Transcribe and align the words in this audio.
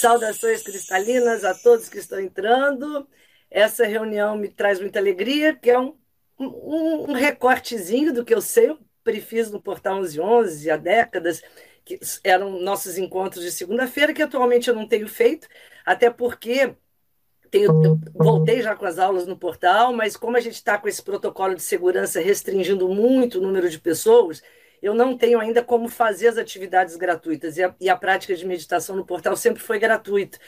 Saudações 0.00 0.62
cristalinas 0.62 1.44
a 1.44 1.54
todos 1.54 1.88
que 1.88 1.98
estão 1.98 2.20
entrando. 2.20 3.08
Essa 3.50 3.84
reunião 3.84 4.36
me 4.36 4.48
traz 4.48 4.80
muita 4.80 4.98
alegria, 4.98 5.54
que 5.54 5.70
é 5.70 5.78
um, 5.78 5.96
um, 6.38 7.10
um 7.10 7.12
recortezinho 7.14 8.12
do 8.12 8.24
que 8.24 8.34
eu 8.34 8.40
sei, 8.40 8.70
eu 8.70 8.78
prefiz 9.02 9.50
no 9.50 9.60
Portal 9.60 9.96
1111 9.96 10.70
há 10.70 10.76
décadas, 10.76 11.42
que 11.84 11.98
eram 12.22 12.60
nossos 12.60 12.98
encontros 12.98 13.42
de 13.42 13.50
segunda-feira, 13.50 14.12
que 14.12 14.22
atualmente 14.22 14.68
eu 14.68 14.74
não 14.74 14.86
tenho 14.86 15.08
feito, 15.08 15.48
até 15.84 16.10
porque 16.10 16.76
tenho, 17.50 17.98
voltei 18.14 18.62
já 18.62 18.76
com 18.76 18.84
as 18.84 18.98
aulas 18.98 19.26
no 19.26 19.36
portal, 19.36 19.92
mas 19.92 20.16
como 20.16 20.36
a 20.36 20.40
gente 20.40 20.54
está 20.54 20.78
com 20.78 20.86
esse 20.86 21.02
protocolo 21.02 21.54
de 21.54 21.62
segurança 21.62 22.20
restringindo 22.20 22.88
muito 22.88 23.38
o 23.38 23.42
número 23.42 23.68
de 23.68 23.78
pessoas, 23.78 24.42
eu 24.82 24.94
não 24.94 25.16
tenho 25.16 25.40
ainda 25.40 25.62
como 25.62 25.88
fazer 25.88 26.28
as 26.28 26.38
atividades 26.38 26.96
gratuitas. 26.96 27.56
E 27.56 27.62
a, 27.64 27.74
e 27.80 27.88
a 27.88 27.96
prática 27.96 28.34
de 28.34 28.46
meditação 28.46 28.96
no 28.96 29.04
portal 29.04 29.36
sempre 29.36 29.62
foi 29.62 29.78
gratuita. 29.78 30.38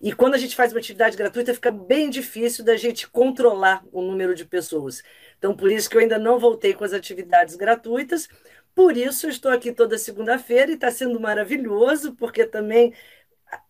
E 0.00 0.12
quando 0.12 0.34
a 0.34 0.38
gente 0.38 0.54
faz 0.54 0.72
uma 0.72 0.78
atividade 0.78 1.16
gratuita, 1.16 1.52
fica 1.54 1.70
bem 1.70 2.08
difícil 2.08 2.64
da 2.64 2.76
gente 2.76 3.08
controlar 3.08 3.84
o 3.92 4.00
número 4.00 4.34
de 4.34 4.44
pessoas. 4.44 5.02
Então, 5.38 5.56
por 5.56 5.70
isso 5.70 5.90
que 5.90 5.96
eu 5.96 6.00
ainda 6.00 6.18
não 6.18 6.38
voltei 6.38 6.72
com 6.72 6.84
as 6.84 6.92
atividades 6.92 7.56
gratuitas. 7.56 8.28
Por 8.74 8.96
isso, 8.96 9.28
estou 9.28 9.50
aqui 9.50 9.72
toda 9.72 9.98
segunda-feira 9.98 10.70
e 10.70 10.74
está 10.74 10.90
sendo 10.90 11.18
maravilhoso, 11.18 12.14
porque 12.14 12.46
também 12.46 12.94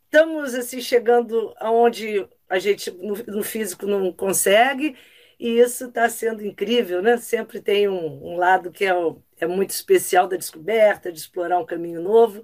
estamos 0.04 0.54
assim 0.54 0.80
chegando 0.80 1.54
aonde 1.58 2.26
a 2.48 2.58
gente 2.58 2.90
no, 2.90 3.14
no 3.26 3.42
físico 3.42 3.86
não 3.86 4.12
consegue. 4.12 4.96
E 5.38 5.60
isso 5.60 5.86
está 5.86 6.08
sendo 6.08 6.44
incrível, 6.44 7.00
né? 7.00 7.16
Sempre 7.16 7.60
tem 7.60 7.88
um, 7.88 8.32
um 8.32 8.36
lado 8.36 8.70
que 8.72 8.84
é 8.84 8.92
é 9.40 9.46
muito 9.46 9.70
especial 9.70 10.26
da 10.26 10.36
descoberta, 10.36 11.12
de 11.12 11.18
explorar 11.18 11.58
um 11.58 11.66
caminho 11.66 12.02
novo. 12.02 12.42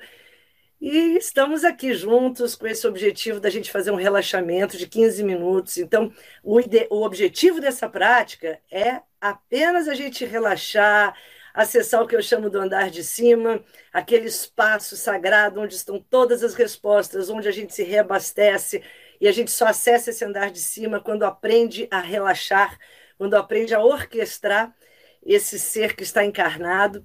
E 0.81 1.17
estamos 1.17 1.65
aqui 1.65 1.95
juntos 1.95 2.55
com 2.55 2.67
esse 2.67 2.87
objetivo 2.87 3.41
da 3.41 3.51
gente 3.51 3.71
fazer 3.71 3.91
um 3.91 3.97
relaxamento 3.97 4.77
de 4.77 4.87
15 4.87 5.23
minutos. 5.25 5.79
Então, 5.79 6.13
o, 6.43 6.59
o 6.91 7.05
objetivo 7.05 7.61
dessa 7.61 7.89
prática 7.89 8.61
é 8.71 9.01
apenas 9.21 9.89
a 9.89 9.95
gente 9.95 10.25
relaxar, 10.25 11.17
acessar 11.55 12.03
o 12.03 12.07
que 12.07 12.15
eu 12.15 12.23
chamo 12.23 12.51
do 12.51 12.59
andar 12.59 12.91
de 12.91 13.03
cima, 13.03 13.65
aquele 13.93 14.27
espaço 14.27 14.97
sagrado 14.97 15.61
onde 15.61 15.75
estão 15.75 15.99
todas 15.99 16.43
as 16.45 16.55
respostas, 16.55 17.31
onde 17.31 17.49
a 17.49 17.53
gente 17.53 17.73
se 17.75 17.83
reabastece 17.83 18.83
e 19.25 19.29
a 19.29 19.33
gente 19.33 19.51
só 19.51 19.69
acessa 19.69 20.11
esse 20.11 20.23
andar 20.23 20.51
de 20.51 20.59
cima 20.59 21.01
quando 21.01 21.23
aprende 21.23 21.89
a 21.91 21.99
relaxar, 21.99 22.79
quando 23.17 23.33
aprende 23.33 23.75
a 23.75 23.83
orquestrar 23.83 24.77
esse 25.25 25.59
ser 25.59 25.97
que 25.97 26.03
está 26.03 26.23
encarnado. 26.23 27.03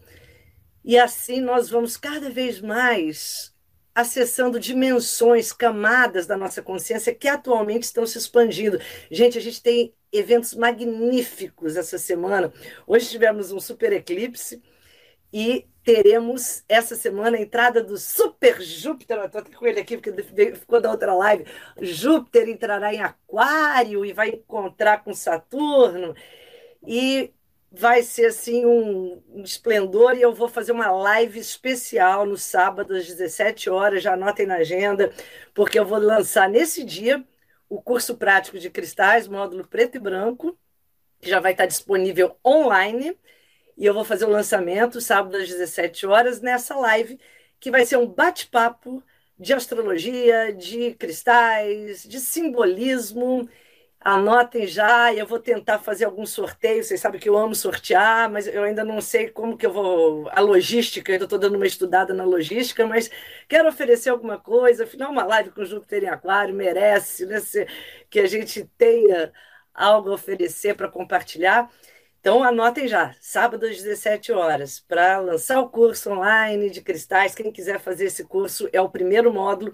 E 0.84 1.00
assim 1.00 1.40
nós 1.40 1.70
vamos 1.70 1.96
cada 1.96 2.30
vez 2.30 2.60
mais 2.60 3.56
acessando 3.96 4.60
dimensões, 4.60 5.54
camadas 5.54 6.28
da 6.28 6.36
nossa 6.36 6.62
consciência 6.62 7.16
que 7.16 7.30
atualmente 7.30 7.84
estão 7.84 8.06
se 8.06 8.18
expandindo. 8.18 8.82
Gente, 9.10 9.38
a 9.38 9.42
gente 9.42 9.64
tem 9.64 9.94
eventos 10.12 10.54
magníficos 10.54 11.78
essa 11.78 11.98
semana. 11.98 12.52
Hoje 12.86 13.10
tivemos 13.10 13.54
um 13.54 13.62
super 13.62 13.94
eclipse 13.94 14.62
e 15.32 15.68
teremos 15.84 16.64
essa 16.68 16.96
semana 16.96 17.38
a 17.38 17.42
entrada 17.42 17.84
do 17.84 17.98
Super 17.98 18.62
Júpiter. 18.62 19.18
Estou 19.26 19.44
com 19.44 19.68
ele 19.68 19.80
aqui 19.80 19.98
porque 19.98 20.12
ficou 20.56 20.82
da 20.82 20.92
outra 20.92 21.14
live. 21.14 21.46
Júpiter 21.82 22.48
entrará 22.50 22.94
em 22.94 23.02
Aquário 23.02 24.06
e 24.06 24.14
vai 24.14 24.30
encontrar 24.30 25.04
com 25.04 25.14
Saturno. 25.14 26.16
E 26.86 27.34
vai 27.72 28.02
ser 28.04 28.28
assim 28.28 28.66
um, 28.66 29.22
um, 29.30 29.44
esplendor 29.44 30.16
e 30.16 30.22
eu 30.22 30.34
vou 30.34 30.48
fazer 30.48 30.72
uma 30.72 30.92
live 30.92 31.40
especial 31.40 32.26
no 32.26 32.38
sábado 32.38 32.96
às 32.96 33.06
17 33.08 33.70
horas, 33.70 34.02
já 34.04 34.14
anotem 34.14 34.46
na 34.46 34.56
agenda, 34.56 35.14
porque 35.54 35.78
eu 35.80 35.86
vou 35.86 36.00
lançar 36.00 36.50
nesse 36.50 36.84
dia 36.84 37.24
o 37.70 37.82
curso 37.82 38.18
prático 38.18 38.58
de 38.58 38.70
cristais, 38.70 39.28
módulo 39.28 39.68
preto 39.68 39.96
e 39.98 40.00
branco, 40.00 40.58
que 41.22 41.30
já 41.30 41.40
vai 41.40 41.52
estar 41.52 41.68
disponível 41.68 42.36
online, 42.46 43.16
e 43.80 43.86
eu 43.86 43.94
vou 43.94 44.06
fazer 44.06 44.26
o 44.26 44.30
lançamento 44.30 45.02
sábado 45.02 45.38
às 45.38 45.48
17 45.50 46.06
horas 46.06 46.42
nessa 46.42 46.76
live, 46.76 47.20
que 47.60 47.72
vai 47.72 47.86
ser 47.86 47.98
um 47.98 48.08
bate-papo 48.08 49.04
de 49.40 49.54
astrologia, 49.54 50.54
de 50.54 50.94
cristais, 50.96 52.04
de 52.04 52.20
simbolismo, 52.20 53.50
Anotem 54.02 54.66
já, 54.66 55.14
eu 55.14 55.28
vou 55.28 55.40
tentar 55.40 55.80
fazer 55.80 56.06
algum 56.06 56.26
sorteio. 56.26 56.82
Vocês 56.84 57.02
sabem 57.02 57.20
que 57.20 57.28
eu 57.28 57.38
amo 57.38 57.54
sortear, 57.54 58.32
mas 58.32 58.48
eu 58.48 58.64
ainda 58.64 58.84
não 58.84 59.02
sei 59.02 59.30
como 59.30 59.58
que 59.58 59.66
eu 59.66 59.74
vou. 59.74 60.30
A 60.30 60.40
logística, 60.40 61.12
ainda 61.12 61.26
estou 61.26 61.38
dando 61.38 61.56
uma 61.56 61.68
estudada 61.68 62.14
na 62.14 62.24
logística, 62.24 62.88
mas 62.88 63.12
quero 63.48 63.68
oferecer 63.68 64.10
alguma 64.10 64.40
coisa. 64.40 64.86
Afinal, 64.86 65.12
uma 65.12 65.26
live 65.26 65.52
com 65.52 65.66
Júpiter 65.66 66.04
em 66.04 66.08
Aquário 66.08 66.56
merece 66.56 67.26
né, 67.26 67.40
que 68.10 68.22
a 68.22 68.26
gente 68.28 68.64
tenha 68.78 69.34
algo 69.74 70.12
a 70.12 70.14
oferecer 70.14 70.76
para 70.76 70.88
compartilhar. 70.88 71.70
Então, 72.20 72.44
anotem 72.44 72.88
já, 72.88 73.16
sábado 73.22 73.66
às 73.66 73.78
17 73.78 74.32
horas, 74.34 74.80
para 74.82 75.20
lançar 75.20 75.62
o 75.62 75.70
curso 75.70 76.12
online 76.12 76.70
de 76.70 76.82
cristais. 76.82 77.34
Quem 77.34 77.52
quiser 77.52 77.80
fazer 77.80 78.06
esse 78.06 78.26
curso, 78.26 78.70
é 78.74 78.82
o 78.82 78.90
primeiro 78.90 79.34
módulo 79.34 79.74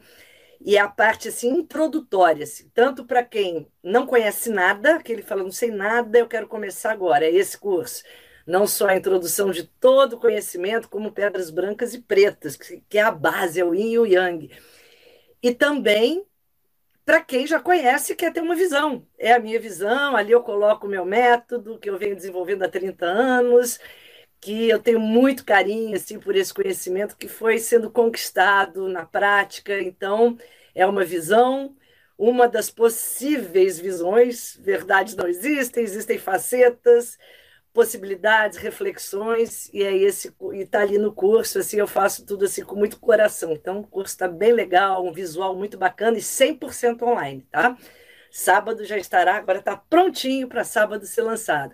e 0.62 0.78
é 0.78 0.80
a 0.80 0.88
parte 0.88 1.28
assim 1.30 1.50
introdutória, 1.50 2.44
assim, 2.44 2.70
tanto 2.74 3.06
para 3.06 3.24
quem 3.24 3.68
não 3.84 4.06
conhece 4.08 4.50
nada, 4.50 5.02
que 5.02 5.12
ele 5.12 5.22
fala, 5.22 5.44
não 5.44 5.52
sei 5.52 5.72
nada, 5.72 6.18
eu 6.20 6.28
quero 6.28 6.48
começar 6.48 6.92
agora, 6.92 7.26
é 7.26 7.32
esse 7.34 7.58
curso. 7.58 8.04
Não 8.46 8.68
só 8.68 8.88
a 8.88 8.96
introdução 8.96 9.52
de 9.52 9.64
todo 9.64 10.14
o 10.14 10.20
conhecimento, 10.20 10.88
como 10.90 11.12
pedras 11.12 11.50
brancas 11.50 11.94
e 11.96 12.02
pretas, 12.02 12.56
que 12.56 12.98
é 12.98 13.02
a 13.02 13.12
base, 13.12 13.60
é 13.60 13.66
o 13.66 13.74
yin 13.74 13.92
e 13.94 14.00
o 14.00 14.06
yang. 14.06 14.52
E 15.42 15.54
também 15.54 16.26
para 17.06 17.22
quem 17.24 17.46
já 17.48 17.60
conhece 17.60 18.16
quer 18.16 18.34
ter 18.34 18.42
uma 18.42 18.56
visão. 18.56 19.08
É 19.18 19.34
a 19.34 19.40
minha 19.40 19.60
visão, 19.60 20.16
ali 20.16 20.32
eu 20.32 20.42
coloco 20.44 20.88
o 20.88 20.90
meu 20.90 21.06
método, 21.06 21.80
que 21.80 21.90
eu 21.90 21.98
venho 21.98 22.16
desenvolvendo 22.16 22.64
há 22.64 22.70
30 22.70 23.06
anos, 23.06 23.80
que 24.42 24.70
eu 24.70 24.80
tenho 24.82 25.00
muito 25.00 25.46
carinho 25.46 25.96
assim 25.96 26.20
por 26.20 26.36
esse 26.36 26.54
conhecimento 26.54 27.18
que 27.18 27.28
foi 27.28 27.60
sendo 27.60 27.92
conquistado 27.92 28.88
na 28.90 29.06
prática. 29.06 29.80
Então, 29.82 30.38
é 30.74 30.86
uma 30.86 31.04
visão, 31.06 31.76
uma 32.18 32.48
das 32.48 32.70
possíveis 32.70 33.80
visões. 33.80 34.58
Verdades 34.62 35.16
não 35.16 35.28
existem, 35.28 35.84
existem 35.84 36.18
facetas, 36.18 37.18
possibilidades, 37.76 38.58
reflexões, 38.58 39.70
e 39.74 39.84
é 39.84 39.94
esse 39.94 40.34
e 40.54 40.62
está 40.62 40.80
ali 40.80 40.98
no 40.98 41.14
curso, 41.14 41.60
assim, 41.60 41.78
eu 41.78 41.88
faço 41.88 42.26
tudo 42.26 42.46
assim 42.46 42.64
com 42.64 42.74
muito 42.76 42.98
coração. 42.98 43.52
Então, 43.52 43.82
o 43.82 43.88
curso 43.88 44.14
está 44.14 44.30
bem 44.30 44.54
legal, 44.54 45.06
um 45.06 45.12
visual 45.12 45.54
muito 45.54 45.78
bacana 45.78 46.18
e 46.18 46.22
100% 46.22 47.04
online, 47.04 47.46
tá? 47.52 47.78
Sábado 48.32 48.86
já 48.86 48.98
estará, 48.98 49.36
agora 49.36 49.60
está 49.60 49.76
prontinho 49.76 50.48
para 50.48 50.64
sábado 50.64 51.06
ser 51.06 51.24
lançado. 51.24 51.74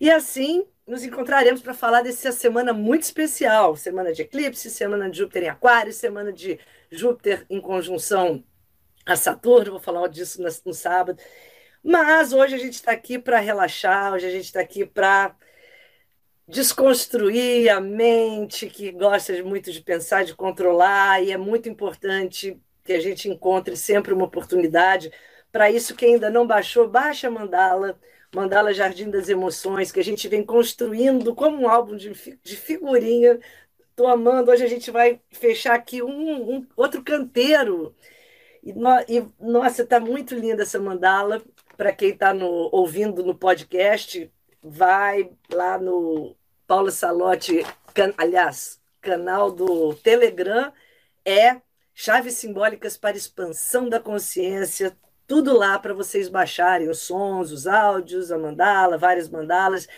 E 0.00 0.10
assim, 0.10 0.66
nos 0.84 1.04
encontraremos 1.04 1.62
para 1.62 1.74
falar 1.74 2.02
dessa 2.02 2.32
semana 2.32 2.72
muito 2.72 3.04
especial, 3.04 3.76
semana 3.76 4.12
de 4.12 4.22
eclipse, 4.22 4.68
semana 4.68 5.08
de 5.08 5.18
Júpiter 5.18 5.44
em 5.44 5.48
Aquário, 5.48 5.92
semana 5.92 6.32
de 6.32 6.58
Júpiter 6.90 7.46
em 7.48 7.60
conjunção 7.60 8.42
a 9.06 9.14
Saturno, 9.14 9.70
vou 9.72 9.80
falar 9.80 10.08
disso 10.08 10.42
no 10.42 10.74
sábado. 10.74 11.22
Mas 11.86 12.32
hoje 12.32 12.56
a 12.56 12.58
gente 12.58 12.74
está 12.74 12.90
aqui 12.90 13.16
para 13.16 13.38
relaxar, 13.38 14.12
hoje 14.12 14.26
a 14.26 14.30
gente 14.30 14.46
está 14.46 14.60
aqui 14.60 14.84
para 14.84 15.36
desconstruir 16.48 17.68
a 17.68 17.80
mente 17.80 18.68
que 18.68 18.90
gosta 18.90 19.40
muito 19.44 19.70
de 19.70 19.80
pensar, 19.80 20.24
de 20.24 20.34
controlar, 20.34 21.22
e 21.22 21.30
é 21.30 21.36
muito 21.36 21.68
importante 21.68 22.60
que 22.84 22.92
a 22.92 22.98
gente 23.00 23.28
encontre 23.28 23.76
sempre 23.76 24.12
uma 24.12 24.24
oportunidade. 24.24 25.12
Para 25.52 25.70
isso, 25.70 25.94
quem 25.94 26.14
ainda 26.14 26.28
não 26.28 26.44
baixou, 26.44 26.88
baixa 26.88 27.30
mandala 27.30 27.96
Mandala 28.34 28.74
Jardim 28.74 29.08
das 29.08 29.28
Emoções, 29.28 29.92
que 29.92 30.00
a 30.00 30.04
gente 30.04 30.26
vem 30.26 30.44
construindo 30.44 31.34
como 31.36 31.62
um 31.62 31.68
álbum 31.68 31.96
de, 31.96 32.10
de 32.42 32.56
figurinha. 32.56 33.38
Estou 33.90 34.08
amando. 34.08 34.50
Hoje 34.50 34.64
a 34.64 34.68
gente 34.68 34.90
vai 34.90 35.20
fechar 35.30 35.74
aqui 35.74 36.02
um, 36.02 36.56
um 36.56 36.66
outro 36.76 37.02
canteiro. 37.02 37.94
E, 38.62 38.72
no, 38.72 38.90
e 39.08 39.24
nossa, 39.40 39.82
está 39.84 40.00
muito 40.00 40.34
linda 40.34 40.64
essa 40.64 40.80
mandala. 40.80 41.40
Para 41.76 41.92
quem 41.92 42.10
está 42.10 42.32
ouvindo 42.72 43.22
no 43.22 43.34
podcast, 43.34 44.32
vai 44.62 45.30
lá 45.52 45.78
no 45.78 46.34
Paula 46.66 46.90
Salote, 46.90 47.64
can, 47.94 48.12
aliás, 48.16 48.80
canal 49.00 49.50
do 49.50 49.94
Telegram, 49.94 50.72
é 51.24 51.60
Chaves 51.94 52.34
Simbólicas 52.34 52.96
para 52.96 53.16
Expansão 53.16 53.88
da 53.88 54.00
Consciência 54.00 54.96
tudo 55.26 55.56
lá 55.56 55.78
para 55.78 55.92
vocês 55.92 56.28
baixarem 56.28 56.88
os 56.88 57.00
sons, 57.00 57.50
os 57.50 57.66
áudios, 57.66 58.30
a 58.30 58.38
mandala, 58.38 58.96
várias 58.96 59.28
mandalas. 59.28 59.88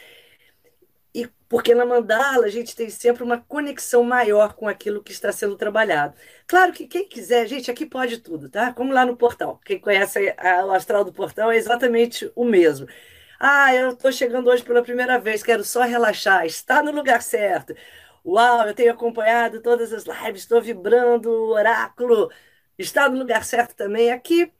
Porque 1.48 1.74
na 1.74 1.86
mandala 1.86 2.46
a 2.46 2.50
gente 2.50 2.76
tem 2.76 2.90
sempre 2.90 3.22
uma 3.22 3.38
conexão 3.40 4.02
maior 4.04 4.54
com 4.54 4.68
aquilo 4.68 5.02
que 5.02 5.12
está 5.12 5.32
sendo 5.32 5.56
trabalhado. 5.56 6.14
Claro 6.46 6.72
que 6.72 6.86
quem 6.86 7.08
quiser, 7.08 7.46
gente, 7.46 7.70
aqui 7.70 7.86
pode 7.86 8.18
tudo, 8.18 8.50
tá? 8.50 8.72
Como 8.72 8.92
lá 8.92 9.06
no 9.06 9.16
portal. 9.16 9.58
Quem 9.64 9.78
conhece 9.80 10.34
a, 10.36 10.66
o 10.66 10.72
astral 10.72 11.04
do 11.04 11.12
portal 11.12 11.50
é 11.50 11.56
exatamente 11.56 12.30
o 12.34 12.44
mesmo. 12.44 12.86
Ah, 13.40 13.74
eu 13.74 13.90
estou 13.90 14.12
chegando 14.12 14.50
hoje 14.50 14.62
pela 14.64 14.82
primeira 14.82 15.18
vez, 15.18 15.42
quero 15.42 15.64
só 15.64 15.82
relaxar. 15.82 16.44
Está 16.46 16.82
no 16.82 16.90
lugar 16.92 17.22
certo. 17.22 17.74
Uau, 18.24 18.66
eu 18.66 18.74
tenho 18.74 18.92
acompanhado 18.92 19.62
todas 19.62 19.92
as 19.92 20.04
lives, 20.04 20.42
estou 20.42 20.60
vibrando, 20.60 21.30
oráculo 21.50 22.30
está 22.78 23.08
no 23.08 23.18
lugar 23.18 23.44
certo 23.44 23.74
também. 23.74 24.10
Aqui 24.12 24.52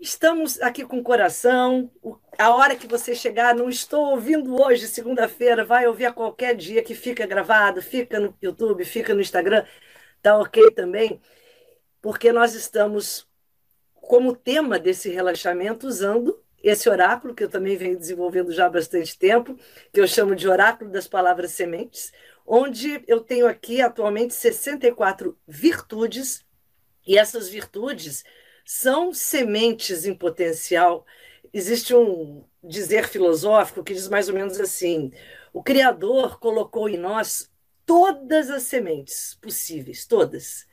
Estamos 0.00 0.60
aqui 0.62 0.84
com 0.84 1.00
o 1.00 1.02
coração. 1.02 1.90
A 2.38 2.54
hora 2.54 2.76
que 2.76 2.86
você 2.86 3.16
chegar, 3.16 3.52
não 3.52 3.68
estou 3.68 4.10
ouvindo 4.10 4.54
hoje, 4.62 4.86
segunda-feira, 4.86 5.64
vai 5.64 5.88
ouvir 5.88 6.06
a 6.06 6.12
qualquer 6.12 6.54
dia 6.54 6.84
que 6.84 6.94
fica 6.94 7.26
gravado, 7.26 7.82
fica 7.82 8.20
no 8.20 8.32
YouTube, 8.40 8.84
fica 8.84 9.12
no 9.12 9.20
Instagram, 9.20 9.64
tá 10.22 10.38
ok 10.38 10.70
também? 10.70 11.20
Porque 12.00 12.30
nós 12.30 12.54
estamos 12.54 13.26
como 13.94 14.36
tema 14.36 14.78
desse 14.78 15.10
relaxamento 15.10 15.88
usando 15.88 16.40
esse 16.62 16.88
oráculo 16.88 17.34
que 17.34 17.42
eu 17.42 17.48
também 17.48 17.76
venho 17.76 17.98
desenvolvendo 17.98 18.52
já 18.52 18.66
há 18.66 18.70
bastante 18.70 19.18
tempo, 19.18 19.58
que 19.92 20.00
eu 20.00 20.06
chamo 20.06 20.36
de 20.36 20.48
oráculo 20.48 20.92
das 20.92 21.08
palavras 21.08 21.50
sementes, 21.50 22.12
onde 22.46 23.02
eu 23.08 23.20
tenho 23.20 23.48
aqui 23.48 23.80
atualmente 23.80 24.32
64 24.32 25.36
virtudes, 25.46 26.46
e 27.04 27.18
essas 27.18 27.48
virtudes 27.48 28.22
são 28.70 29.14
sementes 29.14 30.04
em 30.04 30.14
potencial. 30.14 31.06
Existe 31.54 31.94
um 31.94 32.44
dizer 32.62 33.08
filosófico 33.08 33.82
que 33.82 33.94
diz 33.94 34.08
mais 34.08 34.28
ou 34.28 34.34
menos 34.34 34.60
assim: 34.60 35.10
o 35.54 35.62
Criador 35.62 36.38
colocou 36.38 36.86
em 36.86 36.98
nós 36.98 37.50
todas 37.86 38.50
as 38.50 38.64
sementes 38.64 39.38
possíveis, 39.40 40.04
todas. 40.04 40.66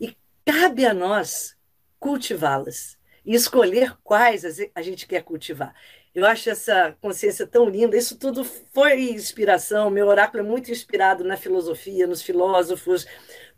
E 0.00 0.16
cabe 0.44 0.86
a 0.86 0.94
nós 0.94 1.56
cultivá-las 1.98 2.96
e 3.26 3.34
escolher 3.34 3.96
quais 4.04 4.44
a 4.72 4.80
gente 4.80 5.08
quer 5.08 5.24
cultivar. 5.24 5.74
Eu 6.14 6.26
acho 6.26 6.50
essa 6.50 6.96
consciência 7.00 7.48
tão 7.48 7.68
linda. 7.68 7.96
Isso 7.96 8.16
tudo 8.16 8.44
foi 8.44 9.10
inspiração. 9.10 9.90
Meu 9.90 10.06
oráculo 10.06 10.44
é 10.44 10.46
muito 10.46 10.70
inspirado 10.70 11.24
na 11.24 11.36
filosofia, 11.36 12.06
nos 12.06 12.22
filósofos. 12.22 13.08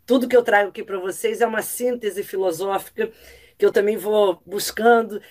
Tudo 0.03 0.27
que 0.27 0.35
eu 0.35 0.43
trago 0.43 0.69
aqui 0.69 0.83
para 0.83 0.97
vocês 0.97 1.41
é 1.41 1.45
uma 1.45 1.61
síntese 1.61 2.23
filosófica 2.23 3.11
que 3.63 3.65
eu 3.65 3.71
também 3.71 3.95
vou 3.95 4.41
buscando. 4.45 5.21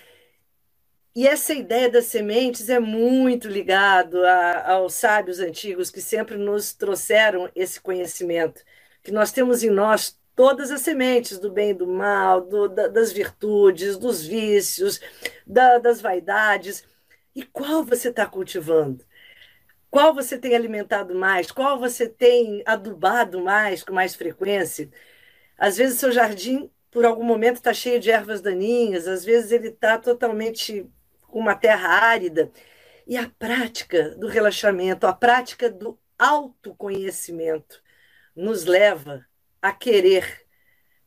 E 1.15 1.27
essa 1.27 1.53
ideia 1.53 1.87
das 1.87 2.05
sementes 2.05 2.67
é 2.67 2.79
muito 2.79 3.47
ligado 3.47 4.17
aos 4.65 4.95
sábios 4.95 5.39
antigos 5.39 5.91
que 5.91 6.01
sempre 6.01 6.35
nos 6.35 6.73
trouxeram 6.73 7.47
esse 7.55 7.79
conhecimento, 7.79 8.63
que 9.03 9.11
nós 9.11 9.31
temos 9.31 9.61
em 9.61 9.69
nós 9.69 10.17
todas 10.35 10.71
as 10.71 10.81
sementes 10.81 11.37
do 11.37 11.51
bem 11.51 11.69
e 11.69 11.73
do 11.75 11.85
mal, 11.85 12.41
do, 12.41 12.67
da, 12.67 12.87
das 12.87 13.11
virtudes, 13.11 13.97
dos 13.97 14.25
vícios, 14.25 14.99
da, 15.45 15.77
das 15.77 16.01
vaidades. 16.01 16.83
E 17.35 17.43
qual 17.43 17.83
você 17.83 18.09
está 18.09 18.25
cultivando? 18.25 19.05
Qual 19.91 20.11
você 20.11 20.39
tem 20.39 20.55
alimentado 20.55 21.13
mais? 21.13 21.51
Qual 21.51 21.77
você 21.77 22.09
tem 22.09 22.63
adubado 22.65 23.39
mais, 23.39 23.83
com 23.83 23.93
mais 23.93 24.15
frequência? 24.15 24.89
Às 25.55 25.77
vezes, 25.77 25.99
seu 25.99 26.11
jardim 26.11 26.71
por 26.93 27.05
algum 27.05 27.23
momento 27.23 27.55
está 27.55 27.73
cheio 27.73 27.99
de 27.99 28.11
ervas 28.11 28.39
daninhas, 28.39 29.07
às 29.07 29.25
vezes 29.25 29.51
ele 29.51 29.69
está 29.69 29.97
totalmente 29.97 30.87
com 31.23 31.39
uma 31.39 31.55
terra 31.55 31.89
árida. 31.89 32.51
E 33.07 33.17
a 33.17 33.29
prática 33.29 34.11
do 34.11 34.27
relaxamento, 34.27 35.07
a 35.07 35.11
prática 35.13 35.69
do 35.71 35.99
autoconhecimento, 36.19 37.81
nos 38.35 38.65
leva 38.65 39.25
a 39.61 39.73
querer 39.73 40.45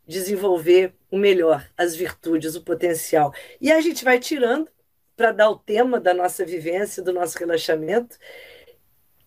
desenvolver 0.07 0.95
o 1.11 1.17
melhor, 1.17 1.69
as 1.77 1.95
virtudes, 1.95 2.57
o 2.57 2.65
potencial. 2.65 3.33
E 3.61 3.71
a 3.73 3.81
gente 3.81 4.05
vai 4.05 4.19
tirando 4.19 4.69
para 5.17 5.33
dar 5.33 5.51
o 5.51 5.59
tema 5.59 6.01
da 6.01 6.13
nossa 6.13 6.45
vivência, 6.45 7.03
do 7.03 7.13
nosso 7.13 7.39
relaxamento. 7.39 8.19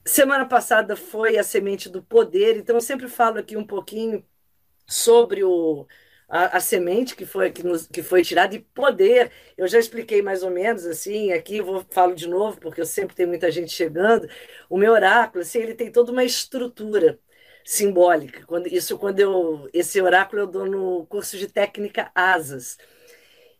Semana 0.05 0.45
passada 0.45 0.95
foi 0.95 1.37
a 1.37 1.43
semente 1.43 1.89
do 1.89 2.03
poder, 2.03 2.57
então 2.57 2.75
eu 2.75 2.81
sempre 2.81 3.07
falo 3.07 3.39
aqui 3.39 3.55
um 3.57 3.65
pouquinho 3.65 4.25
sobre 4.87 5.43
o, 5.43 5.87
a, 6.29 6.57
a, 6.57 6.59
semente 6.59 7.15
que 7.15 7.25
foi, 7.25 7.51
que, 7.51 7.63
nos, 7.63 7.87
que 7.87 8.03
foi 8.03 8.21
tirada 8.23 8.55
e 8.55 8.59
poder. 8.59 9.31
Eu 9.57 9.67
já 9.67 9.79
expliquei 9.79 10.21
mais 10.21 10.43
ou 10.43 10.51
menos 10.51 10.85
assim, 10.85 11.31
aqui 11.31 11.61
vou 11.61 11.83
falo 11.89 12.13
de 12.15 12.27
novo, 12.27 12.59
porque 12.59 12.81
eu 12.81 12.85
sempre 12.85 13.15
tenho 13.15 13.29
muita 13.29 13.51
gente 13.51 13.71
chegando. 13.71 14.29
O 14.69 14.77
meu 14.77 14.93
oráculo, 14.93 15.41
assim, 15.41 15.59
ele 15.59 15.73
tem 15.73 15.91
toda 15.91 16.11
uma 16.11 16.23
estrutura 16.23 17.19
simbólica. 17.65 18.45
Quando, 18.45 18.67
isso 18.67 18.97
quando 18.97 19.19
eu. 19.19 19.69
Esse 19.73 20.01
oráculo 20.01 20.43
eu 20.43 20.47
dou 20.47 20.65
no 20.65 21.05
curso 21.07 21.37
de 21.37 21.47
técnica 21.47 22.11
Asas. 22.15 22.77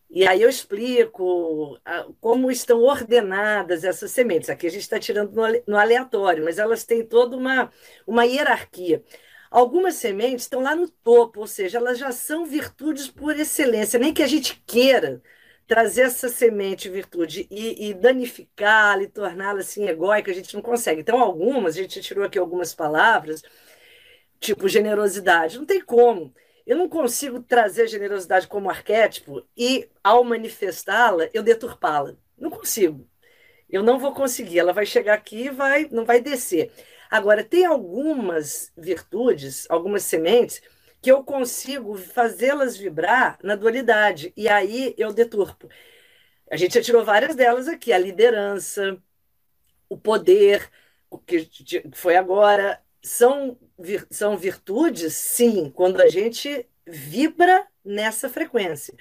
E 0.09 0.27
aí 0.27 0.41
eu 0.41 0.49
explico 0.49 1.79
como 2.19 2.49
estão 2.49 2.81
ordenadas 2.81 3.83
essas 3.83 4.11
sementes. 4.11 4.49
Aqui 4.49 4.65
a 4.65 4.71
gente 4.71 4.81
está 4.81 4.99
tirando 4.99 5.35
no 5.67 5.77
aleatório, 5.77 6.43
mas 6.43 6.57
elas 6.57 6.83
têm 6.83 7.05
toda 7.05 7.37
uma, 7.37 7.71
uma 8.07 8.25
hierarquia. 8.25 9.03
Algumas 9.51 9.95
sementes 9.95 10.45
estão 10.45 10.61
lá 10.61 10.75
no 10.75 10.87
topo, 10.89 11.39
ou 11.41 11.47
seja, 11.47 11.77
elas 11.79 11.97
já 11.97 12.11
são 12.11 12.45
virtudes 12.45 13.07
por 13.07 13.37
excelência, 13.39 13.99
nem 13.99 14.13
que 14.13 14.21
a 14.23 14.27
gente 14.27 14.61
queira 14.65 15.21
trazer 15.67 16.03
essa 16.03 16.29
semente 16.29 16.89
virtude 16.89 17.47
e, 17.49 17.89
e 17.89 17.93
danificá-la 17.93 19.03
e 19.03 19.07
torná-la 19.07 19.59
assim 19.59 19.87
egóica, 19.87 20.31
a 20.31 20.33
gente 20.33 20.53
não 20.55 20.61
consegue. 20.61 21.01
Então, 21.01 21.19
algumas, 21.19 21.75
a 21.75 21.81
gente 21.81 22.01
tirou 22.01 22.25
aqui 22.25 22.39
algumas 22.39 22.73
palavras, 22.73 23.43
tipo 24.39 24.67
generosidade, 24.67 25.57
não 25.57 25.65
tem 25.65 25.81
como. 25.81 26.33
Eu 26.65 26.77
não 26.77 26.87
consigo 26.87 27.41
trazer 27.41 27.87
generosidade 27.87 28.47
como 28.47 28.69
arquétipo 28.69 29.43
e, 29.57 29.89
ao 30.03 30.23
manifestá-la, 30.23 31.29
eu 31.33 31.43
deturpá-la. 31.43 32.15
Não 32.37 32.49
consigo. 32.49 33.07
Eu 33.69 33.83
não 33.83 33.99
vou 33.99 34.13
conseguir. 34.13 34.59
Ela 34.59 34.73
vai 34.73 34.85
chegar 34.85 35.15
aqui 35.15 35.45
e 35.47 35.49
vai, 35.49 35.87
não 35.91 36.05
vai 36.05 36.21
descer. 36.21 36.71
Agora, 37.09 37.43
tem 37.43 37.65
algumas 37.65 38.71
virtudes, 38.77 39.65
algumas 39.69 40.03
sementes, 40.03 40.61
que 41.01 41.11
eu 41.11 41.23
consigo 41.23 41.97
fazê-las 41.97 42.77
vibrar 42.77 43.39
na 43.43 43.55
dualidade, 43.55 44.33
e 44.35 44.47
aí 44.49 44.93
eu 44.97 45.13
deturpo. 45.13 45.69
A 46.51 46.57
gente 46.57 46.75
já 46.75 46.81
tirou 46.81 47.03
várias 47.05 47.35
delas 47.35 47.67
aqui: 47.67 47.93
a 47.93 47.97
liderança, 47.97 48.97
o 49.89 49.97
poder, 49.97 50.69
o 51.09 51.17
que 51.17 51.49
foi 51.93 52.15
agora. 52.15 52.81
São, 53.01 53.57
são 54.11 54.37
virtudes, 54.37 55.13
sim, 55.15 55.71
quando 55.71 56.01
a 56.01 56.09
gente 56.09 56.67
vibra 56.85 57.65
nessa 57.83 58.29
frequência. 58.29 58.93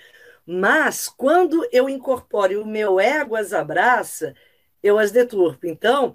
Mas 0.47 1.09
quando 1.09 1.67
eu 1.73 1.89
incorporo 1.89 2.63
o 2.63 2.67
meu 2.67 3.01
ego 3.01 3.37
as 3.37 3.53
abraça, 3.53 4.35
eu 4.83 4.99
as 4.99 5.11
deturpo. 5.11 5.67
Então, 5.67 6.15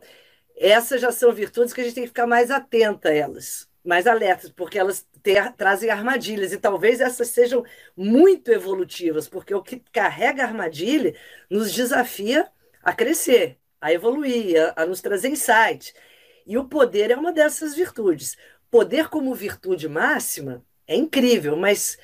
essas 0.55 1.01
já 1.01 1.11
são 1.11 1.31
virtudes 1.33 1.73
que 1.73 1.81
a 1.81 1.83
gente 1.83 1.95
tem 1.95 2.03
que 2.03 2.09
ficar 2.09 2.27
mais 2.27 2.51
atenta 2.51 3.09
a 3.09 3.13
elas, 3.13 3.69
mais 3.83 4.07
alertas, 4.07 4.49
porque 4.49 4.77
elas 4.77 5.05
ter, 5.21 5.51
trazem 5.53 5.89
armadilhas, 5.89 6.51
e 6.53 6.57
talvez 6.57 7.01
essas 7.01 7.29
sejam 7.29 7.63
muito 7.95 8.51
evolutivas, 8.51 9.27
porque 9.27 9.53
o 9.53 9.63
que 9.63 9.81
carrega 9.91 10.43
armadilha 10.43 11.15
nos 11.49 11.71
desafia 11.71 12.49
a 12.83 12.93
crescer, 12.93 13.57
a 13.81 13.91
evoluir, 13.91 14.57
a, 14.75 14.83
a 14.83 14.85
nos 14.85 15.01
trazer 15.01 15.29
insight. 15.29 15.93
E 16.45 16.57
o 16.57 16.65
poder 16.65 17.11
é 17.11 17.15
uma 17.15 17.31
dessas 17.31 17.73
virtudes. 17.73 18.37
Poder 18.69 19.07
como 19.07 19.33
virtude 19.33 19.87
máxima 19.87 20.63
é 20.87 20.95
incrível, 20.95 21.55
mas 21.55 21.97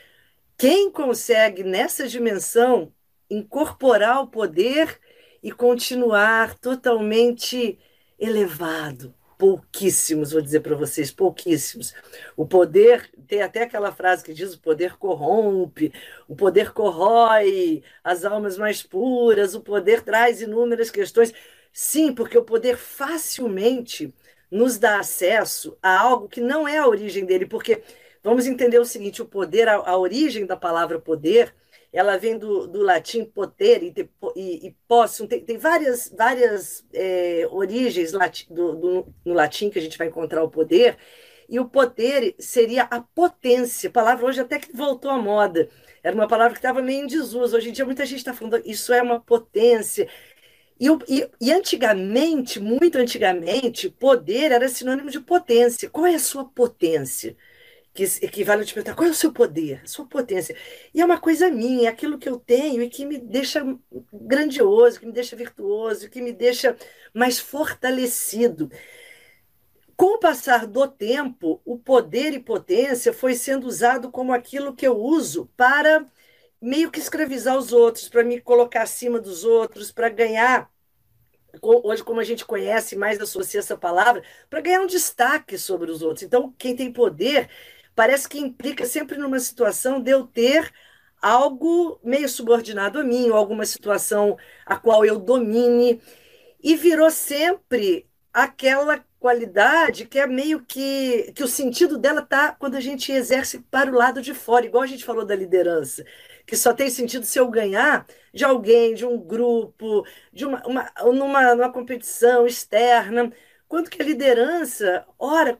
quem 0.58 0.92
consegue 0.92 1.64
nessa 1.64 2.08
dimensão 2.08 2.94
incorporar 3.30 4.22
o 4.22 4.28
poder 4.28 5.00
e 5.42 5.52
continuar 5.52 6.58
totalmente 6.60 7.80
elevado. 8.20 9.14
Pouquíssimos, 9.38 10.34
vou 10.34 10.42
dizer 10.42 10.60
para 10.60 10.76
vocês, 10.76 11.12
pouquíssimos. 11.12 11.94
O 12.36 12.46
poder, 12.46 13.10
tem 13.26 13.42
até 13.42 13.64
aquela 13.64 13.90
frase 13.90 14.22
que 14.22 14.34
diz: 14.34 14.54
o 14.54 14.60
poder 14.60 14.98
corrompe, 14.98 15.94
o 16.28 16.36
poder 16.36 16.74
corrói 16.74 17.82
as 18.04 18.26
almas 18.26 18.58
mais 18.58 18.84
puras, 18.84 19.56
o 19.56 19.62
poder 19.62 20.02
traz 20.02 20.42
inúmeras 20.42 20.92
questões. 20.92 21.34
Sim, 21.72 22.14
porque 22.14 22.38
o 22.38 22.44
poder 22.44 22.76
facilmente 22.76 24.14
nos 24.52 24.78
dá 24.78 25.00
acesso 25.00 25.78
a 25.82 25.98
algo 25.98 26.28
que 26.28 26.42
não 26.42 26.68
é 26.68 26.78
a 26.78 26.88
origem 26.88 27.26
dele, 27.26 27.46
porque 27.46 27.82
vamos 28.22 28.46
entender 28.46 28.80
o 28.80 28.86
seguinte: 28.86 29.22
o 29.22 29.26
poder, 29.26 29.70
a, 29.70 29.76
a 29.76 29.98
origem 29.98 30.46
da 30.46 30.58
palavra 30.58 31.00
poder 31.00 31.54
ela 31.92 32.18
vem 32.18 32.38
do, 32.38 32.68
do 32.68 32.82
latim 32.82 33.26
poter 33.26 33.84
e, 33.84 33.94
e, 34.36 34.68
e 34.68 34.78
possum, 34.88 35.28
tem, 35.28 35.44
tem 35.44 35.58
várias, 35.58 36.14
várias 36.16 36.86
é, 36.94 37.48
origens 37.52 38.14
lati, 38.14 38.48
do, 38.52 38.76
do, 38.76 39.16
no 39.26 39.34
latim 39.34 39.70
que 39.70 39.80
a 39.80 39.82
gente 39.82 39.98
vai 39.98 40.08
encontrar 40.08 40.44
o 40.44 40.50
poder, 40.50 40.98
E 41.50 41.60
o 41.60 41.68
poder 41.70 42.36
seria 42.40 42.84
a 42.84 43.02
potência. 43.02 43.90
Palavra 43.90 44.26
hoje 44.26 44.40
até 44.42 44.60
que 44.60 44.76
voltou 44.76 45.12
à 45.12 45.18
moda. 45.18 45.70
Era 46.04 46.16
uma 46.16 46.28
palavra 46.28 46.54
que 46.54 46.60
estava 46.60 46.82
meio 46.82 47.04
em 47.04 47.08
desuso. 47.08 47.58
Hoje 47.58 47.70
em 47.70 47.74
dia 47.74 47.86
muita 47.86 48.06
gente 48.06 48.20
está 48.20 48.34
falando 48.34 48.62
isso 48.66 48.94
é 48.94 49.02
uma 49.02 49.20
potência. 49.20 50.08
E, 50.80 50.88
e, 51.10 51.30
e, 51.42 51.52
antigamente, 51.52 52.60
muito 52.60 52.98
antigamente, 52.98 53.90
poder 53.90 54.52
era 54.52 54.70
sinônimo 54.70 55.10
de 55.10 55.20
potência. 55.20 55.90
Qual 55.90 56.06
é 56.06 56.16
a 56.16 56.20
sua 56.20 56.46
potência? 56.46 57.36
Que 58.00 58.26
equivale 58.26 58.62
a 58.62 58.66
te 58.66 58.74
perguntar 58.74 58.96
qual 58.96 59.10
é 59.10 59.12
o 59.12 59.14
seu 59.14 59.34
poder, 59.34 59.82
sua 59.86 60.06
potência. 60.06 60.56
E 60.94 61.02
é 61.02 61.06
uma 61.06 61.20
coisa 61.20 61.52
minha, 61.52 61.90
é 61.90 61.92
aquilo 61.92 62.18
que 62.18 62.30
eu 62.30 62.40
tenho 62.40 62.82
e 62.82 62.88
que 62.88 63.06
me 63.06 63.18
deixa 63.18 63.62
grandioso, 64.14 65.02
que 65.02 65.06
me 65.06 65.12
deixa 65.12 65.36
virtuoso, 65.36 66.10
que 66.10 66.22
me 66.22 66.32
deixa 66.32 66.78
mais 67.14 67.40
fortalecido. 67.40 68.72
Com 69.98 70.16
o 70.16 70.18
passar 70.18 70.66
do 70.66 70.88
tempo, 70.88 71.62
o 71.66 71.78
poder 71.78 72.34
e 72.34 72.40
potência 72.40 73.12
foi 73.12 73.36
sendo 73.36 73.68
usado 73.68 74.10
como 74.10 74.32
aquilo 74.32 74.74
que 74.74 74.88
eu 74.88 74.98
uso 74.98 75.52
para 75.58 76.06
meio 76.62 76.90
que 76.90 77.02
escravizar 77.02 77.58
os 77.58 77.74
outros, 77.74 78.08
para 78.08 78.24
me 78.24 78.40
colocar 78.40 78.84
acima 78.84 79.20
dos 79.20 79.44
outros, 79.44 79.92
para 79.92 80.08
ganhar 80.08 80.72
hoje 81.62 82.02
como 82.02 82.22
a 82.22 82.24
gente 82.24 82.46
conhece 82.46 82.96
mais 82.96 83.20
associa 83.20 83.60
essa 83.60 83.76
palavra, 83.76 84.24
para 84.50 84.62
ganhar 84.62 84.80
um 84.80 84.88
destaque 84.88 85.58
sobre 85.58 85.92
os 85.92 86.02
outros. 86.02 86.24
Então, 86.24 86.54
quem 86.58 86.78
tem 86.78 86.94
poder 86.94 87.50
parece 88.00 88.30
que 88.30 88.40
implica 88.40 88.86
sempre 88.86 89.18
numa 89.18 89.38
situação 89.42 90.00
de 90.00 90.10
eu 90.10 90.26
ter 90.26 90.72
algo 91.22 92.00
meio 92.02 92.30
subordinado 92.30 92.98
a 92.98 93.04
mim, 93.04 93.30
ou 93.30 93.36
alguma 93.36 93.66
situação 93.66 94.38
a 94.66 94.78
qual 94.78 95.04
eu 95.04 95.20
domine, 95.20 96.02
e 96.64 96.78
virou 96.78 97.12
sempre 97.12 98.08
aquela 98.34 99.04
qualidade 99.20 100.06
que 100.06 100.18
é 100.18 100.26
meio 100.26 100.64
que 100.66 101.34
que 101.36 101.44
o 101.44 101.48
sentido 101.48 101.98
dela 101.98 102.22
tá 102.22 102.56
quando 102.58 102.76
a 102.76 102.80
gente 102.80 103.12
exerce 103.12 103.60
para 103.70 103.92
o 103.92 103.96
lado 103.96 104.22
de 104.22 104.34
fora, 104.34 104.66
igual 104.66 104.84
a 104.84 104.88
gente 104.88 105.04
falou 105.04 105.26
da 105.26 105.36
liderança, 105.36 106.06
que 106.48 106.56
só 106.56 106.74
tem 106.74 106.90
sentido 106.90 107.26
se 107.26 107.38
eu 107.38 107.50
ganhar 107.50 108.08
de 108.34 108.46
alguém, 108.46 108.94
de 108.94 109.06
um 109.06 109.18
grupo, 109.20 110.06
de 110.32 110.46
uma, 110.46 110.66
uma 110.66 110.92
numa, 111.14 111.54
numa 111.56 111.72
competição 111.74 112.48
externa. 112.48 113.30
Quanto 113.68 113.90
que 113.90 114.02
a 114.02 114.06
liderança, 114.06 115.06
ora, 115.20 115.54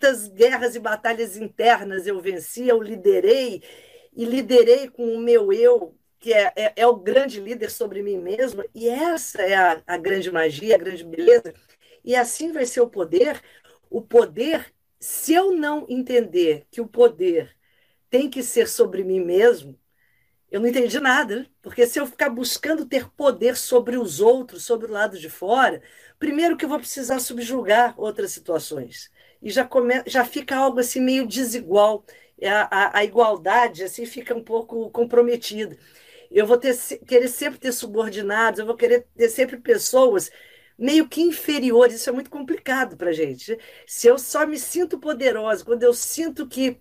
quantas 0.00 0.28
guerras 0.28 0.74
e 0.74 0.80
batalhas 0.80 1.36
internas 1.36 2.06
eu 2.06 2.18
venci, 2.20 2.66
eu 2.66 2.80
liderei 2.82 3.62
e 4.16 4.24
liderei 4.24 4.88
com 4.88 5.14
o 5.14 5.20
meu 5.20 5.52
eu 5.52 5.94
que 6.18 6.32
é, 6.32 6.52
é, 6.56 6.72
é, 6.76 6.86
o 6.86 6.96
grande 6.96 7.40
líder 7.40 7.70
sobre 7.70 8.02
mim 8.02 8.18
mesmo, 8.18 8.62
e 8.74 8.88
essa 8.88 9.40
é 9.42 9.54
a, 9.54 9.82
a 9.86 9.96
grande 9.96 10.30
magia, 10.30 10.74
a 10.74 10.78
grande 10.78 11.02
beleza, 11.04 11.54
e 12.04 12.14
assim 12.14 12.52
vai 12.52 12.66
ser 12.66 12.82
o 12.82 12.90
poder. 12.90 13.40
O 13.88 14.02
poder, 14.02 14.72
se 14.98 15.32
eu 15.32 15.52
não 15.52 15.86
entender 15.88 16.66
que 16.70 16.80
o 16.80 16.86
poder 16.86 17.56
tem 18.10 18.28
que 18.28 18.42
ser 18.42 18.68
sobre 18.68 19.02
mim 19.02 19.20
mesmo, 19.20 19.78
eu 20.50 20.60
não 20.60 20.68
entendi 20.68 21.00
nada, 21.00 21.46
porque 21.62 21.86
se 21.86 21.98
eu 21.98 22.06
ficar 22.06 22.28
buscando 22.28 22.84
ter 22.84 23.08
poder 23.10 23.56
sobre 23.56 23.96
os 23.96 24.20
outros, 24.20 24.64
sobre 24.64 24.88
o 24.88 24.92
lado 24.92 25.18
de 25.18 25.30
fora, 25.30 25.82
primeiro 26.18 26.56
que 26.56 26.64
eu 26.64 26.68
vou 26.68 26.78
precisar 26.78 27.18
subjugar 27.20 27.94
outras 27.98 28.32
situações. 28.32 29.10
E 29.42 29.50
já, 29.50 29.64
come, 29.64 30.02
já 30.06 30.24
fica 30.24 30.56
algo 30.56 30.80
assim 30.80 31.00
meio 31.00 31.26
desigual. 31.26 32.04
A, 32.42 32.98
a, 32.98 32.98
a 32.98 33.04
igualdade 33.04 33.84
assim 33.84 34.06
fica 34.06 34.34
um 34.34 34.42
pouco 34.42 34.90
comprometida. 34.90 35.76
Eu 36.30 36.46
vou 36.46 36.56
ter, 36.56 36.76
querer 37.06 37.28
sempre 37.28 37.58
ter 37.58 37.72
subordinados, 37.72 38.60
eu 38.60 38.66
vou 38.66 38.76
querer 38.76 39.06
ter 39.16 39.28
sempre 39.28 39.58
pessoas 39.58 40.30
meio 40.78 41.08
que 41.08 41.20
inferiores. 41.20 41.96
Isso 41.96 42.08
é 42.10 42.12
muito 42.12 42.30
complicado 42.30 42.96
para 42.96 43.10
a 43.10 43.12
gente. 43.12 43.58
Se 43.86 44.06
eu 44.06 44.18
só 44.18 44.46
me 44.46 44.58
sinto 44.58 44.98
poderosa, 44.98 45.64
quando 45.64 45.82
eu 45.82 45.92
sinto 45.92 46.46
que 46.46 46.80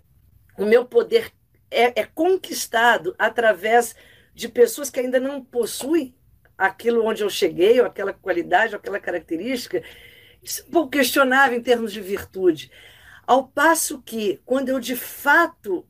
o 0.58 0.66
meu 0.66 0.86
poder 0.86 1.32
é, 1.72 2.02
é 2.02 2.06
conquistado 2.06 3.16
através 3.18 3.96
de 4.34 4.48
pessoas 4.48 4.90
que 4.90 5.00
ainda 5.00 5.20
não 5.20 5.44
possuem 5.44 6.16
aquilo 6.58 7.06
onde 7.06 7.24
eu 7.24 7.30
cheguei, 7.30 7.80
ou 7.80 7.86
aquela 7.86 8.14
qualidade, 8.14 8.74
ou 8.74 8.80
aquela 8.80 9.00
característica, 9.00 9.84
isso 10.42 10.62
é 10.62 10.66
um 10.66 10.72
pouco 10.72 10.90
questionável 10.90 11.58
em 11.58 11.62
termos 11.62 11.92
de 11.92 12.02
virtude. 12.02 12.72
Ao 13.26 13.48
passo 13.48 14.02
que, 14.02 14.42
quando 14.46 14.70
eu 14.70 14.80
de 14.80 14.96
fato 14.96 15.86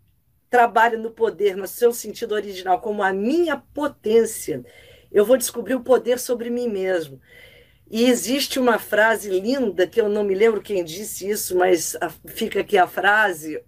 trabalho 0.50 1.00
no 1.00 1.12
poder, 1.12 1.56
no 1.56 1.68
seu 1.68 1.94
sentido 1.94 2.34
original, 2.34 2.82
como 2.82 3.04
a 3.04 3.14
minha 3.14 3.58
potência, 3.58 4.66
eu 5.12 5.24
vou 5.24 5.38
descobrir 5.38 5.76
o 5.76 5.84
poder 5.84 6.20
sobre 6.20 6.50
mim 6.50 6.68
mesmo. 6.68 7.22
E 7.90 8.06
existe 8.06 8.60
uma 8.60 8.78
frase 8.78 9.30
linda, 9.30 9.88
que 9.88 10.00
eu 10.00 10.10
não 10.10 10.24
me 10.24 10.36
lembro 10.36 10.62
quem 10.62 10.84
disse 10.84 11.30
isso, 11.30 11.58
mas 11.58 11.96
fica 12.28 12.60
aqui 12.62 12.78
a 12.78 12.88
frase, 12.88 13.64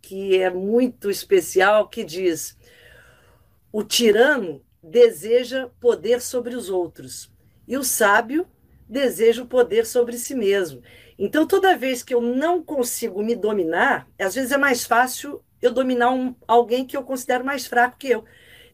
que 0.00 0.40
é 0.40 0.50
muito 0.50 1.10
especial, 1.10 1.88
que 1.88 2.04
diz: 2.04 2.56
O 3.72 3.82
tirano 3.82 4.64
deseja 4.82 5.68
poder 5.80 6.20
sobre 6.20 6.54
os 6.54 6.68
outros, 6.68 7.32
e 7.66 7.76
o 7.76 7.82
sábio 7.82 8.46
deseja 8.94 9.42
o 9.42 9.46
poder 9.46 9.84
sobre 9.84 10.16
si 10.16 10.34
mesmo. 10.34 10.80
Então, 11.18 11.46
toda 11.46 11.76
vez 11.76 12.02
que 12.02 12.14
eu 12.14 12.20
não 12.20 12.62
consigo 12.62 13.22
me 13.22 13.34
dominar, 13.34 14.08
às 14.18 14.34
vezes 14.34 14.52
é 14.52 14.56
mais 14.56 14.84
fácil 14.86 15.42
eu 15.60 15.72
dominar 15.72 16.10
um, 16.10 16.34
alguém 16.46 16.86
que 16.86 16.96
eu 16.96 17.02
considero 17.02 17.44
mais 17.44 17.66
fraco 17.66 17.98
que 17.98 18.08
eu. 18.08 18.24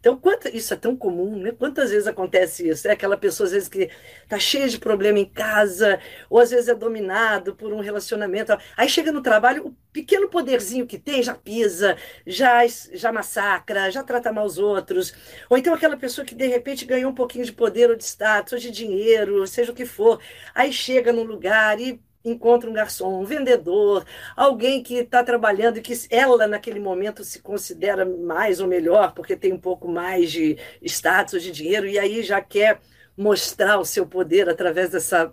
Então, 0.00 0.16
quanta, 0.16 0.48
isso 0.54 0.72
é 0.72 0.76
tão 0.78 0.96
comum, 0.96 1.36
né? 1.36 1.52
Quantas 1.52 1.90
vezes 1.90 2.06
acontece 2.06 2.66
isso? 2.66 2.88
É 2.88 2.92
aquela 2.92 3.18
pessoa, 3.18 3.46
às 3.46 3.52
vezes, 3.52 3.68
que 3.68 3.90
está 4.22 4.38
cheia 4.38 4.66
de 4.66 4.78
problema 4.78 5.18
em 5.18 5.26
casa, 5.26 6.00
ou 6.30 6.38
às 6.40 6.50
vezes 6.50 6.68
é 6.68 6.74
dominado 6.74 7.54
por 7.54 7.70
um 7.72 7.80
relacionamento. 7.80 8.56
Aí 8.76 8.88
chega 8.88 9.12
no 9.12 9.22
trabalho, 9.22 9.66
o 9.66 9.76
pequeno 9.92 10.28
poderzinho 10.30 10.86
que 10.86 10.98
tem 10.98 11.22
já 11.22 11.34
pisa, 11.34 11.96
já, 12.26 12.66
já 12.92 13.12
massacra, 13.12 13.90
já 13.90 14.02
trata 14.02 14.32
mal 14.32 14.46
os 14.46 14.58
outros. 14.58 15.12
Ou 15.50 15.58
então 15.58 15.74
aquela 15.74 15.96
pessoa 15.96 16.24
que, 16.24 16.34
de 16.34 16.46
repente, 16.46 16.86
ganhou 16.86 17.10
um 17.10 17.14
pouquinho 17.14 17.44
de 17.44 17.52
poder 17.52 17.90
ou 17.90 17.96
de 17.96 18.04
status, 18.04 18.54
ou 18.54 18.58
de 18.58 18.70
dinheiro, 18.70 19.46
seja 19.46 19.70
o 19.72 19.74
que 19.74 19.84
for. 19.84 20.18
Aí 20.54 20.72
chega 20.72 21.12
num 21.12 21.24
lugar 21.24 21.78
e 21.78 22.00
encontra 22.24 22.68
um 22.68 22.72
garçom, 22.72 23.20
um 23.20 23.24
vendedor, 23.24 24.04
alguém 24.36 24.82
que 24.82 24.94
está 24.96 25.24
trabalhando 25.24 25.78
e 25.78 25.82
que 25.82 25.94
ela, 26.10 26.46
naquele 26.46 26.80
momento, 26.80 27.24
se 27.24 27.40
considera 27.40 28.04
mais 28.04 28.60
ou 28.60 28.68
melhor, 28.68 29.14
porque 29.14 29.36
tem 29.36 29.52
um 29.52 29.60
pouco 29.60 29.88
mais 29.88 30.30
de 30.30 30.58
status, 30.82 31.42
de 31.42 31.50
dinheiro, 31.50 31.86
e 31.86 31.98
aí 31.98 32.22
já 32.22 32.40
quer 32.40 32.80
mostrar 33.16 33.78
o 33.78 33.84
seu 33.84 34.06
poder 34.06 34.48
através 34.48 34.90
dessa 34.90 35.32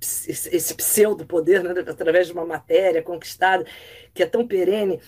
esse 0.00 0.74
pseudo 0.74 1.26
poder, 1.26 1.62
né? 1.62 1.70
através 1.80 2.28
de 2.28 2.32
uma 2.32 2.46
matéria 2.46 3.02
conquistada 3.02 3.66
que 4.14 4.22
é 4.22 4.26
tão 4.26 4.46
perene. 4.46 5.00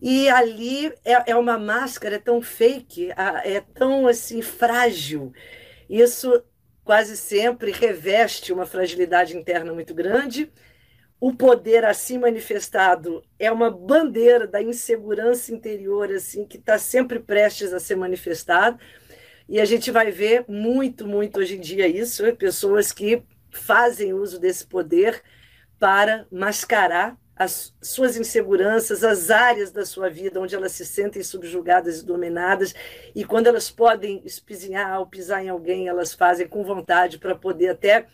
E 0.00 0.28
ali 0.28 0.86
é, 1.04 1.30
é 1.30 1.36
uma 1.36 1.58
máscara, 1.58 2.16
é 2.16 2.18
tão 2.18 2.40
fake, 2.40 3.10
é 3.44 3.60
tão 3.74 4.06
assim 4.06 4.40
frágil. 4.40 5.32
Isso 5.88 6.42
quase 6.84 7.16
sempre 7.16 7.72
reveste 7.72 8.52
uma 8.52 8.66
fragilidade 8.66 9.36
interna 9.36 9.72
muito 9.72 9.94
grande. 9.94 10.52
O 11.18 11.34
poder 11.34 11.84
assim 11.84 12.18
manifestado 12.18 13.24
é 13.38 13.50
uma 13.50 13.70
bandeira 13.70 14.46
da 14.46 14.62
insegurança 14.62 15.52
interior 15.52 16.12
assim 16.12 16.44
que 16.44 16.58
está 16.58 16.78
sempre 16.78 17.18
prestes 17.18 17.72
a 17.72 17.80
ser 17.80 17.96
manifestada. 17.96 18.78
E 19.48 19.60
a 19.60 19.64
gente 19.64 19.90
vai 19.90 20.10
ver 20.10 20.44
muito, 20.46 21.06
muito 21.06 21.40
hoje 21.40 21.56
em 21.56 21.60
dia 21.60 21.88
isso, 21.88 22.22
pessoas 22.36 22.92
que 22.92 23.22
fazem 23.50 24.12
uso 24.12 24.38
desse 24.38 24.66
poder 24.66 25.22
para 25.78 26.26
mascarar 26.30 27.16
as 27.36 27.74
suas 27.82 28.16
inseguranças, 28.16 29.02
as 29.02 29.30
áreas 29.30 29.72
da 29.72 29.84
sua 29.84 30.08
vida 30.08 30.40
onde 30.40 30.54
elas 30.54 30.72
se 30.72 30.86
sentem 30.86 31.22
subjugadas 31.22 32.00
e 32.00 32.04
dominadas, 32.04 32.74
e 33.14 33.24
quando 33.24 33.48
elas 33.48 33.70
podem 33.70 34.22
espizinhar 34.24 35.00
ou 35.00 35.06
pisar 35.06 35.44
em 35.44 35.48
alguém, 35.48 35.88
elas 35.88 36.14
fazem 36.14 36.46
com 36.46 36.62
vontade 36.62 37.18
para 37.18 37.34
poder 37.34 37.70
até 37.70 38.06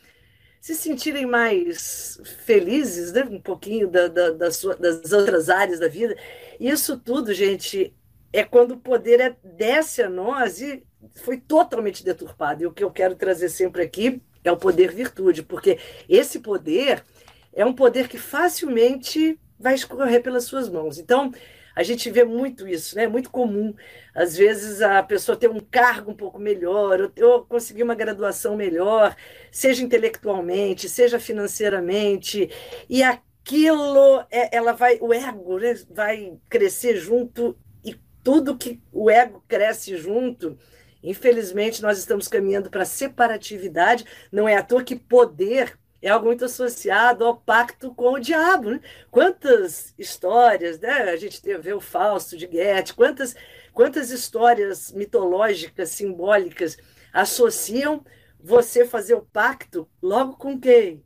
se 0.60 0.74
sentirem 0.74 1.24
mais 1.24 2.20
felizes, 2.44 3.12
né? 3.12 3.24
um 3.24 3.40
pouquinho 3.40 3.88
da, 3.88 4.08
da, 4.08 4.30
da 4.30 4.50
sua, 4.50 4.76
das 4.76 5.10
outras 5.12 5.48
áreas 5.48 5.80
da 5.80 5.88
vida. 5.88 6.14
Isso 6.58 6.98
tudo, 6.98 7.32
gente, 7.32 7.94
é 8.32 8.44
quando 8.44 8.72
o 8.72 8.80
poder 8.80 9.20
é, 9.20 9.36
desce 9.42 10.02
a 10.02 10.10
nós 10.10 10.60
e 10.60 10.84
foi 11.14 11.38
totalmente 11.38 12.04
deturpado. 12.04 12.62
E 12.62 12.66
o 12.66 12.72
que 12.72 12.84
eu 12.84 12.90
quero 12.90 13.14
trazer 13.14 13.48
sempre 13.48 13.82
aqui 13.82 14.20
é 14.44 14.52
o 14.52 14.56
poder 14.56 14.92
virtude, 14.92 15.42
porque 15.42 15.78
esse 16.08 16.40
poder 16.40 17.04
é 17.52 17.64
um 17.64 17.72
poder 17.72 18.08
que 18.08 18.18
facilmente 18.18 19.38
vai 19.58 19.74
escorrer 19.74 20.22
pelas 20.22 20.44
suas 20.44 20.68
mãos. 20.68 20.98
Então, 20.98 21.32
a 21.74 21.82
gente 21.82 22.10
vê 22.10 22.24
muito 22.24 22.66
isso, 22.66 22.96
né? 22.96 23.04
É 23.04 23.08
muito 23.08 23.30
comum. 23.30 23.74
Às 24.14 24.36
vezes 24.36 24.82
a 24.82 25.02
pessoa 25.02 25.36
ter 25.36 25.48
um 25.48 25.60
cargo 25.60 26.10
um 26.10 26.16
pouco 26.16 26.38
melhor, 26.38 27.12
ou 27.20 27.44
conseguir 27.44 27.82
uma 27.82 27.94
graduação 27.94 28.56
melhor, 28.56 29.16
seja 29.50 29.82
intelectualmente, 29.82 30.88
seja 30.88 31.18
financeiramente, 31.18 32.50
e 32.88 33.02
aquilo, 33.02 34.24
é, 34.30 34.54
ela 34.54 34.72
vai, 34.72 34.98
o 35.00 35.12
ego 35.12 35.58
né, 35.58 35.74
vai 35.90 36.36
crescer 36.48 36.96
junto, 36.96 37.56
e 37.84 37.94
tudo 38.22 38.58
que 38.58 38.80
o 38.92 39.08
ego 39.08 39.42
cresce 39.48 39.96
junto, 39.96 40.58
infelizmente 41.02 41.80
nós 41.80 41.98
estamos 41.98 42.28
caminhando 42.28 42.68
para 42.68 42.84
separatividade. 42.84 44.04
Não 44.30 44.48
é 44.48 44.56
à 44.56 44.62
toa 44.62 44.84
que 44.84 44.96
poder 44.96 45.78
é 46.02 46.08
algo 46.08 46.26
muito 46.26 46.44
associado 46.44 47.24
ao 47.24 47.36
pacto 47.36 47.94
com 47.94 48.12
o 48.14 48.18
diabo. 48.18 48.70
Né? 48.70 48.80
Quantas 49.10 49.94
histórias, 49.98 50.80
né? 50.80 51.10
A 51.10 51.16
gente 51.16 51.40
vê 51.58 51.72
o 51.72 51.80
Fausto 51.80 52.36
de 52.36 52.46
Goethe, 52.46 52.94
quantas, 52.94 53.36
quantas 53.72 54.10
histórias 54.10 54.90
mitológicas, 54.92 55.90
simbólicas 55.90 56.78
associam 57.12 58.04
você 58.42 58.86
fazer 58.86 59.14
o 59.14 59.22
pacto 59.22 59.88
logo 60.00 60.36
com 60.36 60.58
quem? 60.58 61.04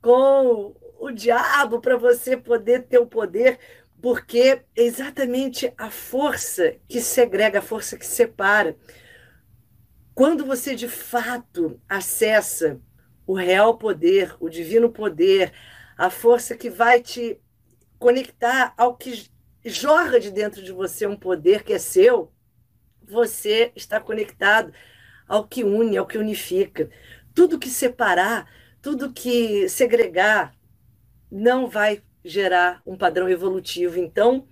Com 0.00 0.74
o 0.98 1.10
diabo 1.10 1.80
para 1.80 1.96
você 1.96 2.36
poder 2.36 2.84
ter 2.84 2.98
o 2.98 3.06
poder, 3.06 3.58
porque 4.00 4.62
é 4.76 4.82
exatamente 4.82 5.72
a 5.76 5.90
força 5.90 6.76
que 6.88 7.00
segrega, 7.00 7.58
a 7.58 7.62
força 7.62 7.98
que 7.98 8.06
separa. 8.06 8.76
Quando 10.14 10.44
você 10.44 10.74
de 10.74 10.88
fato 10.88 11.80
acessa 11.88 12.80
o 13.26 13.34
real 13.34 13.76
poder, 13.76 14.34
o 14.40 14.48
divino 14.48 14.90
poder, 14.90 15.52
a 15.96 16.10
força 16.10 16.56
que 16.56 16.68
vai 16.68 17.00
te 17.00 17.38
conectar 17.98 18.74
ao 18.76 18.96
que 18.96 19.30
jorra 19.64 20.18
de 20.18 20.30
dentro 20.30 20.62
de 20.62 20.72
você 20.72 21.06
um 21.06 21.16
poder 21.16 21.62
que 21.62 21.72
é 21.72 21.78
seu, 21.78 22.32
você 23.02 23.72
está 23.76 24.00
conectado 24.00 24.72
ao 25.28 25.46
que 25.46 25.62
une, 25.62 25.96
ao 25.96 26.06
que 26.06 26.18
unifica. 26.18 26.90
Tudo 27.34 27.58
que 27.58 27.68
separar, 27.68 28.50
tudo 28.80 29.12
que 29.12 29.68
segregar, 29.68 30.54
não 31.30 31.68
vai 31.68 32.02
gerar 32.24 32.82
um 32.84 32.96
padrão 32.96 33.28
evolutivo. 33.28 33.98
Então, 33.98 34.46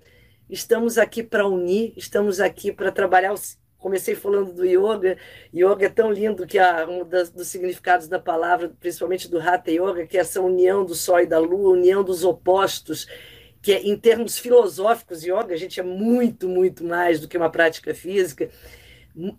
estamos 0.48 0.98
aqui 0.98 1.22
para 1.22 1.46
unir, 1.46 1.92
estamos 1.96 2.40
aqui 2.40 2.72
para 2.72 2.90
trabalhar. 2.92 3.34
Comecei 3.80 4.14
falando 4.14 4.52
do 4.52 4.64
yoga. 4.64 5.16
Yoga 5.52 5.87
é 5.87 5.88
tão 5.88 6.12
lindo 6.12 6.46
que 6.46 6.58
é 6.58 6.87
um 6.87 7.04
das, 7.04 7.30
dos 7.30 7.49
significados 7.49 8.06
da 8.06 8.18
palavra, 8.18 8.70
principalmente 8.78 9.28
do 9.28 9.40
Hatha 9.40 9.70
Yoga, 9.70 10.06
que 10.06 10.16
é 10.16 10.20
essa 10.20 10.40
união 10.40 10.84
do 10.84 10.94
sol 10.94 11.20
e 11.20 11.26
da 11.26 11.38
lua, 11.38 11.72
união 11.72 12.04
dos 12.04 12.22
opostos, 12.22 13.08
que 13.62 13.72
é, 13.72 13.82
em 13.82 13.96
termos 13.96 14.38
filosóficos, 14.38 15.25
yoga, 15.25 15.54
a 15.54 15.56
gente 15.56 15.80
é 15.80 15.82
muito, 15.82 16.49
muito 16.49 16.84
mais 16.84 17.18
do 17.18 17.26
que 17.26 17.37
uma 17.37 17.50
prática 17.50 17.94
física 17.94 18.50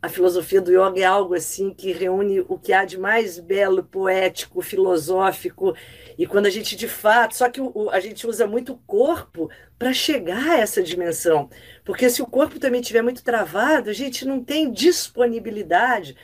a 0.02 0.10
filosofia 0.10 0.60
do 0.60 0.72
yoga 0.72 1.00
é 1.00 1.04
algo 1.04 1.34
assim 1.34 1.74
que 1.74 1.92
reúne 1.92 2.42
o 2.42 2.58
que 2.58 2.74
há 2.74 2.84
de 2.84 2.98
mais 2.98 3.40
belo, 3.40 3.84
poético, 3.84 4.62
filosófico. 4.62 5.74
E 6.18 6.28
quando 6.28 6.46
a 6.46 6.50
gente 6.50 6.76
de 6.76 6.88
fato, 6.88 7.36
só 7.36 7.50
que 7.50 7.62
a 7.92 8.00
gente 8.00 8.28
usa 8.28 8.46
muito 8.46 8.74
o 8.74 8.78
corpo 8.86 9.50
para 9.80 9.94
chegar 9.94 10.52
a 10.52 10.58
essa 10.60 10.84
dimensão. 10.84 11.50
Porque 11.86 12.10
se 12.10 12.22
o 12.22 12.28
corpo 12.28 12.60
também 12.60 12.82
estiver 12.82 13.02
muito 13.02 13.24
travado, 13.24 13.90
a 13.90 13.94
gente 13.94 14.26
não 14.26 14.44
tem 14.44 14.72
disponibilidade 14.72 16.16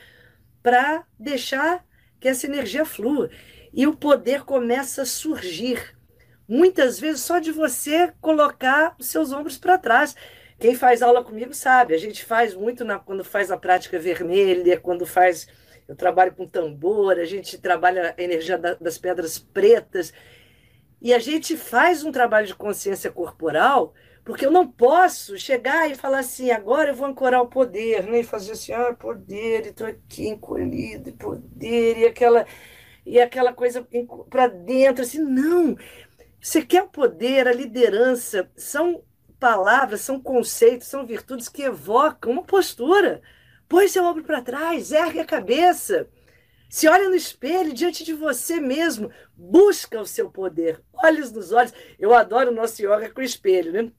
para 0.62 1.04
deixar 1.18 1.84
que 2.20 2.28
essa 2.28 2.46
energia 2.46 2.84
flua. 2.84 3.30
E 3.72 3.86
o 3.86 3.96
poder 3.96 4.44
começa 4.44 5.02
a 5.02 5.06
surgir. 5.06 5.96
Muitas 6.46 6.98
vezes 7.00 7.22
só 7.22 7.38
de 7.38 7.52
você 7.52 8.12
colocar 8.20 8.94
os 8.98 9.06
seus 9.06 9.32
ombros 9.32 9.56
para 9.56 9.78
trás. 9.78 10.14
Quem 10.58 10.74
faz 10.74 11.02
aula 11.02 11.22
comigo 11.22 11.54
sabe, 11.54 11.94
a 11.94 11.98
gente 11.98 12.24
faz 12.24 12.54
muito 12.54 12.84
na, 12.84 12.98
quando 12.98 13.24
faz 13.24 13.50
a 13.50 13.56
prática 13.56 13.98
vermelha, 13.98 14.80
quando 14.80 15.06
faz. 15.06 15.46
Eu 15.86 15.96
trabalho 15.96 16.34
com 16.34 16.46
tambor, 16.46 17.18
a 17.18 17.24
gente 17.24 17.56
trabalha 17.58 18.14
a 18.16 18.22
energia 18.22 18.58
da, 18.58 18.74
das 18.74 18.98
pedras 18.98 19.38
pretas. 19.38 20.12
E 21.00 21.14
a 21.14 21.18
gente 21.18 21.56
faz 21.56 22.04
um 22.04 22.10
trabalho 22.10 22.46
de 22.46 22.54
consciência 22.54 23.10
corporal, 23.10 23.94
porque 24.24 24.44
eu 24.44 24.50
não 24.50 24.66
posso 24.66 25.38
chegar 25.38 25.88
e 25.90 25.94
falar 25.94 26.18
assim, 26.18 26.50
agora 26.50 26.90
eu 26.90 26.94
vou 26.94 27.06
ancorar 27.06 27.40
o 27.40 27.48
poder, 27.48 28.02
né? 28.04 28.20
E 28.20 28.24
fazer 28.24 28.52
assim, 28.52 28.72
ah, 28.72 28.92
poder, 28.92 29.66
estou 29.66 29.86
aqui 29.86 30.28
encolhido, 30.28 31.12
poder, 31.12 31.98
e 31.98 32.04
aquela, 32.06 32.46
e 33.06 33.20
aquela 33.20 33.52
coisa 33.52 33.86
para 34.28 34.48
dentro, 34.48 35.02
assim, 35.04 35.20
não. 35.20 35.76
Você 36.40 36.62
quer 36.62 36.82
o 36.82 36.88
poder, 36.88 37.48
a 37.48 37.52
liderança, 37.52 38.50
são 38.56 39.02
palavras, 39.38 40.00
são 40.00 40.20
conceitos, 40.20 40.88
são 40.88 41.06
virtudes 41.06 41.48
que 41.48 41.62
evocam 41.62 42.32
uma 42.32 42.42
postura. 42.42 43.22
Põe 43.68 43.88
seu 43.88 44.04
ombro 44.04 44.24
para 44.24 44.42
trás, 44.42 44.92
ergue 44.92 45.20
a 45.20 45.24
cabeça. 45.24 46.08
Se 46.68 46.86
olha 46.86 47.08
no 47.08 47.14
espelho 47.14 47.72
diante 47.72 48.04
de 48.04 48.12
você 48.12 48.60
mesmo, 48.60 49.10
busca 49.34 50.00
o 50.00 50.06
seu 50.06 50.30
poder, 50.30 50.82
olhos 50.92 51.32
nos 51.32 51.52
olhos. 51.52 51.72
Eu 51.98 52.14
adoro 52.14 52.50
o 52.50 52.54
nosso 52.54 52.82
yoga 52.82 53.10
com 53.10 53.22
espelho, 53.22 53.72
né? 53.72 53.90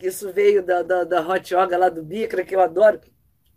Isso 0.00 0.32
veio 0.32 0.62
da, 0.62 0.82
da, 0.82 1.04
da 1.04 1.26
hot 1.26 1.52
yoga 1.52 1.76
lá 1.76 1.88
do 1.88 2.02
Bikra, 2.02 2.44
que 2.44 2.54
eu 2.54 2.60
adoro, 2.60 3.00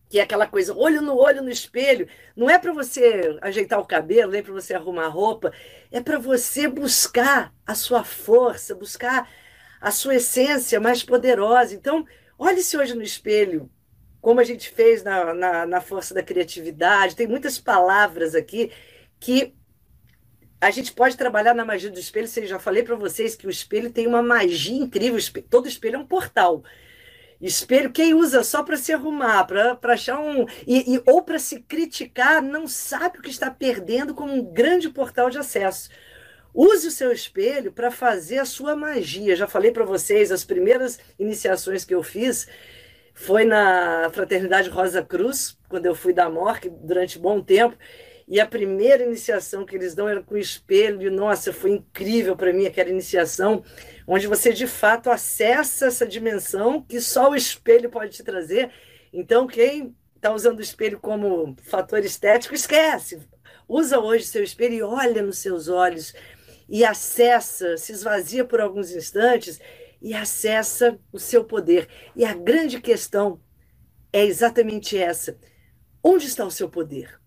que 0.10 0.20
é 0.20 0.24
aquela 0.24 0.48
coisa, 0.48 0.76
olho 0.76 1.02
no 1.02 1.16
olho 1.16 1.44
no 1.44 1.50
espelho. 1.50 2.08
Não 2.36 2.50
é 2.50 2.58
para 2.58 2.74
você 2.74 3.38
ajeitar 3.42 3.80
o 3.80 3.86
cabelo, 3.86 4.32
nem 4.32 4.42
para 4.42 4.54
você 4.54 4.74
arrumar 4.74 5.08
roupa, 5.10 5.54
é 5.92 6.02
para 6.02 6.18
você 6.18 6.68
buscar 6.68 7.54
a 7.66 7.76
sua 7.76 8.04
força, 8.04 8.74
buscar 8.74 9.30
a 9.82 9.90
sua 9.90 10.16
essência 10.16 10.80
mais 10.80 11.04
poderosa. 11.04 11.74
Então, 11.74 12.06
olhe-se 12.38 12.78
hoje 12.78 12.94
no 12.94 13.02
espelho, 13.02 13.70
como 14.22 14.40
a 14.40 14.44
gente 14.44 14.70
fez 14.70 15.04
na, 15.04 15.34
na, 15.34 15.66
na 15.66 15.82
força 15.82 16.14
da 16.14 16.22
criatividade. 16.22 17.16
Tem 17.16 17.28
muitas 17.28 17.58
palavras 17.60 18.36
aqui 18.36 18.72
que 19.20 19.56
a 20.62 20.70
gente 20.70 20.94
pode 20.94 21.18
trabalhar 21.18 21.56
na 21.56 21.66
magia 21.66 21.90
do 21.90 22.00
espelho. 22.00 22.30
Eu 22.38 22.48
já 22.48 22.60
falei 22.60 22.84
para 22.84 22.96
vocês 22.96 23.36
que 23.36 23.48
o 23.48 23.50
espelho 23.50 23.92
tem 23.92 24.06
uma 24.06 24.22
magia 24.22 24.78
incrível. 24.78 25.20
Todo 25.50 25.68
espelho 25.68 25.96
é 25.96 26.00
um 26.00 26.06
portal. 26.06 26.64
Espelho, 27.42 27.92
quem 27.92 28.14
usa 28.14 28.44
só 28.44 28.62
para 28.62 28.78
se 28.78 28.94
arrumar, 28.94 29.46
para 29.46 29.80
achar 29.86 30.20
um. 30.20 30.46
E, 30.68 30.94
e 30.94 31.02
ou 31.08 31.24
para 31.24 31.40
se 31.40 31.62
criticar, 31.62 32.40
não 32.40 32.68
sabe 32.68 33.18
o 33.18 33.22
que 33.24 33.32
está 33.32 33.50
perdendo 33.50 34.14
como 34.14 34.32
um 34.32 34.54
grande 34.54 34.88
portal 34.92 35.32
de 35.32 35.40
acesso. 35.40 35.90
Use 36.54 36.88
o 36.88 36.92
seu 36.92 37.12
espelho 37.12 37.72
para 37.72 37.90
fazer 37.90 38.40
a 38.40 38.46
sua 38.46 38.76
magia. 38.76 39.36
Já 39.36 39.48
falei 39.48 39.72
para 39.72 39.86
vocês, 39.86 40.32
as 40.32 40.44
primeiras 40.44 41.00
iniciações 41.18 41.86
que 41.86 41.96
eu 41.96 42.04
fiz 42.04 42.48
foi 43.14 43.46
na 43.46 44.10
Fraternidade 44.12 44.70
Rosa 44.70 45.04
Cruz, 45.04 45.58
quando 45.70 45.86
eu 45.86 45.96
fui 45.96 46.14
da 46.14 46.30
MORC 46.30 46.70
durante 46.70 47.20
bom 47.20 47.42
tempo. 47.42 47.78
E 48.28 48.40
a 48.40 48.46
primeira 48.46 49.04
iniciação 49.04 49.66
que 49.66 49.76
eles 49.76 49.94
dão 49.94 50.08
era 50.08 50.22
com 50.22 50.36
o 50.36 50.38
espelho. 50.38 51.02
E, 51.02 51.10
nossa, 51.10 51.52
foi 51.52 51.72
incrível 51.72 52.36
para 52.36 52.54
mim 52.54 52.66
aquela 52.66 52.90
iniciação, 52.90 53.64
onde 54.08 54.28
você 54.28 54.54
de 54.54 54.68
fato 54.68 55.10
acessa 55.10 55.88
essa 55.88 56.08
dimensão 56.08 56.82
que 56.82 57.00
só 57.02 57.30
o 57.30 57.36
espelho 57.36 57.90
pode 57.90 58.12
te 58.12 58.24
trazer. 58.24 58.72
Então, 59.14 59.48
quem 59.48 59.96
está 60.16 60.34
usando 60.34 60.60
o 60.60 60.62
espelho 60.62 61.00
como 61.00 61.56
fator 61.64 62.00
estético, 62.00 62.56
esquece. 62.56 63.20
Usa 63.68 64.00
hoje 64.00 64.26
seu 64.26 64.44
espelho 64.44 64.74
e 64.74 64.82
olha 64.82 65.22
nos 65.22 65.40
seus 65.40 65.68
olhos 65.68 66.14
e 66.72 66.86
acessa, 66.86 67.76
se 67.76 67.92
esvazia 67.92 68.46
por 68.46 68.62
alguns 68.62 68.92
instantes 68.92 69.60
e 70.02 70.14
acessa 70.14 70.98
o 71.12 71.20
seu 71.20 71.44
poder. 71.44 71.90
E 72.16 72.24
a 72.24 72.34
grande 72.34 72.80
questão 72.80 73.42
é 74.14 74.24
exatamente 74.24 74.98
essa: 74.98 75.38
onde 76.02 76.28
está 76.28 76.46
o 76.46 76.50
seu 76.50 76.70
poder? 76.70 77.20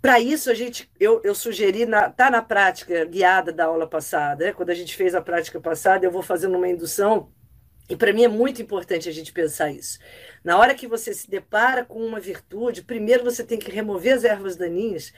Para 0.00 0.20
isso, 0.20 0.50
a 0.50 0.54
gente, 0.54 0.90
eu, 0.98 1.20
eu 1.24 1.34
sugeri, 1.34 1.84
na, 1.84 2.08
tá 2.08 2.30
na 2.30 2.40
prática 2.40 3.04
guiada 3.04 3.52
da 3.52 3.66
aula 3.66 3.86
passada, 3.86 4.46
né? 4.46 4.52
quando 4.52 4.70
a 4.70 4.74
gente 4.74 4.96
fez 4.96 5.14
a 5.14 5.20
prática 5.20 5.60
passada, 5.60 6.06
eu 6.06 6.12
vou 6.12 6.22
fazendo 6.22 6.56
uma 6.56 6.68
indução, 6.68 7.30
e 7.86 7.94
para 7.94 8.12
mim 8.12 8.24
é 8.24 8.28
muito 8.28 8.62
importante 8.62 9.10
a 9.10 9.12
gente 9.12 9.30
pensar 9.30 9.70
isso. 9.70 9.98
Na 10.42 10.56
hora 10.56 10.74
que 10.74 10.86
você 10.86 11.12
se 11.12 11.28
depara 11.28 11.84
com 11.84 11.98
uma 11.98 12.18
virtude, 12.18 12.82
primeiro 12.82 13.24
você 13.24 13.44
tem 13.44 13.58
que 13.58 13.70
remover 13.70 14.14
as 14.14 14.24
ervas 14.24 14.56
daninhas 14.56 15.12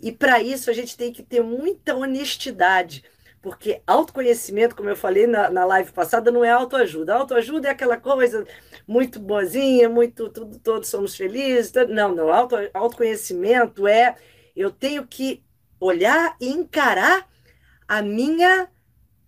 e 0.00 0.12
para 0.12 0.40
isso 0.42 0.70
a 0.70 0.72
gente 0.72 0.96
tem 0.96 1.12
que 1.12 1.22
ter 1.22 1.42
muita 1.42 1.94
honestidade, 1.94 3.02
porque 3.42 3.82
autoconhecimento, 3.86 4.74
como 4.74 4.88
eu 4.88 4.96
falei 4.96 5.26
na, 5.26 5.50
na 5.50 5.64
live 5.64 5.92
passada, 5.92 6.30
não 6.30 6.44
é 6.44 6.50
autoajuda. 6.50 7.14
Autoajuda 7.14 7.68
é 7.68 7.70
aquela 7.70 7.96
coisa 7.96 8.46
muito 8.86 9.20
boazinha, 9.20 9.88
muito 9.88 10.28
tudo, 10.28 10.58
todos 10.58 10.88
somos 10.88 11.14
felizes. 11.16 11.72
Não, 11.88 12.14
não. 12.14 12.32
Auto, 12.32 12.56
autoconhecimento 12.74 13.86
é 13.86 14.16
eu 14.56 14.70
tenho 14.70 15.06
que 15.06 15.42
olhar 15.80 16.36
e 16.40 16.48
encarar 16.48 17.28
a 17.86 18.02
minha 18.02 18.68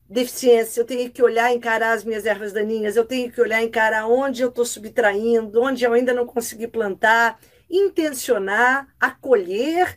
deficiência, 0.09 0.81
eu 0.81 0.85
tenho 0.85 1.09
que 1.11 1.23
olhar 1.23 1.55
encarar 1.55 1.93
as 1.93 2.03
minhas 2.03 2.27
ervas 2.27 2.53
daninhas, 2.53 2.97
eu 2.97 3.05
tenho 3.05 3.31
que 3.31 3.41
olhar 3.41 3.63
encarar 3.63 4.09
onde 4.09 4.43
eu 4.43 4.49
estou 4.49 4.65
subtraindo, 4.65 5.63
onde 5.63 5.85
eu 5.85 5.93
ainda 5.93 6.13
não 6.13 6.27
consegui 6.27 6.67
plantar, 6.67 7.39
intencionar, 7.71 8.89
acolher 8.99 9.97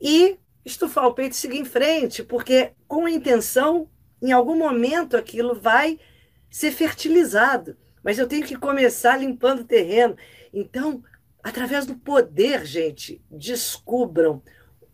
e 0.00 0.38
estufar 0.64 1.06
o 1.06 1.14
peito 1.14 1.32
e 1.32 1.36
seguir 1.36 1.58
em 1.58 1.64
frente, 1.64 2.22
porque 2.22 2.72
com 2.88 3.06
a 3.06 3.10
intenção, 3.10 3.88
em 4.20 4.32
algum 4.32 4.56
momento 4.56 5.16
aquilo 5.16 5.54
vai 5.54 5.98
ser 6.50 6.72
fertilizado. 6.72 7.76
Mas 8.02 8.18
eu 8.18 8.26
tenho 8.26 8.46
que 8.46 8.56
começar 8.56 9.16
limpando 9.16 9.60
o 9.60 9.66
terreno. 9.66 10.16
Então, 10.52 11.02
através 11.42 11.86
do 11.86 11.96
poder, 11.96 12.64
gente, 12.64 13.20
descubram 13.30 14.42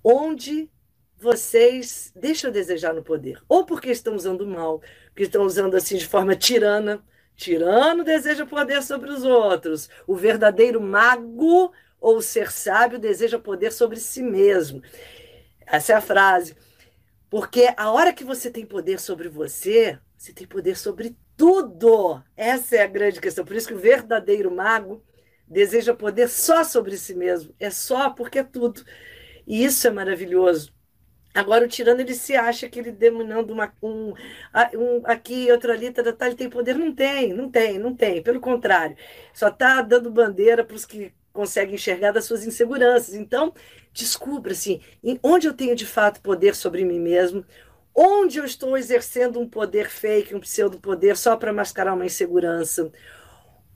onde 0.02 0.70
vocês 1.18 2.12
deixam 2.16 2.50
a 2.50 2.52
desejar 2.52 2.92
no 2.92 3.02
poder. 3.02 3.40
Ou 3.48 3.64
porque 3.64 3.90
estão 3.90 4.16
usando 4.16 4.46
mal, 4.46 4.80
porque 5.08 5.22
estão 5.22 5.44
usando 5.44 5.76
assim 5.76 5.96
de 5.96 6.06
forma 6.06 6.34
tirana. 6.34 7.02
Tirano 7.36 8.04
deseja 8.04 8.44
poder 8.44 8.82
sobre 8.82 9.10
os 9.10 9.24
outros. 9.24 9.88
O 10.06 10.16
verdadeiro 10.16 10.80
mago 10.80 11.72
ou 12.02 12.20
ser 12.20 12.50
sábio 12.50 12.98
deseja 12.98 13.38
poder 13.38 13.72
sobre 13.72 13.98
si 14.00 14.22
mesmo. 14.22 14.82
Essa 15.64 15.92
é 15.92 15.96
a 15.96 16.00
frase. 16.00 16.56
Porque 17.30 17.72
a 17.76 17.90
hora 17.90 18.12
que 18.12 18.24
você 18.24 18.50
tem 18.50 18.66
poder 18.66 19.00
sobre 19.00 19.28
você, 19.28 19.98
você 20.18 20.32
tem 20.32 20.46
poder 20.46 20.76
sobre 20.76 21.16
tudo. 21.36 22.22
Essa 22.36 22.76
é 22.76 22.82
a 22.82 22.88
grande 22.88 23.20
questão. 23.20 23.44
Por 23.44 23.56
isso 23.56 23.68
que 23.68 23.74
o 23.74 23.78
verdadeiro 23.78 24.54
mago 24.54 25.02
deseja 25.46 25.94
poder 25.94 26.28
só 26.28 26.64
sobre 26.64 26.96
si 26.98 27.14
mesmo. 27.14 27.54
É 27.58 27.70
só 27.70 28.10
porque 28.10 28.40
é 28.40 28.44
tudo. 28.44 28.84
E 29.46 29.64
isso 29.64 29.86
é 29.86 29.90
maravilhoso. 29.90 30.74
Agora, 31.34 31.64
o 31.64 31.68
tirano, 31.68 32.00
ele 32.00 32.14
se 32.14 32.36
acha 32.36 32.68
que 32.68 32.78
ele 32.78 32.92
dominando 32.92 33.52
uma, 33.52 33.72
um, 33.82 34.12
um 34.74 35.02
aqui, 35.04 35.50
outro 35.50 35.72
ali, 35.72 35.90
tá, 35.90 36.12
tá, 36.12 36.26
ele 36.26 36.36
tem 36.36 36.50
poder. 36.50 36.74
Não 36.74 36.94
tem, 36.94 37.32
não 37.32 37.50
tem, 37.50 37.78
não 37.78 37.94
tem. 37.94 38.22
Pelo 38.22 38.40
contrário, 38.40 38.96
só 39.32 39.48
está 39.48 39.80
dando 39.80 40.10
bandeira 40.10 40.62
para 40.64 40.76
os 40.76 40.84
que 40.84 41.12
conseguem 41.32 41.74
enxergar 41.74 42.12
das 42.12 42.24
suas 42.24 42.46
inseguranças. 42.46 43.14
Então, 43.14 43.52
descubra 43.92 44.52
assim, 44.52 44.80
onde 45.22 45.46
eu 45.46 45.54
tenho 45.54 45.74
de 45.74 45.86
fato 45.86 46.20
poder 46.20 46.54
sobre 46.54 46.84
mim 46.84 47.00
mesmo, 47.00 47.44
onde 47.94 48.38
eu 48.38 48.44
estou 48.44 48.76
exercendo 48.76 49.38
um 49.40 49.48
poder 49.48 49.88
fake, 49.90 50.34
um 50.34 50.40
pseudo 50.40 50.78
poder 50.80 51.16
só 51.16 51.36
para 51.36 51.52
mascarar 51.52 51.94
uma 51.94 52.06
insegurança, 52.06 52.90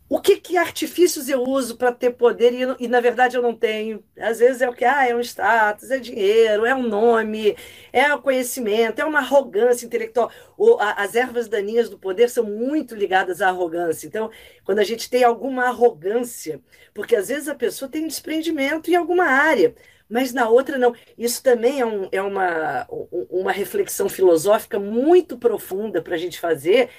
o 0.09 0.21
que, 0.21 0.37
que 0.37 0.57
artifícios 0.57 1.29
eu 1.29 1.43
uso 1.43 1.77
para 1.77 1.91
ter 1.91 2.13
poder 2.13 2.53
e, 2.53 2.85
e, 2.85 2.89
na 2.89 3.01
verdade 3.01 3.37
eu 3.37 3.43
não 3.43 3.55
tenho. 3.55 4.05
Às 4.17 4.39
vezes 4.39 4.63
é 4.63 4.69
o 4.69 4.73
que? 4.73 4.85
Ah, 4.85 5.09
é 5.09 5.15
um 5.17 5.21
status, 5.21 5.91
é 5.91 5.99
dinheiro, 5.99 6.65
é 6.65 6.73
um 6.75 6.87
nome, 6.87 7.57
é 7.93 8.15
o 8.15 8.23
conhecimento, 8.23 9.01
é 9.01 9.05
uma 9.05 9.19
arrogância 9.19 9.85
intelectual. 9.85 10.31
O, 10.57 10.77
a, 10.79 10.93
as 10.93 11.17
ervas 11.17 11.49
daninhas 11.49 11.91
do 11.91 11.99
poder 11.99 12.31
são 12.31 12.45
muito 12.45 12.95
ligadas 12.95 13.43
à 13.43 13.49
arrogância. 13.49 14.07
Então, 14.07 14.31
quando 14.65 14.79
a 14.79 14.85
gente 14.85 15.11
tem 15.11 15.25
alguma 15.25 15.65
arrogância, 15.65 16.61
porque 16.95 17.17
às 17.17 17.29
vezes 17.29 17.49
a 17.49 17.55
pessoa 17.55 17.91
tem 17.91 18.05
um 18.05 18.09
desprendimento 18.09 18.91
em 18.91 18.95
alguma 18.95 19.25
área, 19.25 19.75
mas 20.09 20.33
na 20.33 20.49
outra 20.49 20.79
não. 20.79 20.95
Isso 21.19 21.43
também 21.43 21.81
é, 21.81 21.87
um, 21.87 22.09
é 22.13 22.23
uma, 22.23 22.87
uma 23.29 23.51
reflexão 23.51 24.09
filosófica 24.09 24.79
muito 24.79 25.37
profunda 25.37 26.01
para 26.01 26.15
a 26.15 26.19
gente 26.19 26.39
fazer 26.39 26.91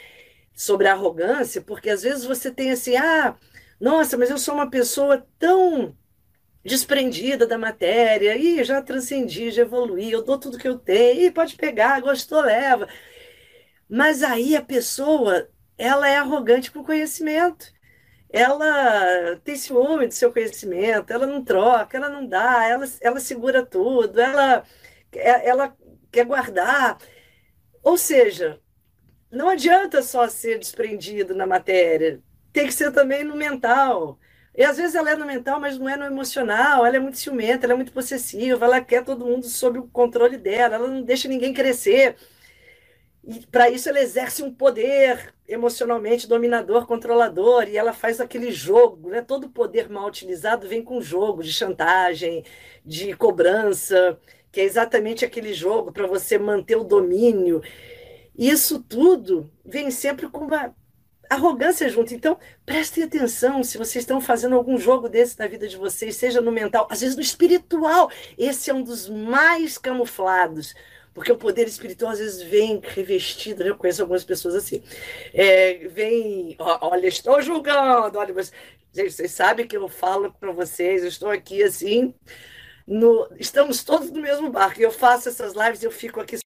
sobre 0.57 0.87
a 0.87 0.93
arrogância, 0.93 1.61
porque 1.61 1.89
às 1.91 2.01
vezes 2.01 2.25
você 2.25 2.51
tem 2.51 2.71
assim, 2.71 2.97
ah, 2.97 3.37
nossa, 3.79 4.17
mas 4.17 4.31
eu 4.31 4.39
sou 4.39 4.55
uma 4.55 4.69
pessoa 4.69 5.25
tão 5.37 5.95
desprendida 6.65 7.45
da 7.47 7.57
matéria, 7.57 8.35
e 8.37 8.63
já 8.63 8.81
transcendi, 8.81 9.51
já 9.51 9.61
evoluí, 9.61 10.11
eu 10.11 10.23
dou 10.23 10.37
tudo 10.39 10.57
que 10.57 10.67
eu 10.67 10.77
tenho, 10.79 11.21
e 11.27 11.31
pode 11.31 11.55
pegar, 11.55 12.01
gostou, 12.01 12.41
leva. 12.41 12.87
Mas 13.89 14.23
aí 14.23 14.55
a 14.55 14.61
pessoa, 14.61 15.47
ela 15.77 16.09
é 16.09 16.17
arrogante 16.17 16.71
com 16.71 16.83
conhecimento. 16.83 17.71
Ela 18.29 19.37
tem 19.43 19.55
ciúme 19.55 20.07
do 20.07 20.13
seu 20.13 20.33
conhecimento, 20.33 21.13
ela 21.13 21.25
não 21.27 21.43
troca, 21.43 21.97
ela 21.97 22.09
não 22.09 22.27
dá, 22.27 22.67
ela, 22.67 22.85
ela 23.01 23.19
segura 23.19 23.65
tudo, 23.65 24.19
ela, 24.19 24.63
ela 25.13 25.77
quer 26.11 26.25
guardar. 26.25 26.97
Ou 27.83 27.97
seja, 27.97 28.59
não 29.31 29.49
adianta 29.49 30.01
só 30.01 30.27
ser 30.27 30.59
desprendido 30.59 31.35
na 31.35 31.45
matéria, 31.45 32.21
tem 32.53 32.65
que 32.67 32.73
ser 32.73 32.91
também 32.91 33.23
no 33.23 33.35
mental. 33.35 34.19
E 34.55 34.63
às 34.63 34.77
vezes 34.77 34.95
ela 34.95 35.11
é 35.11 35.15
no 35.15 35.25
mental, 35.25 35.59
mas 35.59 35.77
não 35.77 35.87
é 35.87 35.95
no 35.95 36.05
emocional. 36.05 36.83
Ela 36.85 36.95
é 36.97 36.99
muito 36.99 37.17
ciumenta, 37.19 37.65
ela 37.65 37.73
é 37.73 37.75
muito 37.75 37.93
possessiva, 37.93 38.65
ela 38.65 38.81
quer 38.81 39.03
todo 39.03 39.25
mundo 39.25 39.45
sob 39.47 39.77
o 39.77 39.87
controle 39.87 40.35
dela, 40.37 40.75
ela 40.75 40.87
não 40.87 41.03
deixa 41.03 41.27
ninguém 41.27 41.53
crescer. 41.53 42.15
E 43.23 43.45
para 43.47 43.69
isso 43.69 43.89
ela 43.89 43.99
exerce 43.99 44.41
um 44.41 44.53
poder 44.53 45.33
emocionalmente 45.47 46.27
dominador, 46.27 46.87
controlador, 46.87 47.67
e 47.67 47.77
ela 47.77 47.93
faz 47.93 48.19
aquele 48.19 48.51
jogo, 48.51 49.09
né? 49.09 49.21
Todo 49.21 49.49
poder 49.49 49.89
mal 49.89 50.07
utilizado 50.07 50.67
vem 50.67 50.81
com 50.83 51.01
jogo 51.01 51.43
de 51.43 51.51
chantagem, 51.53 52.43
de 52.85 53.13
cobrança, 53.15 54.17
que 54.51 54.61
é 54.61 54.63
exatamente 54.63 55.25
aquele 55.25 55.53
jogo 55.53 55.91
para 55.91 56.07
você 56.07 56.39
manter 56.39 56.77
o 56.77 56.83
domínio. 56.83 57.61
Isso 58.37 58.79
tudo 58.79 59.51
vem 59.65 59.89
sempre 59.89 60.29
com 60.29 60.45
uma 60.45 60.75
arrogância 61.29 61.89
junto. 61.89 62.13
Então, 62.13 62.37
prestem 62.65 63.03
atenção 63.03 63.63
se 63.63 63.77
vocês 63.77 64.03
estão 64.03 64.21
fazendo 64.21 64.55
algum 64.55 64.77
jogo 64.77 65.09
desse 65.09 65.37
na 65.39 65.47
vida 65.47 65.67
de 65.67 65.77
vocês, 65.77 66.15
seja 66.15 66.41
no 66.41 66.51
mental, 66.51 66.87
às 66.89 67.01
vezes 67.01 67.15
no 67.15 67.21
espiritual. 67.21 68.11
Esse 68.37 68.69
é 68.69 68.73
um 68.73 68.83
dos 68.83 69.09
mais 69.09 69.77
camuflados. 69.77 70.73
Porque 71.13 71.31
o 71.31 71.37
poder 71.37 71.67
espiritual 71.67 72.11
às 72.11 72.19
vezes 72.19 72.43
vem 72.43 72.79
revestido, 72.83 73.63
né? 73.63 73.71
eu 73.71 73.75
conheço 73.75 74.03
algumas 74.03 74.23
pessoas 74.23 74.53
assim. 74.53 74.83
É, 75.33 75.87
vem, 75.87 76.55
olha, 76.59 77.07
estou 77.07 77.41
julgando, 77.41 78.19
olha, 78.19 78.31
mas, 78.35 78.51
gente, 78.93 79.13
vocês 79.13 79.31
sabem 79.31 79.65
que 79.65 79.75
eu 79.75 79.87
falo 79.89 80.31
para 80.39 80.51
vocês, 80.51 81.01
eu 81.01 81.07
estou 81.07 81.31
aqui 81.31 81.63
assim, 81.63 82.13
no, 82.85 83.27
estamos 83.39 83.83
todos 83.83 84.11
no 84.11 84.21
mesmo 84.21 84.51
barco. 84.51 84.79
Eu 84.79 84.91
faço 84.91 85.27
essas 85.27 85.53
lives, 85.53 85.81
eu 85.81 85.89
fico 85.89 86.21
aqui 86.21 86.37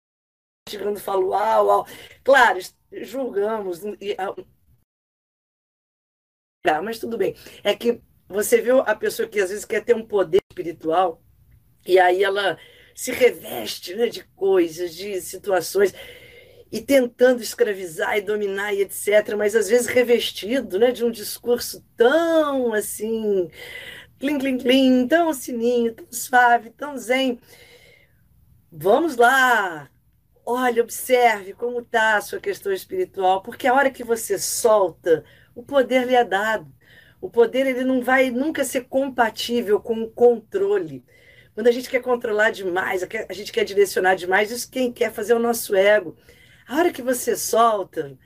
chegando 0.72 0.98
e 0.98 1.02
falo, 1.02 1.30
uau, 1.30 1.68
uau. 1.68 1.88
Claro, 2.24 2.60
julgamos. 2.92 3.82
E, 4.00 4.16
ah, 6.66 6.82
mas 6.82 7.00
tudo 7.00 7.18
bem. 7.18 7.36
É 7.64 7.76
que 7.76 8.02
você 8.28 8.62
viu 8.62 8.80
a 8.80 8.96
pessoa 8.96 9.28
que 9.28 9.40
às 9.40 9.50
vezes 9.50 9.66
quer 9.66 9.84
ter 9.84 9.96
um 9.96 10.06
poder 10.06 10.42
espiritual 10.52 11.22
e 11.86 12.00
aí 12.00 12.24
ela 12.24 12.58
se 12.96 13.12
reveste 13.12 13.96
né, 13.96 14.08
de 14.08 14.24
coisas, 14.36 14.96
de 14.96 15.20
situações 15.22 15.94
e 16.72 16.80
tentando 16.80 17.42
escravizar 17.42 18.18
e 18.18 18.22
dominar 18.22 18.74
e 18.74 18.82
etc, 18.82 19.36
mas 19.38 19.56
às 19.56 19.68
vezes 19.68 19.88
revestido, 19.88 20.80
né, 20.80 20.92
de 20.92 21.04
um 21.04 21.12
discurso 21.12 21.86
tão 21.98 22.74
assim, 22.74 23.50
clim 24.20 24.38
clim 24.40 24.58
clim, 24.58 25.08
tão 25.08 25.34
sininho, 25.34 25.94
tão 25.94 26.08
suave, 26.12 26.70
tão 26.70 26.98
zen. 26.98 27.40
Vamos 28.72 29.18
lá, 29.18 29.90
Olha, 30.54 30.84
observe 30.84 31.54
como 31.54 31.80
está 31.80 32.18
a 32.18 32.22
sua 32.22 32.38
questão 32.38 32.74
espiritual, 32.74 33.42
porque 33.42 33.68
a 33.68 33.74
hora 33.74 33.90
que 33.90 34.04
você 34.04 34.38
solta, 34.38 35.24
o 35.56 35.64
poder 35.64 36.06
lhe 36.06 36.14
é 36.14 36.26
dado. 36.26 36.70
O 37.22 37.30
poder 37.30 37.66
ele 37.66 37.86
não 37.86 38.02
vai 38.02 38.30
nunca 38.30 38.66
ser 38.66 38.82
compatível 38.82 39.80
com 39.80 40.02
o 40.02 40.12
controle. 40.12 41.06
Quando 41.54 41.68
a 41.68 41.72
gente 41.72 41.90
quer 41.90 42.02
controlar 42.02 42.52
demais, 42.52 43.02
a 43.02 43.34
gente 43.34 43.52
quer 43.54 43.64
direcionar 43.64 44.16
demais, 44.16 44.52
isso 44.52 44.70
quem 44.70 44.92
quer 44.92 45.14
fazer 45.14 45.32
é 45.32 45.36
o 45.38 45.40
nosso 45.40 45.74
ego. 45.74 46.18
A 46.68 46.76
hora 46.76 46.92
que 46.92 47.02
você 47.02 47.38
solta, 47.38 48.18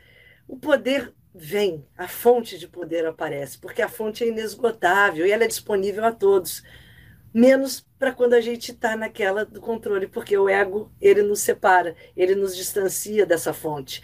o 0.47 0.57
poder 0.57 1.13
vem, 1.31 1.85
a 1.95 2.07
fonte 2.07 2.57
de 2.57 2.67
poder 2.67 3.05
aparece, 3.05 3.59
porque 3.59 3.83
a 3.83 3.89
fonte 3.89 4.23
é 4.23 4.27
inesgotável 4.29 5.27
e 5.27 5.31
ela 5.31 5.43
é 5.43 5.47
disponível 5.47 6.03
a 6.03 6.11
todos 6.11 6.63
menos 7.35 7.85
para 7.99 8.13
quando 8.13 8.33
a 8.33 8.39
gente 8.39 8.71
está 8.71 8.95
naquela 8.95 9.43
do 9.43 9.59
controle, 9.59 10.07
porque 10.07 10.37
o 10.37 10.47
ego 10.47 10.89
ele 11.01 11.21
nos 11.21 11.41
separa, 11.41 11.93
ele 12.15 12.33
nos 12.33 12.55
distancia 12.55 13.25
dessa 13.25 13.51
fonte. 13.51 14.01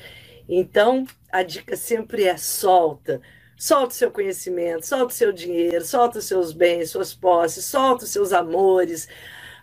Então, 0.50 1.08
a 1.32 1.42
dica 1.42 1.78
sempre 1.78 2.26
é 2.26 2.36
solta. 2.36 3.22
Solta 3.56 3.94
o 3.94 3.98
seu 3.98 4.12
conhecimento, 4.12 4.86
solta 4.86 5.14
o 5.14 5.16
seu 5.16 5.32
dinheiro, 5.32 5.86
solta 5.86 6.20
os 6.20 6.26
seus 6.26 6.52
bens, 6.52 6.90
suas 6.90 7.14
posses, 7.14 7.64
solta 7.64 8.04
os 8.04 8.10
seus 8.10 8.34
amores, 8.34 9.08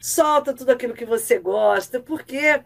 solta 0.00 0.54
tudo 0.54 0.70
aquilo 0.70 0.94
que 0.94 1.04
você 1.04 1.38
gosta, 1.38 2.00
porque 2.00 2.62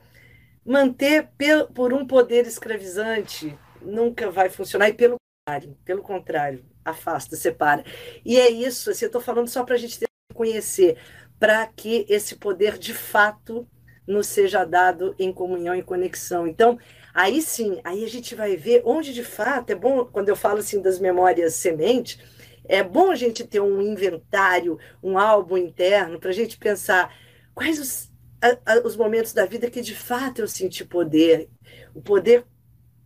manter 0.64 1.28
por 1.74 1.92
um 1.92 2.06
poder 2.06 2.46
escravizante 2.46 3.58
nunca 3.80 4.30
vai 4.30 4.48
funcionar, 4.50 4.90
e 4.90 4.92
pelo 4.92 5.16
contrário, 5.44 5.76
pelo 5.84 6.02
contrário, 6.02 6.64
afasta, 6.84 7.34
separa. 7.34 7.82
E 8.24 8.38
é 8.38 8.48
isso, 8.48 8.90
assim, 8.90 9.06
eu 9.06 9.08
estou 9.08 9.20
falando 9.20 9.48
só 9.48 9.64
para 9.64 9.74
a 9.74 9.78
gente 9.78 9.98
ter 9.98 10.11
conhecer, 10.32 10.98
para 11.38 11.66
que 11.66 12.06
esse 12.08 12.36
poder 12.36 12.78
de 12.78 12.94
fato 12.94 13.66
nos 14.06 14.26
seja 14.26 14.64
dado 14.64 15.14
em 15.18 15.32
comunhão 15.32 15.74
e 15.74 15.82
conexão. 15.82 16.46
Então, 16.46 16.78
aí 17.14 17.40
sim, 17.40 17.80
aí 17.84 18.04
a 18.04 18.08
gente 18.08 18.34
vai 18.34 18.56
ver 18.56 18.82
onde 18.84 19.12
de 19.12 19.24
fato 19.24 19.70
é 19.70 19.74
bom, 19.74 20.04
quando 20.04 20.28
eu 20.28 20.36
falo 20.36 20.58
assim 20.58 20.80
das 20.80 20.98
memórias 20.98 21.54
semente, 21.54 22.18
é 22.64 22.82
bom 22.82 23.10
a 23.10 23.14
gente 23.14 23.44
ter 23.44 23.60
um 23.60 23.80
inventário, 23.80 24.78
um 25.02 25.18
álbum 25.18 25.56
interno, 25.56 26.18
para 26.18 26.30
a 26.30 26.34
gente 26.34 26.56
pensar 26.58 27.14
quais 27.54 27.78
os, 27.78 28.10
a, 28.40 28.74
a, 28.74 28.86
os 28.86 28.96
momentos 28.96 29.32
da 29.32 29.44
vida 29.44 29.70
que 29.70 29.80
de 29.80 29.94
fato 29.94 30.40
eu 30.40 30.48
senti 30.48 30.84
poder. 30.84 31.48
O 31.94 32.00
poder 32.00 32.44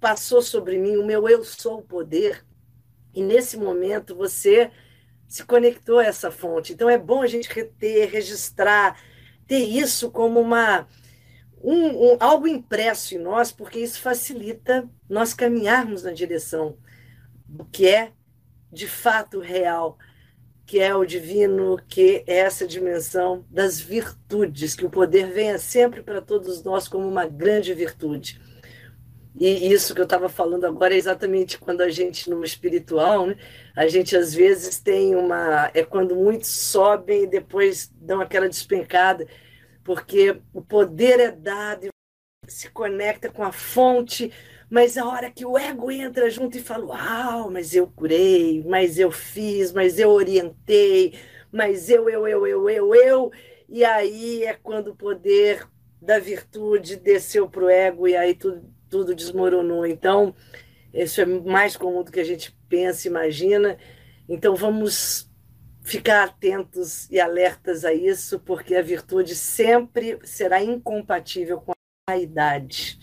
passou 0.00 0.42
sobre 0.42 0.78
mim, 0.78 0.96
o 0.96 1.06
meu 1.06 1.28
eu 1.28 1.42
sou 1.44 1.78
o 1.78 1.82
poder. 1.82 2.44
E 3.14 3.22
nesse 3.22 3.56
momento 3.56 4.14
você 4.14 4.70
se 5.28 5.44
conectou 5.44 5.98
a 5.98 6.04
essa 6.04 6.30
fonte. 6.30 6.72
Então 6.72 6.88
é 6.88 6.98
bom 6.98 7.22
a 7.22 7.26
gente 7.26 7.48
reter, 7.52 8.10
registrar, 8.10 9.00
ter 9.46 9.60
isso 9.60 10.10
como 10.10 10.40
uma 10.40 10.86
um, 11.62 12.12
um, 12.12 12.16
algo 12.20 12.46
impresso 12.46 13.14
em 13.14 13.18
nós, 13.18 13.50
porque 13.50 13.78
isso 13.78 14.00
facilita 14.00 14.88
nós 15.08 15.34
caminharmos 15.34 16.02
na 16.02 16.12
direção 16.12 16.76
do 17.46 17.64
que 17.64 17.88
é 17.88 18.12
de 18.70 18.86
fato 18.86 19.40
real, 19.40 19.98
que 20.64 20.78
é 20.78 20.94
o 20.94 21.04
divino, 21.04 21.78
que 21.88 22.24
é 22.26 22.38
essa 22.38 22.66
dimensão 22.66 23.44
das 23.50 23.80
virtudes, 23.80 24.74
que 24.74 24.84
o 24.84 24.90
poder 24.90 25.32
venha 25.32 25.58
sempre 25.58 26.02
para 26.02 26.20
todos 26.20 26.62
nós 26.62 26.86
como 26.86 27.08
uma 27.08 27.26
grande 27.26 27.72
virtude. 27.72 28.40
E 29.38 29.70
isso 29.72 29.94
que 29.94 30.00
eu 30.00 30.04
estava 30.04 30.28
falando 30.28 30.64
agora 30.64 30.94
é 30.94 30.96
exatamente 30.98 31.58
quando 31.58 31.82
a 31.82 31.90
gente, 31.90 32.30
no 32.30 32.42
espiritual, 32.44 33.26
né, 33.26 33.36
a 33.76 33.86
gente 33.86 34.16
às 34.16 34.34
vezes 34.34 34.78
tem 34.80 35.14
uma. 35.14 35.70
É 35.74 35.84
quando 35.84 36.16
muitos 36.16 36.48
sobem 36.50 37.24
e 37.24 37.26
depois 37.26 37.90
dão 37.94 38.20
aquela 38.20 38.48
despencada. 38.48 39.26
porque 39.84 40.40
o 40.52 40.62
poder 40.62 41.20
é 41.20 41.30
dado 41.32 41.86
e 41.86 41.90
se 42.50 42.70
conecta 42.70 43.30
com 43.30 43.42
a 43.42 43.52
fonte, 43.52 44.32
mas 44.70 44.96
a 44.98 45.06
hora 45.06 45.30
que 45.30 45.44
o 45.46 45.58
ego 45.58 45.90
entra 45.90 46.30
junto 46.30 46.58
e 46.58 46.62
fala: 46.62 46.86
Uau, 46.86 47.50
mas 47.50 47.74
eu 47.74 47.86
curei, 47.88 48.62
mas 48.66 48.98
eu 48.98 49.10
fiz, 49.10 49.72
mas 49.72 49.98
eu 49.98 50.10
orientei, 50.10 51.18
mas 51.52 51.88
eu, 51.90 52.08
eu, 52.08 52.26
eu, 52.28 52.46
eu, 52.46 52.70
eu, 52.70 52.94
eu. 52.94 53.32
E 53.68 53.84
aí 53.84 54.44
é 54.44 54.54
quando 54.54 54.88
o 54.88 54.96
poder 54.96 55.66
da 56.00 56.18
virtude 56.18 56.96
desceu 56.96 57.48
para 57.48 57.64
o 57.64 57.68
ego 57.70 58.06
e 58.08 58.16
aí 58.16 58.34
tudo, 58.34 58.62
tudo 58.88 59.14
desmoronou. 59.14 59.86
Então, 59.86 60.34
isso 60.92 61.20
é 61.20 61.24
mais 61.24 61.76
comum 61.76 62.02
do 62.02 62.12
que 62.12 62.20
a 62.20 62.24
gente 62.24 62.56
pensa, 62.68 63.08
imagina. 63.08 63.78
Então, 64.28 64.54
vamos 64.54 65.30
ficar 65.82 66.24
atentos 66.24 67.08
e 67.10 67.20
alertas 67.20 67.84
a 67.84 67.94
isso, 67.94 68.40
porque 68.40 68.74
a 68.74 68.82
virtude 68.82 69.34
sempre 69.34 70.18
será 70.24 70.62
incompatível 70.62 71.60
com 71.60 71.72
a 71.72 72.10
vaidade. 72.10 72.98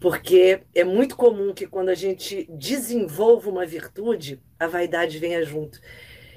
Porque 0.00 0.62
é 0.74 0.82
muito 0.82 1.16
comum 1.16 1.54
que 1.54 1.66
quando 1.66 1.88
a 1.88 1.94
gente 1.94 2.48
desenvolva 2.50 3.48
uma 3.48 3.64
virtude, 3.64 4.42
a 4.58 4.66
vaidade 4.66 5.18
venha 5.18 5.42
junto. 5.44 5.80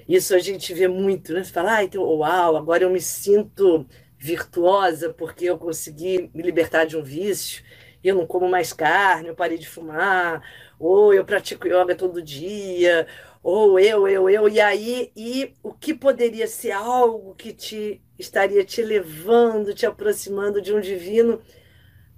Isso 0.08 0.34
a 0.36 0.40
gente 0.40 0.74
vê 0.74 0.88
muito, 0.88 1.34
né? 1.34 1.44
Você 1.44 1.52
fala, 1.52 1.78
ah, 1.78 1.84
então, 1.84 2.04
uau, 2.04 2.56
agora 2.56 2.84
eu 2.84 2.90
me 2.90 3.02
sinto 3.02 3.86
virtuosa 4.18 5.14
porque 5.14 5.46
eu 5.46 5.58
consegui 5.58 6.30
me 6.34 6.42
libertar 6.44 6.86
de 6.86 6.96
um 6.96 7.04
vício, 7.04 7.64
eu 8.08 8.16
não 8.16 8.26
como 8.28 8.50
mais 8.50 8.74
carne, 8.74 9.30
eu 9.30 9.36
parei 9.36 9.58
de 9.58 9.68
fumar, 9.68 10.42
ou 10.80 11.14
eu 11.14 11.26
pratico 11.26 11.68
yoga 11.68 11.96
todo 11.96 12.22
dia, 12.22 13.08
ou 13.44 13.80
eu, 13.80 14.08
eu, 14.08 14.30
eu, 14.30 14.50
e 14.50 14.60
aí, 14.60 15.12
e 15.16 15.54
o 15.64 15.74
que 15.74 15.94
poderia 15.94 16.48
ser 16.48 16.72
algo 16.72 17.36
que 17.36 17.54
te 17.54 18.02
estaria 18.18 18.64
te 18.66 18.82
levando, 18.82 19.74
te 19.74 19.86
aproximando 19.86 20.62
de 20.62 20.74
um 20.74 20.82
divino, 20.82 21.42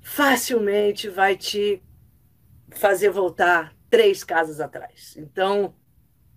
facilmente 0.02 1.10
vai 1.10 1.36
te 1.36 1.84
fazer 2.72 3.10
voltar 3.10 3.76
três 3.90 4.24
casas 4.24 4.60
atrás. 4.60 5.16
Então, 5.18 5.76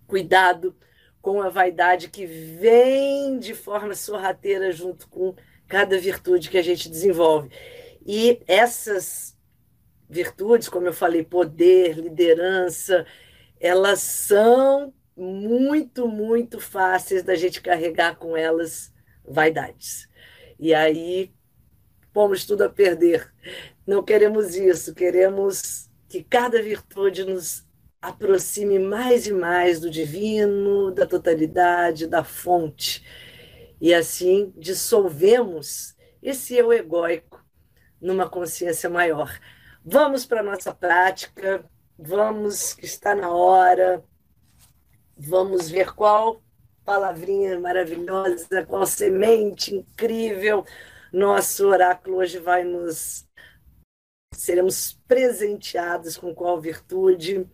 cuidado 0.07 0.75
com 1.21 1.41
a 1.41 1.49
vaidade 1.49 2.09
que 2.09 2.25
vem 2.25 3.39
de 3.39 3.53
forma 3.53 3.95
sorrateira 3.95 4.71
junto 4.71 5.07
com 5.07 5.33
cada 5.67 5.97
virtude 5.97 6.49
que 6.49 6.57
a 6.57 6.61
gente 6.61 6.89
desenvolve. 6.89 7.49
E 8.05 8.41
essas 8.47 9.32
virtudes, 10.09 10.69
como 10.69 10.87
eu 10.87 10.93
falei, 10.93 11.23
poder, 11.23 11.97
liderança, 11.97 13.05
elas 13.59 13.99
são 14.01 14.93
muito, 15.15 16.07
muito 16.07 16.59
fáceis 16.59 17.23
da 17.23 17.35
gente 17.35 17.61
carregar 17.61 18.15
com 18.17 18.35
elas 18.35 18.93
vaidades. 19.25 20.09
E 20.59 20.73
aí 20.73 21.33
pomos 22.13 22.45
tudo 22.45 22.63
a 22.63 22.69
perder. 22.69 23.33
Não 23.85 24.03
queremos 24.03 24.55
isso, 24.55 24.93
queremos 24.93 25.89
que 26.07 26.23
cada 26.23 26.61
virtude 26.61 27.25
nos 27.25 27.65
aproxime 28.01 28.77
mais 28.77 29.27
e 29.27 29.33
mais 29.33 29.79
do 29.79 29.89
divino, 29.89 30.91
da 30.91 31.05
totalidade, 31.05 32.05
da 32.05 32.23
fonte. 32.23 33.03
E 33.81 33.93
assim 33.93 34.53
dissolvemos 34.57 35.95
esse 36.21 36.55
eu 36.55 36.71
egóico 36.71 37.43
numa 37.99 38.29
consciência 38.29 38.89
maior. 38.89 39.39
Vamos 39.85 40.25
para 40.25 40.39
a 40.39 40.43
nossa 40.43 40.73
prática, 40.73 41.69
vamos, 41.97 42.73
que 42.73 42.85
está 42.85 43.13
na 43.13 43.29
hora, 43.29 44.03
vamos 45.17 45.69
ver 45.69 45.93
qual 45.93 46.41
palavrinha 46.85 47.59
maravilhosa, 47.59 48.65
qual 48.65 48.85
semente 48.85 49.75
incrível 49.75 50.65
nosso 51.13 51.67
oráculo 51.67 52.17
hoje 52.17 52.39
vai 52.39 52.63
nos. 52.63 53.27
Seremos 54.33 54.99
presenteados 55.07 56.17
com 56.17 56.33
qual 56.33 56.59
virtude. 56.59 57.47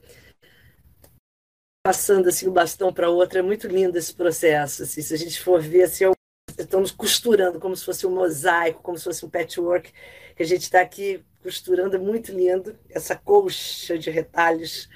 Passando 1.83 2.29
assim 2.29 2.47
o 2.47 2.51
bastão 2.51 2.93
para 2.93 3.09
outra, 3.09 3.39
é 3.39 3.41
muito 3.41 3.67
lindo 3.67 3.97
esse 3.97 4.13
processo. 4.13 4.83
Assim, 4.83 5.01
se 5.01 5.13
a 5.13 5.17
gente 5.17 5.41
for 5.41 5.59
ver, 5.61 5.83
assim, 5.83 6.05
é 6.05 6.11
estamos 6.57 6.91
costurando 6.91 7.59
como 7.59 7.75
se 7.75 7.83
fosse 7.83 8.05
um 8.05 8.11
mosaico, 8.11 8.81
como 8.81 8.97
se 8.97 9.03
fosse 9.03 9.25
um 9.25 9.29
patchwork, 9.29 9.91
que 10.35 10.43
a 10.43 10.45
gente 10.45 10.63
está 10.63 10.81
aqui 10.81 11.23
costurando, 11.41 11.99
muito 11.99 12.31
lindo, 12.31 12.77
essa 12.89 13.15
colcha 13.15 13.97
de 13.97 14.09
retalhos. 14.09 14.89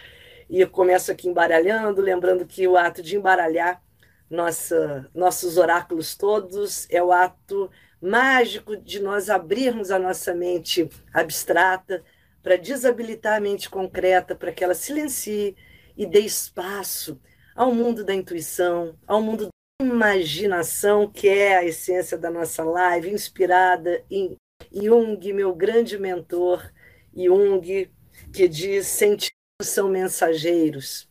E 0.49 0.59
eu 0.59 0.69
começo 0.69 1.11
aqui 1.11 1.27
embaralhando, 1.27 2.01
lembrando 2.01 2.45
que 2.45 2.67
o 2.67 2.77
ato 2.77 3.01
de 3.01 3.15
embaralhar 3.15 3.81
nossa, 4.29 5.09
nossos 5.13 5.57
oráculos 5.57 6.15
todos 6.15 6.87
é 6.89 7.01
o 7.01 7.11
ato 7.11 7.69
mágico 8.01 8.75
de 8.75 8.99
nós 8.99 9.29
abrirmos 9.29 9.91
a 9.91 9.99
nossa 9.99 10.33
mente 10.33 10.89
abstrata 11.13 12.03
para 12.41 12.57
desabilitar 12.57 13.37
a 13.37 13.39
mente 13.39 13.69
concreta, 13.69 14.35
para 14.35 14.51
que 14.51 14.63
ela 14.63 14.73
silencie 14.73 15.55
e 15.95 16.05
dê 16.05 16.19
espaço 16.19 17.19
ao 17.55 17.73
mundo 17.73 18.03
da 18.03 18.13
intuição, 18.13 18.97
ao 19.07 19.21
mundo 19.21 19.47
imaginação, 19.81 21.09
que 21.09 21.27
é 21.27 21.57
a 21.57 21.65
essência 21.65 22.17
da 22.17 22.29
nossa 22.29 22.63
live, 22.63 23.11
inspirada 23.11 24.03
em 24.09 24.35
Jung, 24.71 25.33
meu 25.33 25.53
grande 25.53 25.97
mentor, 25.97 26.71
Jung, 27.15 27.91
que 28.33 28.47
diz: 28.47 28.87
sentimentos 28.87 29.33
são 29.61 29.89
mensageiros. 29.89 31.09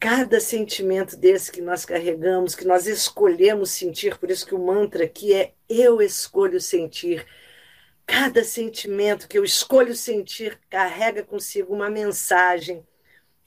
Cada 0.00 0.38
sentimento 0.38 1.16
desse 1.16 1.50
que 1.50 1.60
nós 1.60 1.84
carregamos, 1.84 2.54
que 2.54 2.64
nós 2.64 2.86
escolhemos 2.86 3.70
sentir, 3.70 4.16
por 4.16 4.30
isso 4.30 4.46
que 4.46 4.54
o 4.54 4.64
mantra 4.64 5.04
aqui 5.04 5.34
é 5.34 5.54
eu 5.68 6.00
escolho 6.00 6.60
sentir. 6.60 7.26
Cada 8.06 8.44
sentimento 8.44 9.28
que 9.28 9.36
eu 9.36 9.44
escolho 9.44 9.94
sentir 9.94 10.58
carrega 10.70 11.22
consigo 11.24 11.74
uma 11.74 11.90
mensagem 11.90 12.86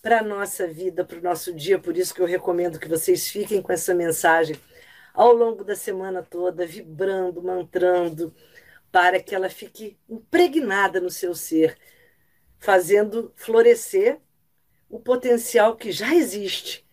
para 0.02 0.20
a 0.20 0.24
nossa 0.24 0.68
vida, 0.68 1.06
para 1.06 1.20
o 1.20 1.22
nosso 1.22 1.54
dia. 1.54 1.80
Por 1.80 1.96
isso 1.96 2.14
que 2.14 2.22
eu 2.22 2.26
recomendo 2.26 2.80
que 2.80 2.88
vocês 2.88 3.30
fiquem 3.30 3.62
com 3.62 3.72
essa 3.72 3.94
mensagem 3.96 4.60
ao 5.14 5.34
longo 5.34 5.64
da 5.64 5.76
semana 5.76 6.24
toda, 6.24 6.66
vibrando, 6.66 7.42
mantrando, 7.42 8.34
para 8.92 9.22
que 9.22 9.34
ela 9.36 9.50
fique 9.50 9.98
impregnada 10.10 11.00
no 11.00 11.10
seu 11.10 11.34
ser, 11.36 11.78
fazendo 12.60 13.32
florescer 13.36 14.20
o 14.90 15.00
potencial 15.00 15.76
que 15.76 15.92
já 15.92 16.14
existe, 16.14 16.86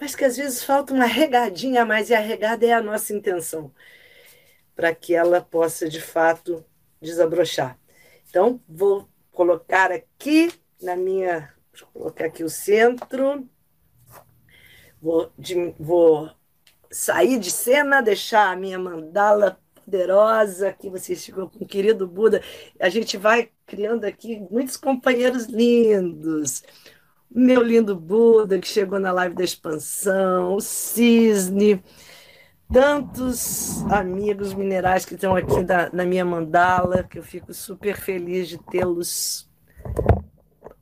mas 0.00 0.14
que 0.14 0.24
às 0.24 0.36
vezes 0.36 0.64
falta 0.64 0.92
uma 0.92 1.06
regadinha 1.06 1.82
a 1.82 1.86
mais, 1.86 2.10
e 2.10 2.14
a 2.14 2.20
regada 2.20 2.66
é 2.66 2.72
a 2.72 2.82
nossa 2.82 3.12
intenção, 3.12 3.72
para 4.74 4.94
que 4.94 5.14
ela 5.14 5.40
possa 5.40 5.88
de 5.88 6.00
fato 6.00 6.64
desabrochar. 7.00 7.78
Então, 8.28 8.60
vou 8.68 9.08
colocar 9.30 9.92
aqui 9.92 10.50
na 10.80 10.96
minha 10.96 11.52
Deixa 11.72 11.86
eu 11.86 11.88
colocar 11.88 12.26
aqui 12.26 12.44
o 12.44 12.50
centro. 12.50 13.48
Vou, 15.00 15.32
de, 15.38 15.74
vou 15.80 16.30
sair 16.92 17.38
de 17.38 17.50
cena, 17.50 18.02
deixar 18.02 18.52
a 18.52 18.56
minha 18.56 18.78
mandala 18.78 19.58
poderosa 19.74 20.68
aqui. 20.68 20.90
Vocês 20.90 21.24
ficam 21.24 21.48
com 21.48 21.64
o 21.64 21.66
querido 21.66 22.06
Buda. 22.06 22.42
A 22.78 22.88
gente 22.88 23.16
vai 23.16 23.50
criando 23.66 24.04
aqui 24.04 24.46
muitos 24.50 24.76
companheiros 24.76 25.46
lindos. 25.46 26.62
Meu 27.30 27.62
lindo 27.62 27.96
Buda, 27.96 28.58
que 28.58 28.68
chegou 28.68 29.00
na 29.00 29.10
live 29.10 29.34
da 29.34 29.42
expansão, 29.42 30.54
o 30.54 30.60
Cisne, 30.60 31.82
tantos 32.70 33.82
amigos 33.90 34.52
minerais 34.52 35.06
que 35.06 35.14
estão 35.14 35.34
aqui 35.34 35.64
da, 35.64 35.90
na 35.90 36.04
minha 36.04 36.26
mandala, 36.26 37.02
que 37.02 37.18
eu 37.18 37.22
fico 37.22 37.54
super 37.54 37.96
feliz 37.96 38.48
de 38.48 38.58
tê-los 38.58 39.50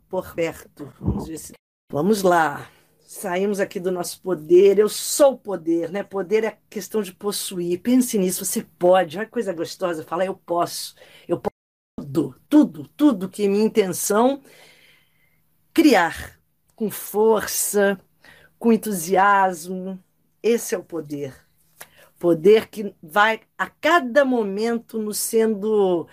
por 0.09 0.35
perto. 0.35 0.93
Vamos, 1.01 1.53
vamos 1.89 2.23
lá. 2.23 2.69
Saímos 3.13 3.59
aqui 3.59 3.81
do 3.81 3.91
nosso 3.91 4.23
poder. 4.23 4.79
Eu 4.79 4.89
sou 4.89 5.33
o 5.33 5.37
poder, 5.37 5.91
né? 5.91 6.05
Poder 6.05 6.45
é 6.45 6.59
questão 6.71 7.03
de 7.03 7.13
possuir. 7.13 7.81
Pense 7.83 8.17
nisso, 8.17 8.45
você 8.45 8.63
pode. 8.79 9.19
Olha 9.19 9.27
que 9.27 9.33
coisa 9.33 9.53
gostosa 9.53 10.05
falar, 10.05 10.27
eu 10.27 10.37
posso. 10.37 10.95
Eu 11.27 11.37
posso 11.41 11.51
tudo, 11.97 12.41
tudo, 12.49 12.89
tudo 12.97 13.29
que 13.29 13.49
minha 13.49 13.65
intenção 13.65 14.41
criar 15.75 16.39
com 16.77 16.89
força, 16.89 18.01
com 18.61 18.73
entusiasmo. 18.73 19.99
Esse 20.41 20.77
é 20.77 20.79
o 20.79 20.85
poder. 20.85 21.35
Poder 22.17 22.69
que 22.69 22.95
vai 23.03 23.41
a 23.59 23.69
cada 23.69 24.25
momento 24.25 25.01
nos 25.01 25.19
sendo 25.19 26.07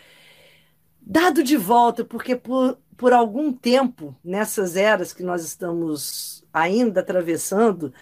dado 1.00 1.44
de 1.44 1.58
volta, 1.58 2.04
porque 2.04 2.36
por, 2.36 2.80
por 2.98 3.14
algum 3.14 3.54
tempo, 3.54 4.16
nessas 4.24 4.76
eras 4.76 5.14
que 5.14 5.24
nós 5.24 5.44
estamos 5.44 6.44
ainda 6.52 7.02
atravessando, 7.02 7.94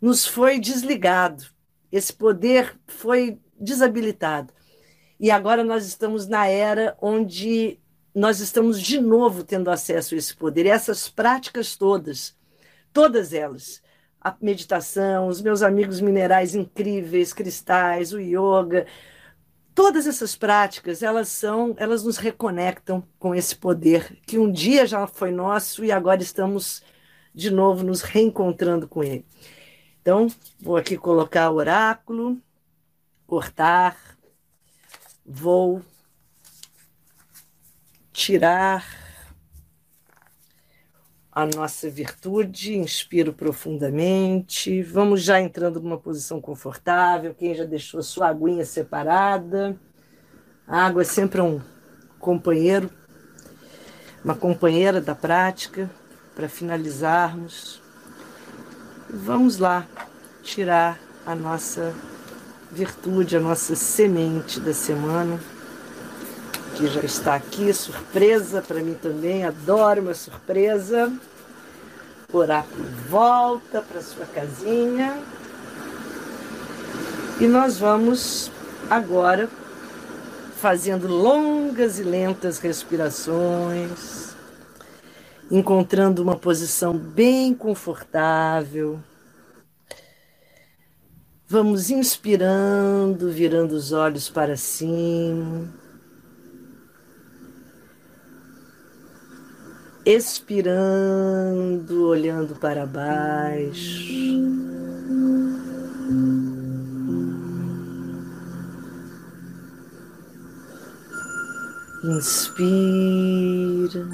nos 0.00 0.26
foi 0.26 0.58
desligado. 0.58 1.44
Esse 1.92 2.12
poder 2.12 2.76
foi 2.86 3.38
desabilitado. 3.58 4.52
E 5.18 5.30
agora 5.30 5.62
nós 5.62 5.86
estamos 5.86 6.26
na 6.26 6.46
era 6.46 6.96
onde 7.00 7.78
nós 8.14 8.40
estamos 8.40 8.80
de 8.80 9.00
novo 9.00 9.44
tendo 9.44 9.70
acesso 9.70 10.14
a 10.14 10.18
esse 10.18 10.34
poder. 10.34 10.66
E 10.66 10.70
essas 10.70 11.08
práticas 11.08 11.76
todas, 11.76 12.36
todas 12.92 13.32
elas, 13.32 13.80
a 14.20 14.34
meditação, 14.40 15.28
os 15.28 15.40
meus 15.40 15.62
amigos 15.62 16.00
minerais 16.00 16.54
incríveis, 16.54 17.32
cristais, 17.32 18.12
o 18.12 18.18
yoga, 18.18 18.86
todas 19.74 20.06
essas 20.06 20.36
práticas, 20.36 21.02
elas 21.02 21.28
são, 21.28 21.74
elas 21.78 22.02
nos 22.02 22.16
reconectam 22.16 23.02
com 23.18 23.34
esse 23.34 23.56
poder 23.56 24.18
que 24.26 24.38
um 24.38 24.50
dia 24.50 24.86
já 24.86 25.06
foi 25.06 25.30
nosso 25.30 25.84
e 25.84 25.92
agora 25.92 26.22
estamos 26.22 26.82
de 27.34 27.50
novo 27.50 27.84
nos 27.84 28.02
reencontrando 28.02 28.88
com 28.88 29.02
ele. 29.02 29.24
Então, 30.02 30.28
vou 30.60 30.76
aqui 30.76 30.96
colocar 30.96 31.50
o 31.50 31.56
oráculo, 31.56 32.40
cortar, 33.26 33.96
vou 35.24 35.82
tirar 38.12 39.09
a 41.32 41.46
nossa 41.46 41.88
virtude, 41.88 42.76
inspiro 42.76 43.32
profundamente. 43.32 44.82
Vamos 44.82 45.22
já 45.22 45.40
entrando 45.40 45.80
numa 45.80 45.98
posição 45.98 46.40
confortável. 46.40 47.34
Quem 47.34 47.54
já 47.54 47.64
deixou 47.64 48.02
sua 48.02 48.28
aguinha 48.28 48.64
separada. 48.64 49.78
A 50.66 50.86
água 50.86 51.02
é 51.02 51.04
sempre 51.04 51.40
um 51.40 51.60
companheiro, 52.18 52.90
uma 54.24 54.34
companheira 54.34 55.00
da 55.00 55.14
prática 55.14 55.90
para 56.34 56.48
finalizarmos. 56.48 57.80
Vamos 59.08 59.58
lá 59.58 59.86
tirar 60.42 60.98
a 61.24 61.34
nossa 61.34 61.94
virtude, 62.70 63.36
a 63.36 63.40
nossa 63.40 63.74
semente 63.74 64.60
da 64.60 64.72
semana 64.72 65.40
que 66.80 66.86
já 66.86 67.02
está 67.02 67.34
aqui, 67.34 67.70
surpresa 67.74 68.62
para 68.62 68.80
mim 68.80 68.94
também, 68.94 69.44
adoro 69.44 70.00
uma 70.00 70.14
surpresa. 70.14 71.12
Oráculo 72.32 72.86
volta 73.06 73.82
para 73.82 74.00
sua 74.00 74.24
casinha. 74.24 75.18
E 77.38 77.46
nós 77.46 77.78
vamos 77.78 78.50
agora 78.88 79.46
fazendo 80.56 81.06
longas 81.06 81.98
e 81.98 82.02
lentas 82.02 82.58
respirações, 82.58 84.34
encontrando 85.50 86.22
uma 86.22 86.36
posição 86.36 86.96
bem 86.96 87.52
confortável. 87.52 88.98
Vamos 91.46 91.90
inspirando, 91.90 93.30
virando 93.30 93.72
os 93.72 93.92
olhos 93.92 94.30
para 94.30 94.56
cima. 94.56 95.79
Expirando, 100.10 102.08
olhando 102.08 102.56
para 102.56 102.84
baixo. 102.84 104.10
Inspira, 112.02 114.08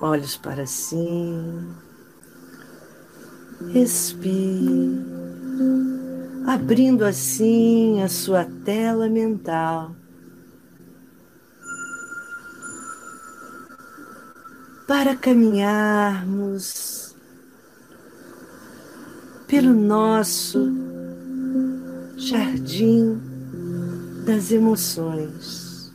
olhos 0.00 0.36
para 0.38 0.66
cima, 0.66 1.76
expira, 3.74 5.04
abrindo 6.46 7.04
assim 7.04 8.02
a 8.02 8.08
sua 8.08 8.46
tela 8.64 9.06
mental 9.08 9.94
para 14.86 15.16
caminharmos 15.16 17.14
pelo 19.48 19.72
nosso 19.72 20.72
jardim 22.16 23.20
das 24.24 24.52
emoções. 24.52 25.92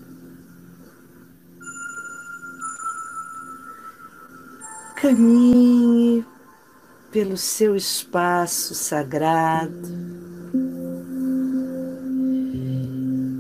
Caminhe 4.96 6.26
pelo 7.12 7.38
seu 7.38 7.76
espaço 7.76 8.76
sagrado 8.76 9.90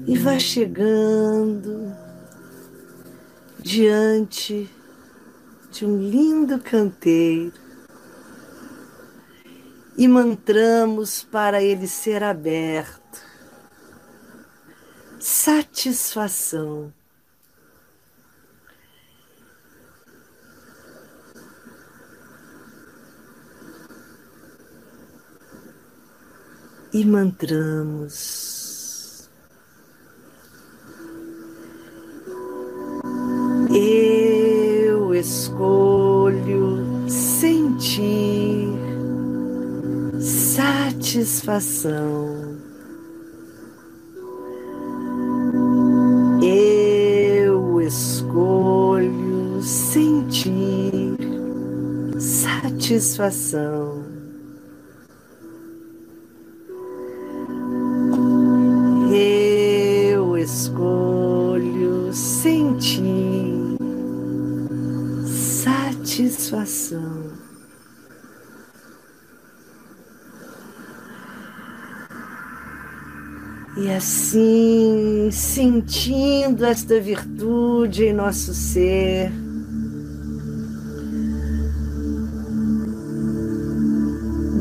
e 0.07 0.17
vá 0.17 0.39
chegando 0.39 1.93
diante 3.59 4.69
de 5.71 5.85
um 5.85 5.97
lindo 5.97 6.59
canteiro 6.59 7.53
e 9.97 10.07
mantramos 10.07 11.23
para 11.23 11.63
ele 11.63 11.87
ser 11.87 12.23
aberto. 12.23 13.01
Satisfação. 15.19 16.91
E 26.93 27.05
mantramos. 27.05 28.49
E 33.71 34.30
escolho 35.21 37.07
sentir 37.07 38.67
satisfação. 40.19 41.91
Eu 46.41 47.79
escolho 47.81 49.61
sentir 49.61 51.15
satisfação. 52.17 54.01
Eu 59.13 60.35
escolho 60.35 62.11
sentir 62.11 63.30
satisfação. 66.29 67.31
E 73.77 73.89
assim, 73.89 75.29
sentindo 75.31 76.65
esta 76.65 76.99
virtude 76.99 78.05
em 78.05 78.13
nosso 78.13 78.53
ser, 78.53 79.31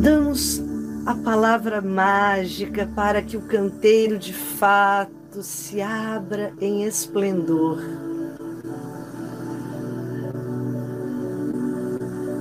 damos 0.00 0.62
a 1.04 1.14
palavra 1.16 1.82
mágica 1.82 2.88
para 2.94 3.20
que 3.20 3.36
o 3.36 3.42
canteiro 3.42 4.16
de 4.16 4.32
fato 4.32 5.42
se 5.42 5.82
abra 5.82 6.54
em 6.60 6.84
esplendor. 6.84 8.09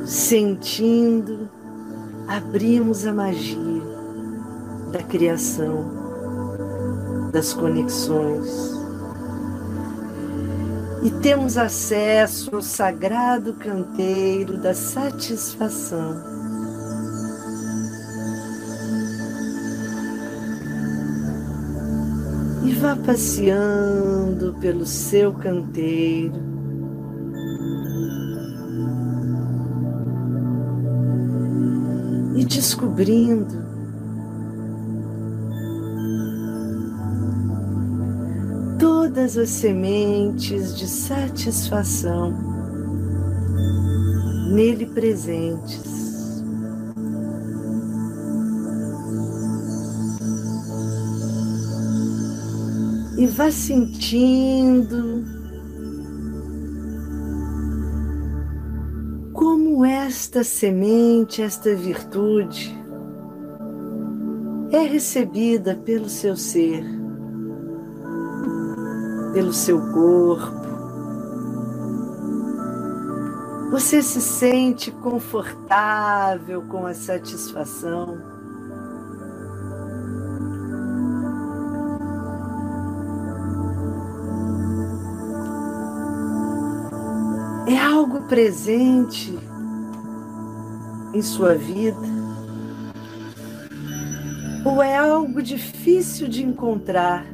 Sentindo, 0.10 1.48
abrimos 2.28 3.06
a 3.06 3.14
magia 3.14 3.84
da 4.92 5.04
criação, 5.04 5.86
das 7.32 7.54
conexões. 7.54 8.74
E 11.04 11.12
temos 11.22 11.60
acesso 11.60 12.56
ao 12.56 12.62
sagrado 12.62 13.54
canteiro 13.54 14.58
da 14.58 14.74
satisfação. 14.74 16.24
E 22.66 22.74
vá 22.74 22.96
passeando 22.96 24.56
pelo 24.60 24.88
seu 24.88 25.32
canteiro, 25.34 26.49
descobrindo 32.60 33.56
todas 38.78 39.38
as 39.38 39.50
sementes 39.50 40.76
de 40.76 40.86
satisfação 40.86 42.34
nele 44.52 44.88
presentes. 44.88 46.44
E 53.18 53.26
vá 53.26 53.50
sentindo 53.52 55.39
esta 60.30 60.44
semente, 60.44 61.42
esta 61.42 61.74
virtude 61.74 62.78
é 64.72 64.82
recebida 64.82 65.76
pelo 65.76 66.08
seu 66.08 66.38
ser 66.38 66.86
pelo 69.34 69.52
seu 69.52 69.80
corpo. 69.92 70.60
Você 73.72 74.04
se 74.04 74.22
sente 74.22 74.92
confortável 74.92 76.62
com 76.62 76.86
a 76.86 76.94
satisfação. 76.94 78.20
É 87.68 87.80
algo 87.80 88.28
presente 88.28 89.49
em 91.14 91.22
sua 91.22 91.56
vida? 91.56 92.20
Ou 94.66 94.84
é 94.84 94.98
algo 94.98 95.42
difícil 95.42 96.28
de 96.28 96.44
encontrar? 96.44 97.26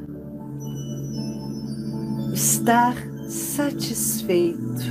Estar 2.32 2.94
satisfeito, 3.28 4.84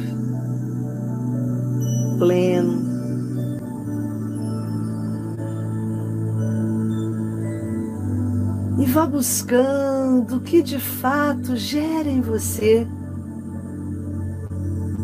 pleno. 2.18 2.96
E 8.78 8.86
vá 8.88 9.08
buscando 9.08 10.38
o 10.38 10.42
que 10.42 10.62
de 10.62 10.80
fato 10.80 11.56
gera 11.56 12.10
em 12.10 12.20
você 12.20 12.86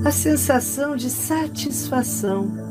a 0.04 0.12
sensação 0.12 0.96
de 0.96 1.10
satisfação. 1.10 2.71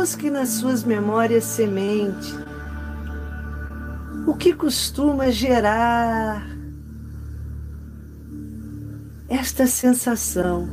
Busque 0.00 0.30
nas 0.30 0.48
suas 0.48 0.82
memórias 0.82 1.44
semente 1.44 2.34
o 4.26 4.34
que 4.34 4.54
costuma 4.54 5.30
gerar 5.30 6.42
esta 9.28 9.66
sensação. 9.66 10.70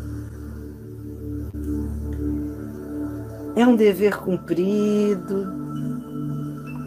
É 3.58 3.68
um 3.68 3.76
dever 3.76 4.16
cumprido, 4.16 5.44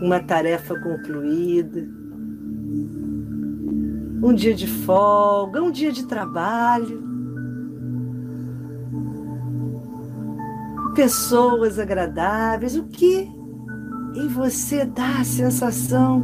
uma 0.01 0.21
tarefa 0.21 0.75
concluída, 0.81 1.87
um 4.23 4.33
dia 4.33 4.55
de 4.55 4.67
folga, 4.67 5.63
um 5.63 5.71
dia 5.71 5.93
de 5.93 6.07
trabalho. 6.07 7.10
Pessoas 10.95 11.79
agradáveis, 11.79 12.77
o 12.77 12.85
que 12.85 13.29
em 14.15 14.29
você 14.29 14.85
dá 14.85 15.21
a 15.21 15.25
sensação 15.25 16.23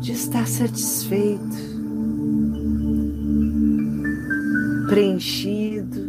de 0.00 0.12
estar 0.12 0.46
satisfeito, 0.46 1.56
preenchido, 4.88 6.00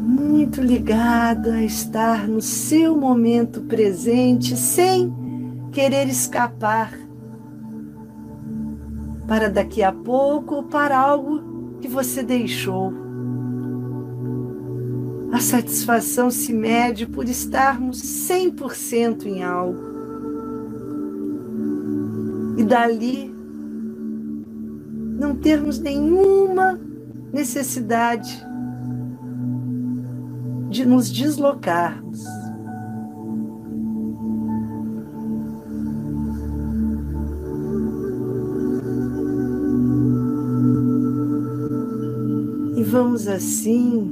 muito 0.00 0.60
ligado 0.60 1.50
a 1.50 1.62
estar 1.62 2.28
no 2.28 2.40
seu 2.40 2.96
momento 2.96 3.62
presente 3.62 4.56
sem 4.56 5.12
querer 5.72 6.08
escapar 6.08 6.92
para 9.26 9.48
daqui 9.48 9.82
a 9.82 9.92
pouco 9.92 10.56
ou 10.56 10.62
para 10.64 10.98
algo 10.98 11.78
que 11.80 11.88
você 11.88 12.22
deixou. 12.22 13.01
Satisfação 15.42 16.30
se 16.30 16.52
mede 16.52 17.04
por 17.04 17.28
estarmos 17.28 18.00
100% 18.00 19.26
em 19.26 19.42
algo. 19.42 19.82
E 22.56 22.64
dali 22.64 23.34
não 25.18 25.34
termos 25.34 25.80
nenhuma 25.80 26.80
necessidade 27.32 28.40
de 30.70 30.86
nos 30.86 31.10
deslocarmos. 31.10 32.24
E 42.76 42.82
vamos 42.84 43.26
assim 43.26 44.11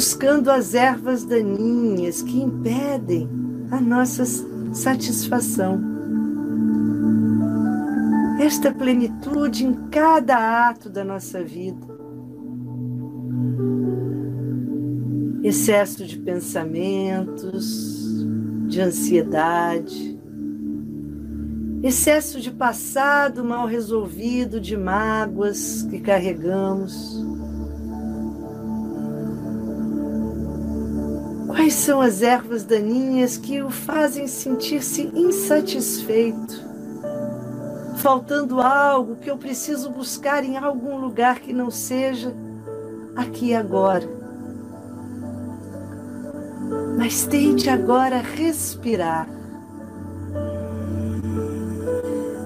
buscando 0.00 0.50
as 0.50 0.72
ervas 0.72 1.26
daninhas 1.26 2.22
que 2.22 2.40
impedem 2.40 3.28
a 3.70 3.78
nossa 3.78 4.24
satisfação. 4.72 5.78
Esta 8.40 8.72
plenitude 8.72 9.66
em 9.66 9.74
cada 9.90 10.70
ato 10.70 10.88
da 10.88 11.04
nossa 11.04 11.44
vida. 11.44 11.86
Excesso 15.42 16.06
de 16.06 16.18
pensamentos, 16.18 18.24
de 18.68 18.80
ansiedade, 18.80 20.18
excesso 21.82 22.40
de 22.40 22.50
passado 22.50 23.44
mal 23.44 23.66
resolvido, 23.66 24.62
de 24.62 24.78
mágoas 24.78 25.86
que 25.90 26.00
carregamos 26.00 27.22
são 31.90 32.00
as 32.00 32.22
ervas 32.22 32.62
daninhas 32.62 33.36
que 33.36 33.60
o 33.60 33.68
fazem 33.68 34.28
sentir-se 34.28 35.10
insatisfeito? 35.12 36.62
Faltando 37.96 38.60
algo 38.60 39.16
que 39.16 39.28
eu 39.28 39.36
preciso 39.36 39.90
buscar 39.90 40.44
em 40.44 40.56
algum 40.56 40.98
lugar 40.98 41.40
que 41.40 41.52
não 41.52 41.68
seja 41.68 42.32
aqui 43.16 43.56
agora. 43.56 44.08
Mas 46.96 47.26
tente 47.26 47.68
agora 47.68 48.18
respirar. 48.18 49.28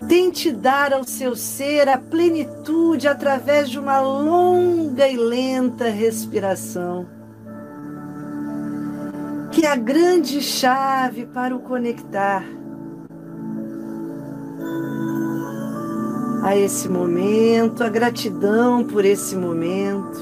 Tente 0.09 0.51
dar 0.51 0.95
ao 0.95 1.05
seu 1.05 1.37
ser 1.37 1.87
a 1.87 1.99
plenitude 1.99 3.07
através 3.07 3.69
de 3.69 3.79
uma 3.79 4.01
longa 4.01 5.07
e 5.07 5.19
lenta 5.19 5.91
respiração 5.91 7.14
que 9.55 9.65
é 9.65 9.71
a 9.71 9.77
grande 9.77 10.41
chave 10.41 11.27
para 11.27 11.55
o 11.55 11.61
conectar 11.61 12.43
a 16.43 16.57
esse 16.57 16.89
momento, 16.89 17.85
a 17.85 17.89
gratidão 17.89 18.83
por 18.83 19.05
esse 19.05 19.37
momento, 19.37 20.19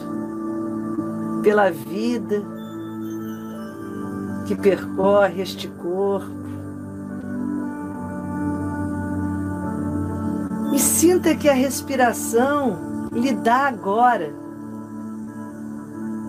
pela 1.43 1.71
vida 1.71 2.43
que 4.47 4.55
percorre 4.55 5.41
este 5.41 5.67
corpo. 5.67 6.43
E 10.75 10.79
sinta 10.79 11.35
que 11.35 11.49
a 11.49 11.55
respiração 11.55 13.09
lhe 13.11 13.33
dá 13.33 13.67
agora 13.67 14.31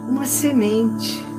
uma 0.08 0.26
semente 0.26 1.33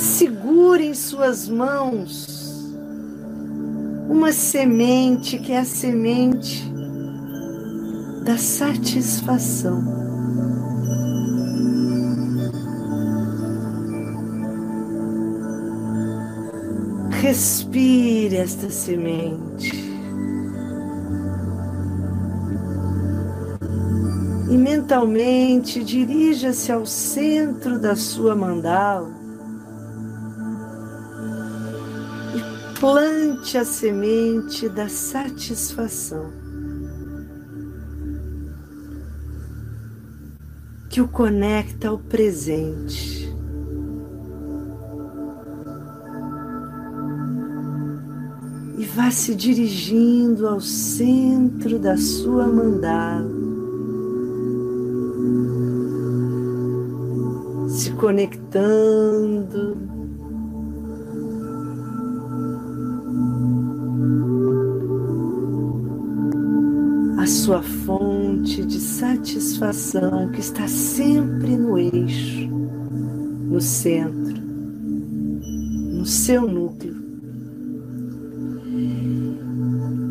segura 0.00 0.82
em 0.82 0.94
suas 0.94 1.46
mãos 1.46 2.74
uma 4.08 4.32
semente 4.32 5.38
que 5.38 5.52
é 5.52 5.58
a 5.58 5.64
semente 5.64 6.64
da 8.24 8.38
satisfação. 8.38 9.84
Respire 17.10 18.36
esta 18.36 18.70
semente. 18.70 19.90
E 24.50 24.56
mentalmente 24.56 25.84
dirija-se 25.84 26.72
ao 26.72 26.86
centro 26.86 27.78
da 27.78 27.94
sua 27.94 28.34
mandala 28.34 29.19
plante 32.80 33.58
a 33.58 33.64
semente 33.64 34.66
da 34.70 34.88
satisfação. 34.88 36.32
Que 40.88 41.02
o 41.02 41.06
conecta 41.06 41.88
ao 41.88 41.98
presente. 41.98 43.28
E 48.78 48.84
vá 48.86 49.10
se 49.10 49.34
dirigindo 49.34 50.48
ao 50.48 50.58
centro 50.58 51.78
da 51.78 51.98
sua 51.98 52.48
mandala. 52.48 53.28
Se 57.68 57.92
conectando 57.92 59.89
fonte 68.50 68.64
de 68.64 68.80
satisfação 68.80 70.28
que 70.32 70.40
está 70.40 70.66
sempre 70.66 71.56
no 71.56 71.78
eixo, 71.78 72.48
no 72.48 73.60
centro, 73.60 74.40
no 75.94 76.04
seu 76.04 76.48
núcleo. 76.48 76.96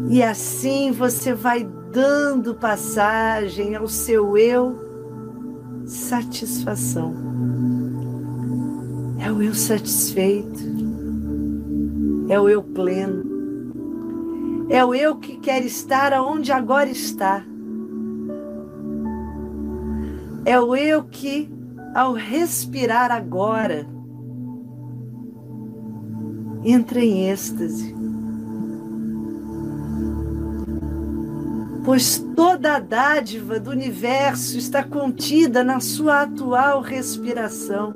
E 0.09 0.23
assim 0.23 0.91
você 0.91 1.33
vai 1.33 1.67
dando 1.91 2.55
passagem 2.55 3.75
ao 3.75 3.89
seu 3.89 4.37
eu 4.37 5.83
satisfação. 5.85 7.13
É 9.19 9.29
o 9.29 9.41
eu 9.41 9.53
satisfeito, 9.53 10.63
é 12.29 12.39
o 12.39 12.47
eu 12.47 12.63
pleno, 12.63 13.25
é 14.69 14.83
o 14.85 14.95
eu 14.95 15.17
que 15.17 15.37
quer 15.37 15.65
estar 15.65 16.13
aonde 16.13 16.53
agora 16.53 16.89
está. 16.89 17.48
É 20.45 20.59
o 20.59 20.75
eu 20.75 21.03
que, 21.03 21.49
ao 21.93 22.13
respirar 22.13 23.11
agora, 23.11 23.85
entra 26.63 26.99
em 26.99 27.29
êxtase. 27.29 27.95
Pois 31.83 32.19
toda 32.35 32.75
a 32.75 32.79
dádiva 32.79 33.59
do 33.59 33.71
universo 33.71 34.57
está 34.57 34.83
contida 34.83 35.63
na 35.63 35.79
sua 35.79 36.21
atual 36.21 36.81
respiração. 36.81 37.93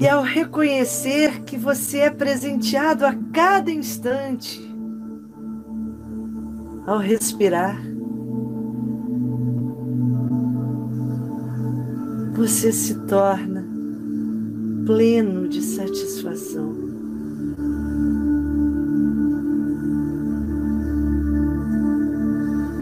E 0.00 0.08
ao 0.08 0.22
reconhecer 0.22 1.44
que 1.44 1.56
você 1.56 1.98
é 2.00 2.10
presenteado 2.10 3.06
a 3.06 3.14
cada 3.32 3.70
instante, 3.70 4.73
ao 6.86 6.98
respirar, 6.98 7.80
você 12.34 12.72
se 12.72 12.94
torna 13.06 13.64
pleno 14.86 15.48
de 15.48 15.62
satisfação. 15.62 16.74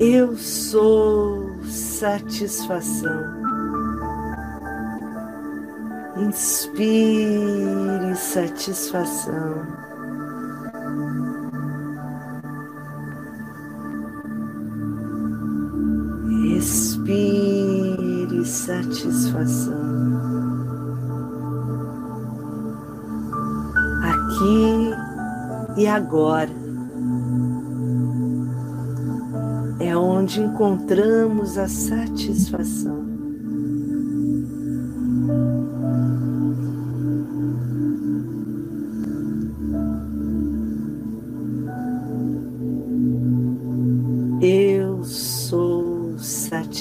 Eu 0.01 0.37
sou 0.37 1.63
satisfação. 1.63 3.23
Inspire 6.17 8.17
satisfação. 8.17 9.92
Satisfação. 18.53 19.73
Aqui 24.03 25.81
e 25.81 25.87
agora 25.87 26.51
é 29.81 29.97
onde 29.97 30.41
encontramos 30.41 31.57
a 31.57 31.67
satisfação. 31.67 33.03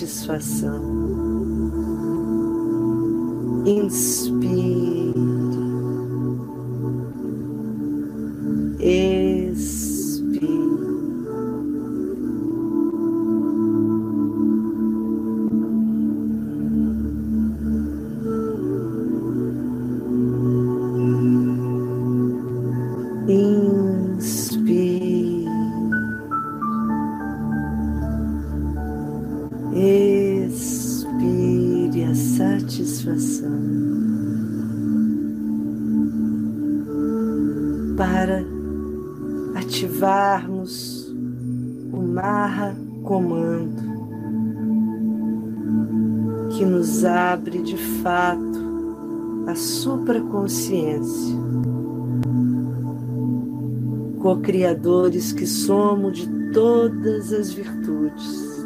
satisfação. 0.02 1.31
Inspire. 3.72 4.81
Supraconsciência. 50.48 51.36
Co-criadores 54.22 55.34
que 55.34 55.48
somos 55.48 56.18
de 56.18 56.52
todas 56.52 57.34
as 57.34 57.52
virtudes, 57.52 58.66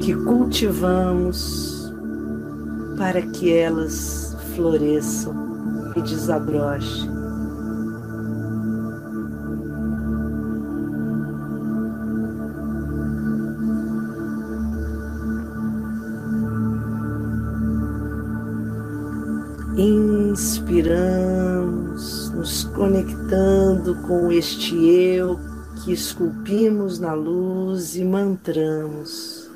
que 0.00 0.14
cultivamos 0.14 1.92
para 2.96 3.22
que 3.22 3.52
elas 3.52 4.36
floresçam 4.54 5.34
e 5.96 6.02
desabrochem. 6.02 7.13
Conectando 22.74 23.94
com 24.06 24.32
este 24.32 24.76
eu 24.76 25.38
que 25.82 25.92
esculpimos 25.92 26.98
na 26.98 27.14
luz 27.14 27.96
e 27.96 28.04
mantramos. 28.04 29.48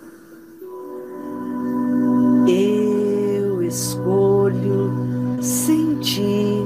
Eu 2.47 3.63
escolho 3.63 4.93
sentir 5.43 6.65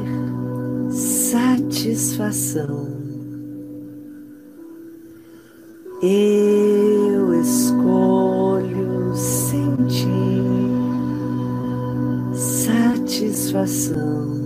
satisfação. 0.91 2.93
Eu 6.03 7.41
escolho 7.41 9.15
sentir 9.15 10.43
satisfação. 12.35 14.42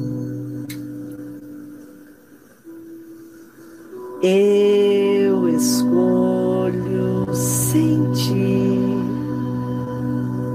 Eu 4.23 5.47
escolho 5.51 7.35
sentir 7.35 8.81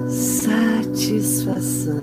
satisfação. 0.09 2.01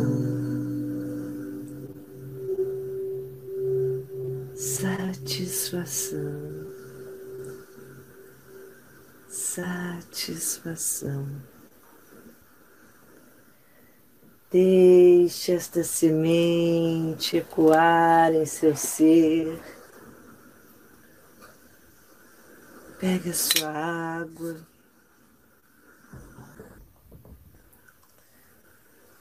Satisfação. 4.54 6.28
Satisfação. 9.28 11.26
Deixe 14.50 15.52
esta 15.52 15.82
semente 15.82 17.36
ecoar 17.36 18.32
em 18.32 18.46
seu 18.46 18.76
ser. 18.76 19.77
Pegue 22.98 23.30
a 23.30 23.34
sua 23.34 23.70
água. 23.70 24.56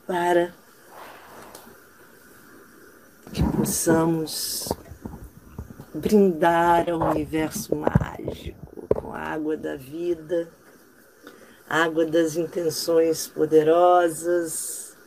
Para. 0.08 0.52
Que 3.32 3.44
possamos 3.56 4.70
brindar 5.94 6.90
ao 6.90 7.12
universo 7.12 7.76
mágico 7.76 8.88
com 8.96 9.14
a 9.14 9.20
água 9.20 9.56
da 9.56 9.76
vida, 9.76 10.50
água 11.70 12.04
das 12.06 12.36
intenções 12.36 13.28
poderosas. 13.28 14.98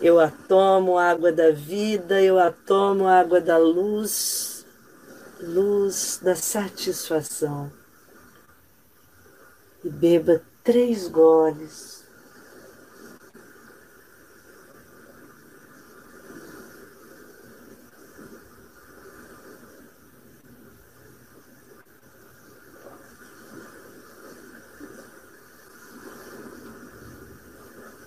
Eu 0.00 0.18
a 0.18 0.30
tomo, 0.30 0.96
água 0.96 1.30
da 1.30 1.50
vida, 1.50 2.22
eu 2.22 2.38
a 2.38 2.50
tomo, 2.50 3.06
água 3.06 3.42
da 3.42 3.58
luz, 3.58 4.53
luz 5.44 6.18
da 6.22 6.34
satisfação. 6.34 7.70
E 9.84 9.90
beba 9.90 10.42
três 10.62 11.08
goles. 11.08 12.04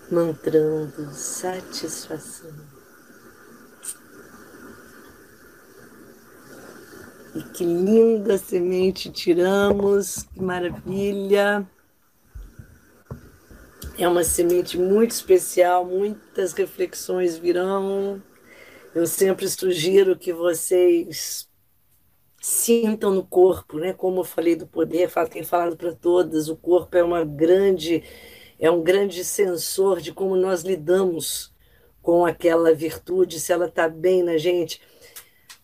mantrando 0.09 1.13
satisfação. 1.13 2.56
E 7.37 7.43
que 7.43 7.63
linda 7.63 8.35
semente 8.35 9.11
tiramos, 9.11 10.23
que 10.23 10.41
maravilha! 10.41 11.69
É 13.95 14.07
uma 14.07 14.23
semente 14.23 14.75
muito 14.75 15.11
especial, 15.11 15.85
muitas 15.85 16.53
reflexões 16.53 17.37
virão. 17.37 18.19
Eu 18.95 19.05
sempre 19.05 19.47
sugiro 19.47 20.17
que 20.17 20.33
vocês 20.33 21.47
sintam 22.41 23.13
no 23.13 23.23
corpo, 23.23 23.77
né? 23.77 23.93
Como 23.93 24.21
eu 24.21 24.23
falei 24.23 24.55
do 24.55 24.65
poder, 24.65 25.11
tenho 25.29 25.45
falado 25.45 25.77
para 25.77 25.93
todas, 25.93 26.49
o 26.49 26.55
corpo 26.55 26.97
é 26.97 27.03
uma 27.03 27.23
grande 27.23 28.03
é 28.57 28.71
um 28.71 28.81
grande 28.81 29.23
sensor 29.23 30.01
de 30.01 30.11
como 30.11 30.35
nós 30.35 30.63
lidamos 30.63 31.53
com 32.01 32.25
aquela 32.25 32.73
virtude, 32.73 33.39
se 33.39 33.53
ela 33.53 33.67
está 33.67 33.87
bem 33.87 34.23
na 34.23 34.39
gente. 34.39 34.81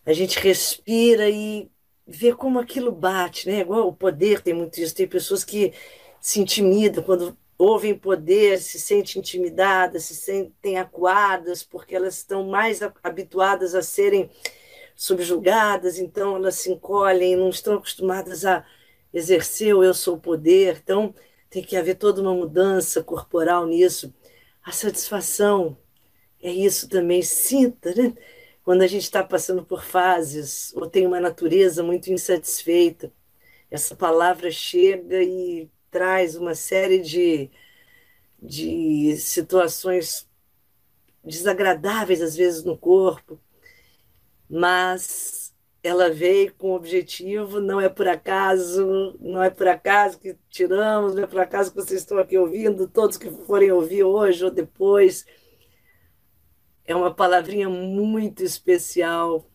A 0.06 0.12
gente 0.12 0.38
respira 0.38 1.28
e 1.30 1.70
vê 2.06 2.34
como 2.34 2.58
aquilo 2.58 2.92
bate, 2.92 3.48
né? 3.48 3.60
Igual 3.60 3.88
o 3.88 3.94
poder 3.94 4.40
tem 4.42 4.54
muito 4.54 4.78
isso. 4.80 4.94
Tem 4.94 5.08
pessoas 5.08 5.44
que 5.44 5.72
se 6.20 6.40
intimidam 6.40 7.02
quando 7.02 7.36
ouvem 7.58 7.96
poder, 7.96 8.58
se 8.58 8.78
sentem 8.78 9.20
intimidadas, 9.20 10.04
se 10.04 10.14
sentem 10.14 10.78
acuadas, 10.78 11.62
porque 11.62 11.94
elas 11.94 12.18
estão 12.18 12.44
mais 12.48 12.80
habituadas 13.02 13.74
a 13.74 13.82
serem 13.82 14.30
subjugadas, 14.96 15.98
então 15.98 16.36
elas 16.36 16.56
se 16.56 16.70
encolhem, 16.70 17.36
não 17.36 17.48
estão 17.48 17.74
acostumadas 17.74 18.44
a 18.44 18.64
exercer 19.12 19.74
o 19.74 19.82
eu 19.84 19.94
sou 19.94 20.18
poder. 20.18 20.80
Então, 20.82 21.14
tem 21.50 21.62
que 21.62 21.76
haver 21.76 21.96
toda 21.96 22.20
uma 22.20 22.34
mudança 22.34 23.02
corporal 23.02 23.66
nisso. 23.66 24.12
A 24.62 24.72
satisfação 24.72 25.76
é 26.42 26.50
isso 26.50 26.88
também. 26.88 27.22
Sinta, 27.22 27.94
né? 27.94 28.14
Quando 28.64 28.82
a 28.82 28.86
gente 28.86 29.02
está 29.02 29.22
passando 29.22 29.64
por 29.64 29.84
fases 29.84 30.72
ou 30.74 30.88
tem 30.88 31.06
uma 31.06 31.20
natureza 31.20 31.82
muito 31.82 32.10
insatisfeita, 32.10 33.12
essa 33.70 33.94
palavra 33.94 34.50
chega 34.50 35.22
e 35.22 35.70
traz 35.90 36.34
uma 36.34 36.54
série 36.54 37.00
de, 37.00 37.50
de 38.42 39.16
situações 39.18 40.28
desagradáveis, 41.24 42.22
às 42.22 42.36
vezes, 42.36 42.64
no 42.64 42.76
corpo, 42.76 43.38
mas 44.48 45.54
ela 45.82 46.10
veio 46.10 46.54
com 46.54 46.70
o 46.70 46.74
objetivo, 46.74 47.60
não 47.60 47.80
é 47.80 47.88
por 47.88 48.08
acaso, 48.08 49.16
não 49.20 49.42
é 49.42 49.50
por 49.50 49.68
acaso 49.68 50.18
que 50.18 50.36
tiramos, 50.48 51.14
não 51.14 51.24
é 51.24 51.26
por 51.26 51.40
acaso 51.40 51.70
que 51.70 51.76
vocês 51.76 52.00
estão 52.00 52.18
aqui 52.18 52.38
ouvindo, 52.38 52.88
todos 52.88 53.18
que 53.18 53.30
forem 53.30 53.70
ouvir 53.70 54.04
hoje 54.04 54.44
ou 54.44 54.50
depois. 54.50 55.26
É 56.86 56.94
uma 56.94 57.14
palavrinha 57.14 57.68
muito 57.68 58.42
especial 58.42 59.50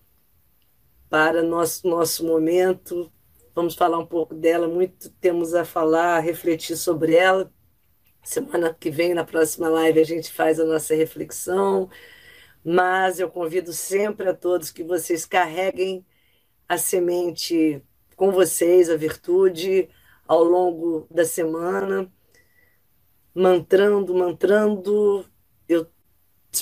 para 1.07 1.43
nosso 1.43 1.87
nosso 1.87 2.25
momento. 2.25 3.11
Vamos 3.53 3.75
falar 3.75 3.99
um 3.99 4.05
pouco 4.05 4.33
dela, 4.33 4.67
muito 4.67 5.11
temos 5.21 5.53
a 5.53 5.63
falar, 5.63 6.17
a 6.17 6.19
refletir 6.19 6.75
sobre 6.75 7.15
ela. 7.15 7.51
Semana 8.23 8.73
que 8.73 8.89
vem, 8.89 9.13
na 9.13 9.23
próxima 9.23 9.69
live, 9.69 9.99
a 9.99 10.03
gente 10.03 10.31
faz 10.31 10.59
a 10.59 10.65
nossa 10.65 10.95
reflexão. 10.95 11.89
Mas 12.63 13.19
eu 13.19 13.29
convido 13.29 13.73
sempre 13.73 14.27
a 14.29 14.33
todos 14.33 14.71
que 14.71 14.83
vocês 14.83 15.25
carreguem 15.25 16.03
a 16.67 16.77
semente 16.77 17.83
com 18.15 18.31
vocês, 18.31 18.89
a 18.89 18.97
virtude, 18.97 19.87
ao 20.27 20.43
longo 20.43 21.07
da 21.11 21.25
semana, 21.25 22.11
mantrando, 23.35 24.15
mantrando. 24.15 25.25
Eu 25.67 25.87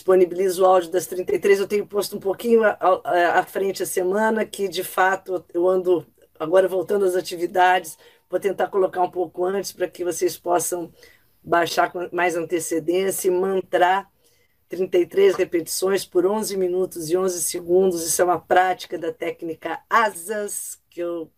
disponibilizo 0.07 0.63
o 0.63 0.65
áudio 0.65 0.89
das 0.89 1.05
33, 1.05 1.59
eu 1.59 1.67
tenho 1.67 1.85
posto 1.85 2.15
um 2.15 2.19
pouquinho 2.19 2.61
à, 2.63 3.43
frente 3.43 3.83
a 3.83 3.85
semana, 3.85 4.45
que 4.45 4.69
de 4.69 4.81
fato 4.81 5.43
eu 5.53 5.67
ando 5.67 6.07
agora 6.39 6.65
voltando 6.65 7.03
às 7.03 7.13
atividades, 7.13 7.97
vou 8.29 8.39
tentar 8.39 8.67
colocar 8.67 9.01
um 9.01 9.11
pouco 9.11 9.43
antes 9.43 9.73
para 9.73 9.87
que 9.87 10.05
vocês 10.05 10.37
possam 10.37 10.93
baixar 11.43 11.91
com 11.91 12.07
mais 12.13 12.37
antecedência 12.37 13.27
e 13.27 13.31
mantrar 13.31 14.09
33 14.69 15.35
repetições 15.35 16.05
por 16.05 16.25
11 16.25 16.55
minutos 16.55 17.09
e 17.09 17.17
11 17.17 17.41
segundos. 17.41 18.05
Isso 18.05 18.21
é 18.21 18.25
uma 18.25 18.39
prática 18.39 18.97
da 18.97 19.11
técnica 19.11 19.81
ASAS, 19.89 20.81
que 20.89 21.01
eu 21.01 21.29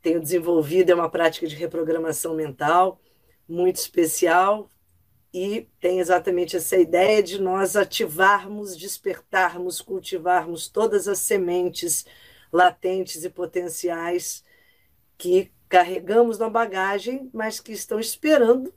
tenho 0.00 0.20
desenvolvido, 0.20 0.90
é 0.90 0.94
uma 0.94 1.10
prática 1.10 1.46
de 1.46 1.56
reprogramação 1.56 2.34
mental 2.34 2.98
muito 3.46 3.76
especial 3.76 4.70
e 5.32 5.66
tem 5.80 5.98
exatamente 5.98 6.56
essa 6.56 6.76
ideia 6.76 7.22
de 7.22 7.40
nós 7.40 7.74
ativarmos, 7.74 8.76
despertarmos, 8.76 9.80
cultivarmos 9.80 10.68
todas 10.68 11.08
as 11.08 11.20
sementes 11.20 12.04
latentes 12.52 13.24
e 13.24 13.30
potenciais 13.30 14.44
que 15.16 15.50
carregamos 15.68 16.38
na 16.38 16.50
bagagem, 16.50 17.30
mas 17.32 17.58
que 17.58 17.72
estão 17.72 17.98
esperando 17.98 18.74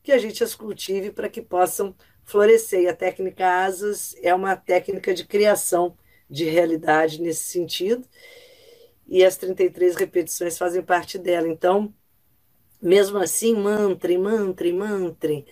que 0.00 0.12
a 0.12 0.18
gente 0.18 0.44
as 0.44 0.54
cultive 0.54 1.10
para 1.10 1.28
que 1.28 1.42
possam 1.42 1.92
florescer. 2.22 2.82
E 2.82 2.88
a 2.88 2.94
técnica 2.94 3.64
Asas 3.64 4.14
é 4.22 4.32
uma 4.32 4.54
técnica 4.54 5.12
de 5.12 5.24
criação 5.26 5.96
de 6.30 6.44
realidade 6.44 7.20
nesse 7.20 7.44
sentido. 7.44 8.06
E 9.08 9.24
as 9.24 9.36
33 9.36 9.96
repetições 9.96 10.56
fazem 10.56 10.82
parte 10.82 11.18
dela. 11.18 11.48
Então, 11.48 11.92
mesmo 12.80 13.18
assim, 13.18 13.54
mantrem, 13.54 14.18
mantrem, 14.18 14.72
mantrem. 14.72 15.44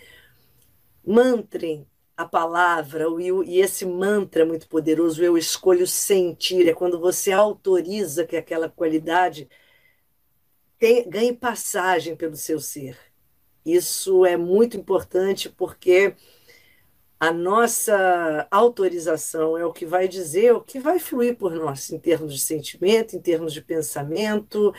Mantrem 1.07 1.87
a 2.17 2.25
palavra, 2.25 3.07
e 3.47 3.59
esse 3.61 3.85
mantra 3.85 4.43
é 4.43 4.45
muito 4.45 4.69
poderoso, 4.69 5.23
eu 5.23 5.37
escolho 5.37 5.87
sentir, 5.87 6.69
é 6.69 6.75
quando 6.75 6.99
você 7.01 7.33
autoriza 7.33 8.25
que 8.27 8.37
aquela 8.37 8.69
qualidade 8.69 9.49
tem, 10.79 11.09
ganhe 11.09 11.33
passagem 11.33 12.15
pelo 12.17 12.37
seu 12.37 12.61
ser. 12.61 12.97
Isso 13.65 14.25
é 14.25 14.37
muito 14.37 14.77
importante 14.77 15.49
porque 15.49 16.15
a 17.19 17.33
nossa 17.33 18.47
autorização 18.51 19.57
é 19.57 19.65
o 19.65 19.73
que 19.73 19.87
vai 19.87 20.07
dizer, 20.07 20.53
o 20.53 20.61
que 20.61 20.79
vai 20.79 20.99
fluir 20.99 21.37
por 21.37 21.53
nós, 21.55 21.91
em 21.91 21.99
termos 21.99 22.35
de 22.35 22.41
sentimento, 22.41 23.17
em 23.17 23.21
termos 23.21 23.53
de 23.53 23.63
pensamento. 23.63 24.75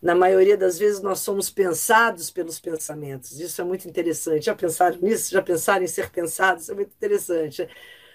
Na 0.00 0.14
maioria 0.14 0.56
das 0.56 0.78
vezes, 0.78 1.00
nós 1.00 1.20
somos 1.20 1.50
pensados 1.50 2.30
pelos 2.30 2.60
pensamentos. 2.60 3.40
Isso 3.40 3.60
é 3.60 3.64
muito 3.64 3.88
interessante. 3.88 4.46
Já 4.46 4.54
pensaram 4.54 4.98
nisso? 5.00 5.32
Já 5.32 5.42
pensaram 5.42 5.84
em 5.84 5.88
ser 5.88 6.10
pensados? 6.10 6.64
Isso 6.64 6.72
é 6.72 6.74
muito 6.74 6.92
interessante. 6.92 7.68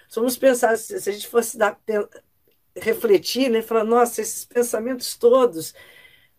Somos 0.08 0.36
pensados, 0.36 0.80
se 0.82 1.08
a 1.08 1.12
gente 1.12 1.28
fosse 1.28 1.58
dar, 1.58 1.78
refletir, 2.76 3.50
né, 3.50 3.62
falar, 3.62 3.84
nossa, 3.84 4.20
esses 4.20 4.44
pensamentos 4.44 5.16
todos, 5.16 5.74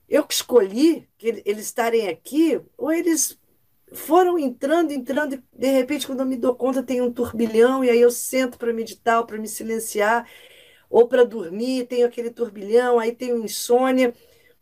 eu 0.07 0.25
que 0.25 0.33
escolhi 0.33 1.07
que 1.17 1.41
eles 1.45 1.65
estarem 1.65 2.07
aqui, 2.07 2.61
ou 2.77 2.91
eles 2.91 3.39
foram 3.93 4.37
entrando, 4.37 4.91
entrando, 4.91 5.35
e 5.35 5.43
de 5.53 5.67
repente, 5.67 6.05
quando 6.07 6.19
eu 6.21 6.25
me 6.25 6.37
dou 6.37 6.55
conta, 6.55 6.83
tem 6.83 7.01
um 7.01 7.11
turbilhão, 7.11 7.83
e 7.83 7.89
aí 7.89 8.01
eu 8.01 8.11
sento 8.11 8.57
para 8.57 8.73
meditar, 8.73 9.25
para 9.25 9.37
me 9.37 9.47
silenciar, 9.47 10.27
ou 10.89 11.07
para 11.07 11.23
dormir, 11.23 11.87
tenho 11.87 12.05
aquele 12.07 12.29
turbilhão, 12.29 12.99
aí 12.99 13.15
tenho 13.15 13.43
insônia, 13.43 14.13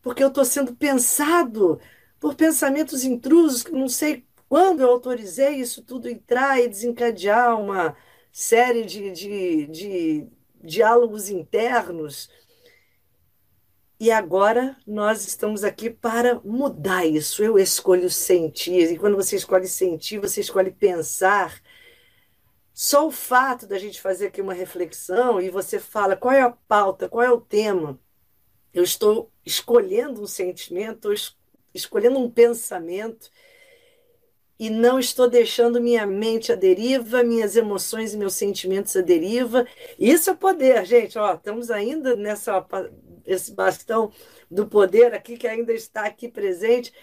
porque 0.03 0.23
eu 0.23 0.27
estou 0.27 0.45
sendo 0.45 0.75
pensado 0.75 1.79
por 2.19 2.35
pensamentos 2.35 3.03
intrusos, 3.03 3.63
que 3.63 3.71
não 3.71 3.89
sei 3.89 4.25
quando 4.47 4.81
eu 4.81 4.91
autorizei 4.91 5.55
isso 5.55 5.81
tudo 5.83 6.07
entrar 6.07 6.59
e 6.61 6.67
desencadear 6.67 7.59
uma 7.59 7.97
série 8.31 8.85
de, 8.85 9.11
de, 9.11 9.67
de 9.67 10.27
diálogos 10.63 11.29
internos 11.29 12.29
e 14.03 14.11
agora 14.11 14.75
nós 14.85 15.25
estamos 15.25 15.63
aqui 15.63 15.89
para 15.89 16.35
mudar 16.43 17.05
isso. 17.05 17.41
Eu 17.41 17.57
escolho 17.57 18.09
sentir. 18.09 18.91
E 18.91 18.97
quando 18.97 19.15
você 19.15 19.37
escolhe 19.37 19.65
sentir, 19.65 20.19
você 20.19 20.41
escolhe 20.41 20.71
pensar. 20.71 21.61
Só 22.73 23.07
o 23.07 23.11
fato 23.11 23.65
da 23.65 23.79
gente 23.79 24.01
fazer 24.01 24.27
aqui 24.27 24.41
uma 24.41 24.53
reflexão 24.53 25.39
e 25.39 25.49
você 25.49 25.79
fala 25.79 26.17
qual 26.17 26.33
é 26.33 26.41
a 26.41 26.51
pauta, 26.51 27.07
qual 27.07 27.23
é 27.23 27.31
o 27.31 27.39
tema. 27.39 27.97
Eu 28.73 28.83
estou 28.83 29.31
escolhendo 29.45 30.21
um 30.21 30.27
sentimento, 30.27 31.13
estou 31.13 31.35
escolhendo 31.73 32.19
um 32.19 32.29
pensamento. 32.29 33.31
e 34.59 34.69
não 34.69 34.99
estou 34.99 35.29
deixando 35.29 35.81
minha 35.81 36.05
mente 36.05 36.51
à 36.51 36.55
deriva, 36.55 37.23
minhas 37.23 37.55
emoções 37.55 38.13
e 38.13 38.17
meus 38.17 38.35
sentimentos 38.35 38.95
à 38.95 39.01
deriva. 39.01 39.65
Isso 39.99 40.29
é 40.29 40.35
poder, 40.35 40.85
gente. 40.85 41.17
Ó, 41.17 41.33
estamos 41.33 41.69
ainda 41.71 42.15
nessa 42.15 42.65
esse 43.25 43.51
bastão 43.53 44.11
do 44.49 44.67
poder 44.67 45.13
aqui 45.13 45.37
que 45.37 45.47
ainda 45.47 45.73
está 45.73 46.05
aqui 46.05 46.27
presente. 46.29 46.93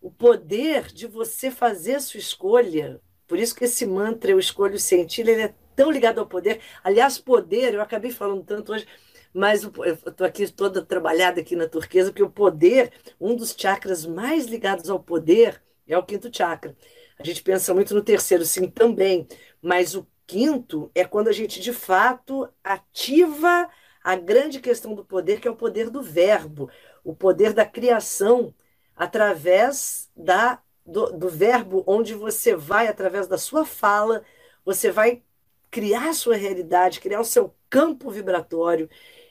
O 0.00 0.10
poder 0.10 0.86
de 0.92 1.06
você 1.06 1.50
fazer 1.50 2.00
sua 2.00 2.18
escolha. 2.20 3.00
Por 3.26 3.38
isso 3.38 3.54
que 3.54 3.64
esse 3.64 3.86
mantra, 3.86 4.30
eu 4.32 4.38
escolho 4.38 4.78
sentir, 4.78 5.22
ele 5.28 5.42
é 5.42 5.54
tão 5.76 5.90
ligado 5.90 6.18
ao 6.20 6.26
poder. 6.26 6.60
Aliás, 6.82 7.18
poder, 7.18 7.74
eu 7.74 7.80
acabei 7.82 8.10
falando 8.10 8.44
tanto 8.44 8.72
hoje, 8.72 8.86
mas 9.32 9.62
eu 9.62 9.70
estou 10.06 10.26
aqui 10.26 10.50
toda 10.50 10.84
trabalhada 10.84 11.40
aqui 11.40 11.56
na 11.56 11.68
turquesa, 11.68 12.10
porque 12.10 12.22
o 12.22 12.30
poder, 12.30 12.92
um 13.20 13.34
dos 13.36 13.54
chakras 13.56 14.04
mais 14.06 14.46
ligados 14.46 14.90
ao 14.90 15.00
poder, 15.00 15.62
é 15.86 15.96
o 15.96 16.02
quinto 16.04 16.34
chakra. 16.34 16.76
A 17.18 17.24
gente 17.24 17.42
pensa 17.42 17.74
muito 17.74 17.94
no 17.94 18.02
terceiro, 18.02 18.44
sim, 18.44 18.68
também, 18.68 19.26
mas 19.60 19.94
o 19.94 20.06
quinto 20.26 20.90
é 20.94 21.04
quando 21.04 21.28
a 21.28 21.32
gente 21.32 21.60
de 21.60 21.72
fato 21.72 22.48
ativa 22.62 23.68
a 24.02 24.16
grande 24.16 24.60
questão 24.60 24.94
do 24.94 25.04
poder, 25.04 25.40
que 25.40 25.48
é 25.48 25.50
o 25.50 25.56
poder 25.56 25.90
do 25.90 26.02
verbo, 26.02 26.70
o 27.04 27.14
poder 27.14 27.52
da 27.52 27.64
criação 27.66 28.54
através 28.96 30.10
da, 30.16 30.60
do, 30.84 31.12
do 31.12 31.28
verbo, 31.28 31.84
onde 31.86 32.14
você 32.14 32.54
vai, 32.54 32.88
através 32.88 33.26
da 33.26 33.38
sua 33.38 33.64
fala, 33.64 34.24
você 34.64 34.90
vai 34.90 35.22
criar 35.70 36.10
a 36.10 36.14
sua 36.14 36.36
realidade, 36.36 37.00
criar 37.00 37.20
o 37.20 37.24
seu 37.24 37.54
campo 37.68 38.10
vibratório. 38.10 38.88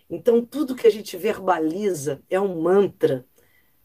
Então, 0.10 0.44
tudo 0.44 0.76
que 0.76 0.88
a 0.88 0.90
gente 0.90 1.16
verbaliza 1.18 2.22
é 2.30 2.40
um 2.40 2.62
mantra. 2.62 3.26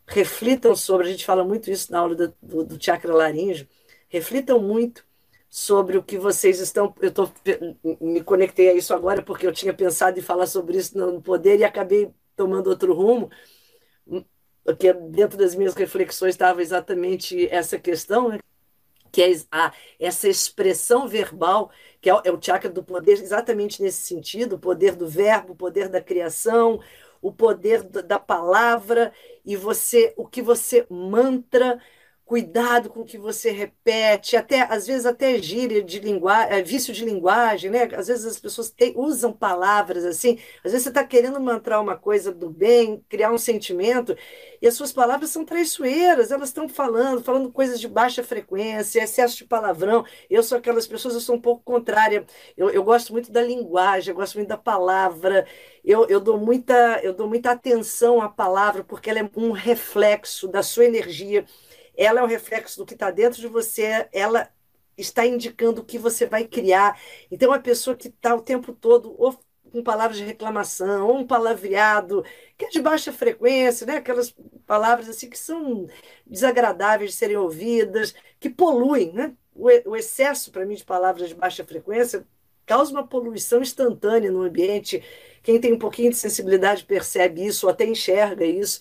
Reflitam 0.06 0.76
sobre, 0.76 1.08
a 1.08 1.10
gente 1.10 1.24
fala 1.24 1.44
muito 1.44 1.70
isso 1.70 1.92
na 1.92 2.00
aula 2.00 2.14
do, 2.14 2.34
do, 2.42 2.64
do 2.64 2.82
chakra 2.84 3.14
laríngeo, 3.14 3.68
reflitam 4.08 4.60
muito 4.60 5.04
sobre 5.50 5.96
o 5.98 6.02
que 6.02 6.18
vocês 6.18 6.60
estão. 6.60 6.94
Eu 7.00 7.12
tô, 7.12 7.30
me 8.00 8.22
conectei 8.24 8.70
a 8.70 8.74
isso 8.74 8.94
agora 8.94 9.22
porque 9.22 9.46
eu 9.46 9.52
tinha 9.52 9.74
pensado 9.74 10.18
em 10.18 10.22
falar 10.22 10.46
sobre 10.46 10.78
isso 10.78 10.98
no 10.98 11.22
poder 11.22 11.58
e 11.60 11.64
acabei 11.64 12.12
tomando 12.36 12.68
outro 12.68 12.92
rumo, 12.94 13.30
porque 14.64 14.92
dentro 14.92 15.38
das 15.38 15.54
minhas 15.54 15.74
reflexões 15.74 16.34
estava 16.34 16.62
exatamente 16.62 17.46
essa 17.48 17.78
questão, 17.78 18.28
né? 18.30 18.38
Que 19.14 19.22
é 19.22 19.32
a, 19.52 19.72
essa 20.00 20.28
expressão 20.28 21.06
verbal, 21.06 21.70
que 22.00 22.10
é 22.10 22.14
o, 22.14 22.20
é 22.24 22.32
o 22.32 22.42
chakra 22.42 22.68
do 22.68 22.82
poder, 22.82 23.12
exatamente 23.12 23.80
nesse 23.80 24.02
sentido, 24.02 24.56
o 24.56 24.58
poder 24.58 24.96
do 24.96 25.06
verbo, 25.06 25.52
o 25.52 25.56
poder 25.56 25.88
da 25.88 26.00
criação, 26.00 26.80
o 27.22 27.32
poder 27.32 27.84
da 27.84 28.18
palavra, 28.18 29.12
e 29.44 29.54
você, 29.54 30.12
o 30.16 30.26
que 30.26 30.42
você 30.42 30.84
mantra, 30.90 31.80
cuidado 32.24 32.88
com 32.88 33.00
o 33.00 33.04
que 33.04 33.18
você 33.18 33.50
repete, 33.50 34.36
até 34.36 34.62
às 34.62 34.86
vezes 34.86 35.04
até 35.04 35.40
gíria 35.42 35.82
de 35.82 36.00
linguagem, 36.00 36.58
é, 36.58 36.62
vício 36.62 36.92
de 36.92 37.04
linguagem, 37.04 37.70
né? 37.70 37.88
Às 37.94 38.08
vezes 38.08 38.24
as 38.24 38.40
pessoas 38.40 38.70
te, 38.70 38.94
usam 38.96 39.32
palavras 39.32 40.04
assim, 40.04 40.38
às 40.64 40.72
vezes 40.72 40.84
você 40.84 40.88
está 40.88 41.04
querendo 41.04 41.38
mantrar 41.38 41.82
uma 41.82 41.96
coisa 41.96 42.32
do 42.32 42.48
bem, 42.48 43.04
criar 43.10 43.30
um 43.30 43.36
sentimento, 43.36 44.16
e 44.62 44.66
as 44.66 44.74
suas 44.74 44.92
palavras 44.92 45.28
são 45.28 45.44
traiçoeiras, 45.44 46.30
elas 46.30 46.48
estão 46.48 46.66
falando, 46.66 47.22
falando 47.22 47.52
coisas 47.52 47.78
de 47.78 47.86
baixa 47.86 48.24
frequência, 48.24 49.02
excesso 49.02 49.36
de 49.36 49.44
palavrão. 49.44 50.04
Eu 50.30 50.42
sou 50.42 50.56
aquelas 50.56 50.86
pessoas, 50.86 51.12
eu 51.14 51.20
sou 51.20 51.36
um 51.36 51.40
pouco 51.40 51.62
contrária. 51.62 52.24
Eu, 52.56 52.70
eu 52.70 52.82
gosto 52.82 53.12
muito 53.12 53.30
da 53.30 53.42
linguagem, 53.42 54.10
eu 54.10 54.16
gosto 54.16 54.36
muito 54.36 54.48
da 54.48 54.56
palavra. 54.56 55.46
Eu, 55.84 56.06
eu, 56.08 56.18
dou 56.18 56.38
muita, 56.38 56.98
eu 57.02 57.12
dou 57.12 57.28
muita 57.28 57.50
atenção 57.50 58.22
à 58.22 58.28
palavra, 58.30 58.82
porque 58.82 59.10
ela 59.10 59.18
é 59.18 59.30
um 59.36 59.50
reflexo 59.52 60.48
da 60.48 60.62
sua 60.62 60.86
energia 60.86 61.44
ela 61.96 62.20
é 62.20 62.22
o 62.22 62.26
reflexo 62.26 62.78
do 62.78 62.86
que 62.86 62.94
está 62.94 63.10
dentro 63.10 63.40
de 63.40 63.46
você, 63.46 64.08
ela 64.12 64.48
está 64.96 65.26
indicando 65.26 65.80
o 65.80 65.84
que 65.84 65.98
você 65.98 66.26
vai 66.26 66.44
criar. 66.44 67.00
Então, 67.30 67.52
a 67.52 67.58
pessoa 67.58 67.96
que 67.96 68.08
está 68.08 68.34
o 68.34 68.42
tempo 68.42 68.72
todo 68.72 69.14
ou 69.18 69.38
com 69.74 69.82
palavras 69.82 70.18
de 70.18 70.24
reclamação, 70.24 71.08
ou 71.08 71.16
um 71.18 71.26
palavreado 71.26 72.24
que 72.56 72.66
é 72.66 72.68
de 72.68 72.80
baixa 72.80 73.12
frequência, 73.12 73.84
né? 73.84 73.96
aquelas 73.96 74.32
palavras 74.64 75.08
assim 75.08 75.28
que 75.28 75.36
são 75.36 75.88
desagradáveis 76.24 77.10
de 77.10 77.16
serem 77.16 77.36
ouvidas, 77.36 78.14
que 78.38 78.48
poluem. 78.48 79.12
Né? 79.12 79.34
O, 79.52 79.96
excesso, 79.96 80.52
para 80.52 80.64
mim, 80.64 80.76
de 80.76 80.84
palavras 80.84 81.28
de 81.28 81.34
baixa 81.34 81.64
frequência 81.64 82.24
causa 82.64 82.92
uma 82.92 83.04
poluição 83.04 83.60
instantânea 83.60 84.30
no 84.30 84.42
ambiente. 84.42 85.02
Quem 85.42 85.60
tem 85.60 85.72
um 85.72 85.78
pouquinho 85.78 86.10
de 86.10 86.16
sensibilidade 86.16 86.84
percebe 86.84 87.44
isso, 87.44 87.66
ou 87.66 87.72
até 87.72 87.84
enxerga 87.84 88.44
isso. 88.44 88.80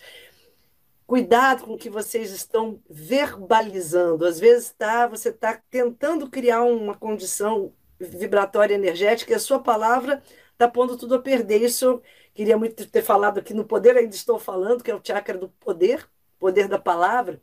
Cuidado 1.05 1.65
com 1.65 1.73
o 1.73 1.77
que 1.77 1.89
vocês 1.89 2.31
estão 2.31 2.81
verbalizando. 2.89 4.25
Às 4.25 4.39
vezes 4.39 4.71
tá, 4.71 5.05
você 5.07 5.29
está 5.29 5.61
tentando 5.69 6.29
criar 6.29 6.63
uma 6.63 6.95
condição 6.95 7.73
vibratória 7.99 8.73
energética 8.73 9.31
e 9.31 9.35
a 9.35 9.39
sua 9.39 9.59
palavra 9.59 10.23
está 10.53 10.67
pondo 10.67 10.97
tudo 10.97 11.15
a 11.15 11.21
perder. 11.21 11.61
Isso 11.61 11.85
eu 11.85 12.03
queria 12.33 12.57
muito 12.57 12.89
ter 12.89 13.01
falado 13.01 13.39
aqui 13.39 13.53
no 13.53 13.65
poder, 13.65 13.97
ainda 13.97 14.15
estou 14.15 14.39
falando, 14.39 14.83
que 14.83 14.91
é 14.91 14.95
o 14.95 15.01
chakra 15.03 15.37
do 15.37 15.49
poder, 15.49 16.07
poder 16.39 16.67
da 16.67 16.79
palavra. 16.79 17.41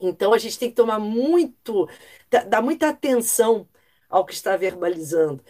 Então 0.00 0.32
a 0.32 0.38
gente 0.38 0.58
tem 0.58 0.70
que 0.70 0.76
tomar 0.76 0.98
muito, 0.98 1.88
dar 2.48 2.62
muita 2.62 2.88
atenção 2.88 3.68
ao 4.08 4.24
que 4.24 4.34
está 4.34 4.56
verbalizando. 4.56 5.42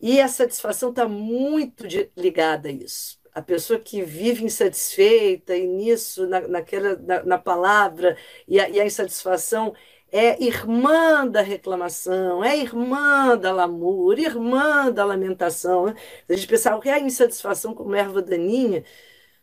E 0.00 0.20
a 0.20 0.28
satisfação 0.28 0.90
está 0.90 1.08
muito 1.08 1.84
ligada 2.16 2.68
a 2.68 2.72
isso 2.72 3.21
a 3.34 3.40
pessoa 3.42 3.78
que 3.78 4.02
vive 4.02 4.44
insatisfeita 4.44 5.56
e 5.56 5.66
nisso, 5.66 6.26
na, 6.26 6.40
naquela, 6.48 6.96
na, 6.96 7.22
na 7.24 7.38
palavra, 7.38 8.16
e 8.46 8.60
a, 8.60 8.68
e 8.68 8.80
a, 8.80 8.84
insatisfação 8.84 9.74
é 10.10 10.42
irmã 10.42 11.26
da 11.26 11.40
reclamação, 11.40 12.44
é 12.44 12.56
irmã 12.58 13.36
da 13.36 13.52
lamúria, 13.52 14.26
irmã 14.28 14.90
da 14.92 15.04
lamentação. 15.04 15.86
Né? 15.86 15.94
A 16.28 16.34
gente 16.34 16.46
pensar 16.46 16.76
o 16.76 16.80
que 16.80 16.88
é 16.88 16.94
a 16.94 17.00
insatisfação 17.00 17.74
como 17.74 17.94
erva 17.94 18.20
daninha, 18.20 18.84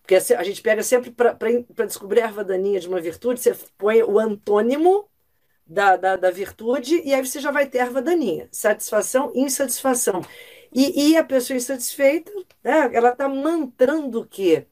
porque 0.02 0.16
a 0.16 0.44
gente 0.44 0.62
pega 0.62 0.84
sempre 0.84 1.12
para 1.12 1.86
descobrir 1.86 2.22
a 2.22 2.26
erva 2.26 2.44
daninha 2.44 2.80
de 2.80 2.88
uma 2.88 3.02
virtude, 3.02 3.40
você 3.40 3.56
põe 3.78 4.04
o 4.04 4.20
antônimo 4.20 5.08
da, 5.66 5.96
da, 5.98 6.16
da 6.16 6.32
virtude 6.32 7.02
e 7.06 7.14
aí 7.14 7.26
você 7.26 7.40
já 7.40 7.52
vai 7.52 7.68
ter 7.68 7.80
erva 7.80 8.02
daninha, 8.02 8.48
satisfação 8.52 9.32
insatisfação. 9.36 10.22
E, 10.74 11.12
e 11.12 11.18
a 11.18 11.24
pessoa 11.24 11.58
insatisfeita, 11.58 12.32
né, 12.64 12.90
ela 12.94 13.10
está 13.10 13.28
mantrando 13.28 14.22
o 14.22 14.26
quê? 14.26 14.68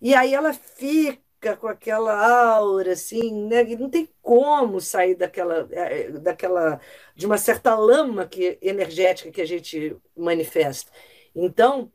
E 0.00 0.14
aí 0.14 0.34
ela 0.34 0.52
fica 0.52 1.56
com 1.56 1.68
aquela 1.68 2.14
aura 2.54 2.92
assim, 2.92 3.46
né? 3.46 3.64
E 3.64 3.76
não 3.76 3.90
tem 3.90 4.08
como 4.22 4.80
sair 4.80 5.14
daquela, 5.14 5.68
é, 5.72 6.10
daquela 6.12 6.80
de 7.14 7.26
uma 7.26 7.38
certa 7.38 7.74
lama 7.76 8.26
que, 8.26 8.58
energética 8.62 9.30
que 9.30 9.40
a 9.40 9.46
gente 9.46 9.96
manifesta. 10.16 10.90
Então, 11.34 11.92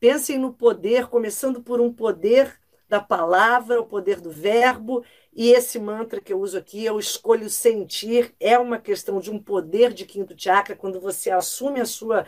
pensem 0.00 0.38
no 0.38 0.52
poder, 0.52 1.06
começando 1.08 1.62
por 1.62 1.80
um 1.80 1.92
poder 1.92 2.58
da 2.88 3.00
palavra, 3.00 3.80
o 3.80 3.86
poder 3.86 4.20
do 4.20 4.30
verbo, 4.30 5.04
e 5.32 5.50
esse 5.50 5.78
mantra 5.78 6.20
que 6.20 6.32
eu 6.32 6.40
uso 6.40 6.58
aqui, 6.58 6.84
eu 6.84 6.98
escolho 6.98 7.48
sentir, 7.50 8.34
é 8.38 8.58
uma 8.58 8.78
questão 8.78 9.18
de 9.18 9.30
um 9.30 9.38
poder 9.38 9.92
de 9.92 10.04
quinto 10.06 10.34
chakra, 10.36 10.76
quando 10.76 11.00
você 11.00 11.30
assume 11.30 11.80
a 11.80 11.86
sua 11.86 12.26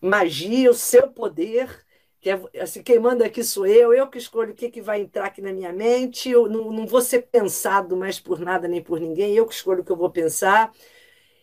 magia, 0.00 0.70
o 0.70 0.74
seu 0.74 1.08
poder, 1.08 1.84
que 2.20 2.30
é 2.30 2.40
assim, 2.60 2.82
quem 2.82 2.98
manda 2.98 3.24
aqui 3.26 3.42
sou 3.44 3.66
eu, 3.66 3.92
eu 3.92 4.08
que 4.08 4.18
escolho 4.18 4.52
o 4.52 4.54
que, 4.54 4.70
que 4.70 4.80
vai 4.80 5.02
entrar 5.02 5.26
aqui 5.26 5.40
na 5.42 5.52
minha 5.52 5.72
mente, 5.72 6.30
eu 6.30 6.48
não, 6.48 6.72
não 6.72 6.86
vou 6.86 7.00
ser 7.00 7.22
pensado 7.22 7.96
mais 7.96 8.20
por 8.20 8.40
nada 8.40 8.68
nem 8.68 8.82
por 8.82 9.00
ninguém, 9.00 9.34
eu 9.34 9.46
que 9.46 9.54
escolho 9.54 9.82
o 9.82 9.84
que 9.84 9.92
eu 9.92 9.96
vou 9.96 10.10
pensar, 10.10 10.72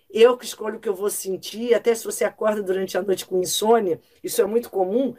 eu 0.10 0.38
que 0.38 0.46
escolho 0.46 0.78
o 0.78 0.80
que 0.80 0.90
eu 0.90 0.96
vou 0.96 1.10
sentir, 1.10 1.74
até 1.74 1.94
se 1.96 2.06
você 2.06 2.24
acorda 2.26 2.62
durante 2.64 2.98
a 2.98 3.02
noite 3.02 3.26
com 3.26 3.40
insônia, 3.40 4.00
isso 4.24 4.42
é 4.42 4.46
muito 4.46 4.70
comum, 4.70 5.16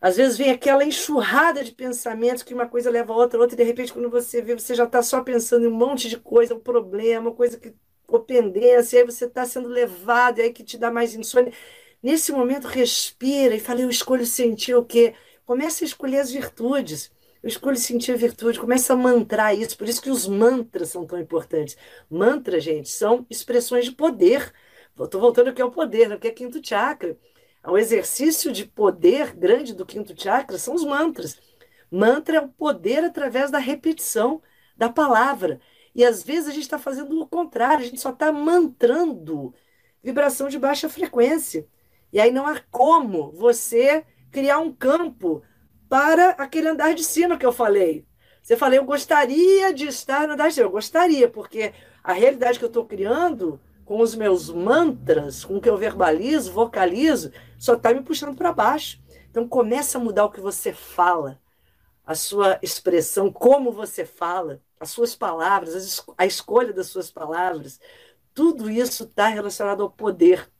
às 0.00 0.16
vezes 0.16 0.36
vem 0.36 0.50
aquela 0.50 0.84
enxurrada 0.84 1.62
de 1.62 1.72
pensamentos 1.72 2.42
que 2.42 2.52
uma 2.52 2.68
coisa 2.68 2.90
leva 2.90 3.12
a 3.12 3.16
outra, 3.16 3.38
outra, 3.38 3.54
e 3.54 3.58
de 3.58 3.62
repente, 3.62 3.92
quando 3.92 4.10
você 4.10 4.42
vê, 4.42 4.54
você 4.58 4.74
já 4.74 4.84
está 4.84 5.00
só 5.00 5.22
pensando 5.22 5.64
em 5.64 5.68
um 5.68 5.74
monte 5.74 6.08
de 6.08 6.18
coisa, 6.18 6.54
um 6.54 6.60
problema, 6.60 7.32
coisa 7.32 7.58
que 7.58 7.72
ou 8.08 8.20
pendência, 8.20 8.98
aí 9.00 9.06
você 9.06 9.24
está 9.26 9.46
sendo 9.46 9.68
levado, 9.68 10.38
e 10.38 10.42
aí 10.42 10.52
que 10.52 10.62
te 10.64 10.76
dá 10.76 10.90
mais 10.90 11.14
insônia. 11.14 11.52
Nesse 12.02 12.32
momento, 12.32 12.66
respira 12.66 13.54
e 13.54 13.60
fala: 13.60 13.80
Eu 13.80 13.90
escolho 13.90 14.26
sentir 14.26 14.74
o 14.74 14.84
quê? 14.84 15.14
Comece 15.44 15.84
a 15.84 15.86
escolher 15.86 16.18
as 16.20 16.30
virtudes. 16.32 17.12
Eu 17.42 17.48
escolho 17.48 17.76
sentir 17.76 18.12
a 18.12 18.16
virtude, 18.16 18.60
começa 18.60 18.92
a 18.92 18.96
mantrar 18.96 19.56
isso. 19.56 19.76
Por 19.76 19.88
isso 19.88 20.00
que 20.00 20.10
os 20.10 20.26
mantras 20.28 20.90
são 20.90 21.04
tão 21.06 21.18
importantes. 21.20 21.76
Mantras, 22.08 22.62
gente, 22.64 22.88
são 22.88 23.26
expressões 23.28 23.84
de 23.86 23.92
poder. 23.92 24.52
Estou 24.98 25.20
voltando 25.20 25.48
aqui 25.50 25.60
ao 25.60 25.70
poder, 25.70 26.08
né? 26.08 26.16
que 26.18 26.28
é 26.28 26.30
quinto 26.30 26.60
chakra. 26.66 27.16
O 27.66 27.78
exercício 27.78 28.52
de 28.52 28.64
poder 28.64 29.34
grande 29.34 29.74
do 29.74 29.86
quinto 29.86 30.20
chakra 30.20 30.58
são 30.58 30.74
os 30.74 30.84
mantras. 30.84 31.38
Mantra 31.90 32.38
é 32.38 32.40
o 32.40 32.48
poder 32.48 33.04
através 33.04 33.50
da 33.50 33.58
repetição 33.58 34.42
da 34.76 34.88
palavra. 34.88 35.60
E 35.94 36.04
às 36.04 36.22
vezes 36.22 36.48
a 36.48 36.52
gente 36.52 36.62
está 36.62 36.78
fazendo 36.78 37.20
o 37.20 37.26
contrário, 37.26 37.84
a 37.84 37.88
gente 37.88 38.00
só 38.00 38.10
está 38.10 38.32
mantrando 38.32 39.54
vibração 40.02 40.48
de 40.48 40.58
baixa 40.58 40.88
frequência. 40.88 41.66
E 42.12 42.20
aí 42.20 42.30
não 42.30 42.46
há 42.46 42.60
como 42.70 43.32
você 43.32 44.04
criar 44.30 44.58
um 44.58 44.72
campo 44.72 45.42
para 45.88 46.30
aquele 46.30 46.68
andar 46.68 46.94
de 46.94 47.04
cima 47.04 47.38
que 47.38 47.46
eu 47.46 47.52
falei. 47.52 48.06
Você 48.42 48.56
falou, 48.56 48.74
eu 48.76 48.84
gostaria 48.84 49.72
de 49.72 49.86
estar 49.86 50.26
no 50.26 50.34
andar 50.34 50.48
de 50.48 50.54
cima. 50.54 50.66
Eu 50.66 50.70
gostaria, 50.70 51.28
porque 51.28 51.72
A 52.02 52.12
realidade 52.12 52.58
que 52.58 52.64
eu 52.64 52.68
estou 52.68 52.84
criando 52.86 53.60
com 53.84 54.00
os 54.00 54.14
meus 54.14 54.50
mantras, 54.50 55.44
com 55.44 55.56
o 55.56 55.60
que 55.60 55.68
eu 55.68 55.76
verbalizo, 55.76 56.52
vocalizo, 56.52 57.32
só 57.58 57.74
está 57.74 57.92
me 57.94 58.02
puxando 58.02 58.36
para 58.36 58.52
baixo. 58.52 59.00
Então 59.30 59.48
começa 59.48 59.98
a 59.98 60.00
mudar 60.00 60.24
o 60.24 60.30
que 60.30 60.40
você 60.40 60.72
fala, 60.72 61.40
a 62.04 62.14
sua 62.14 62.58
expressão, 62.62 63.32
como 63.32 63.72
você 63.72 64.04
fala, 64.04 64.62
as 64.80 64.90
suas 64.90 65.14
palavras, 65.16 66.04
a 66.18 66.26
escolha 66.26 66.72
das 66.72 66.88
suas 66.88 67.10
palavras. 67.10 67.80
Tudo 68.34 68.70
isso 68.70 69.04
está 69.04 69.28
relacionado 69.28 69.82
ao 69.82 69.90
poder, 69.90 70.50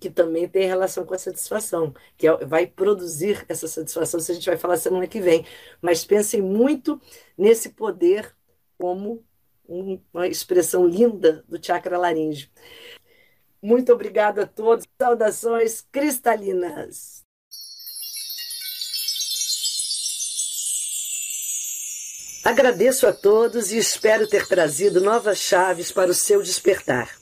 que 0.00 0.10
também 0.10 0.48
tem 0.48 0.66
relação 0.66 1.04
com 1.04 1.14
a 1.14 1.18
satisfação, 1.18 1.94
que 2.16 2.26
é, 2.26 2.36
vai 2.38 2.66
produzir 2.66 3.44
essa 3.48 3.68
satisfação, 3.68 4.18
se 4.18 4.32
a 4.32 4.34
gente 4.34 4.46
vai 4.46 4.56
falar 4.56 4.78
semana 4.78 5.06
que 5.06 5.20
vem. 5.20 5.44
Mas 5.82 6.04
pensem 6.04 6.40
muito 6.40 7.00
nesse 7.36 7.68
poder 7.68 8.34
como 8.78 9.22
uma 9.68 10.26
expressão 10.26 10.86
linda 10.86 11.44
do 11.46 11.64
chakra 11.64 11.98
laríngeo. 11.98 12.48
Muito 13.62 13.92
obrigada 13.92 14.42
a 14.42 14.46
todos. 14.46 14.86
Saudações 15.00 15.82
cristalinas. 15.92 17.22
Agradeço 22.42 23.06
a 23.06 23.12
todos 23.12 23.70
e 23.70 23.76
espero 23.76 24.26
ter 24.26 24.48
trazido 24.48 24.98
novas 25.00 25.38
chaves 25.38 25.92
para 25.92 26.10
o 26.10 26.14
seu 26.14 26.42
despertar. 26.42 27.19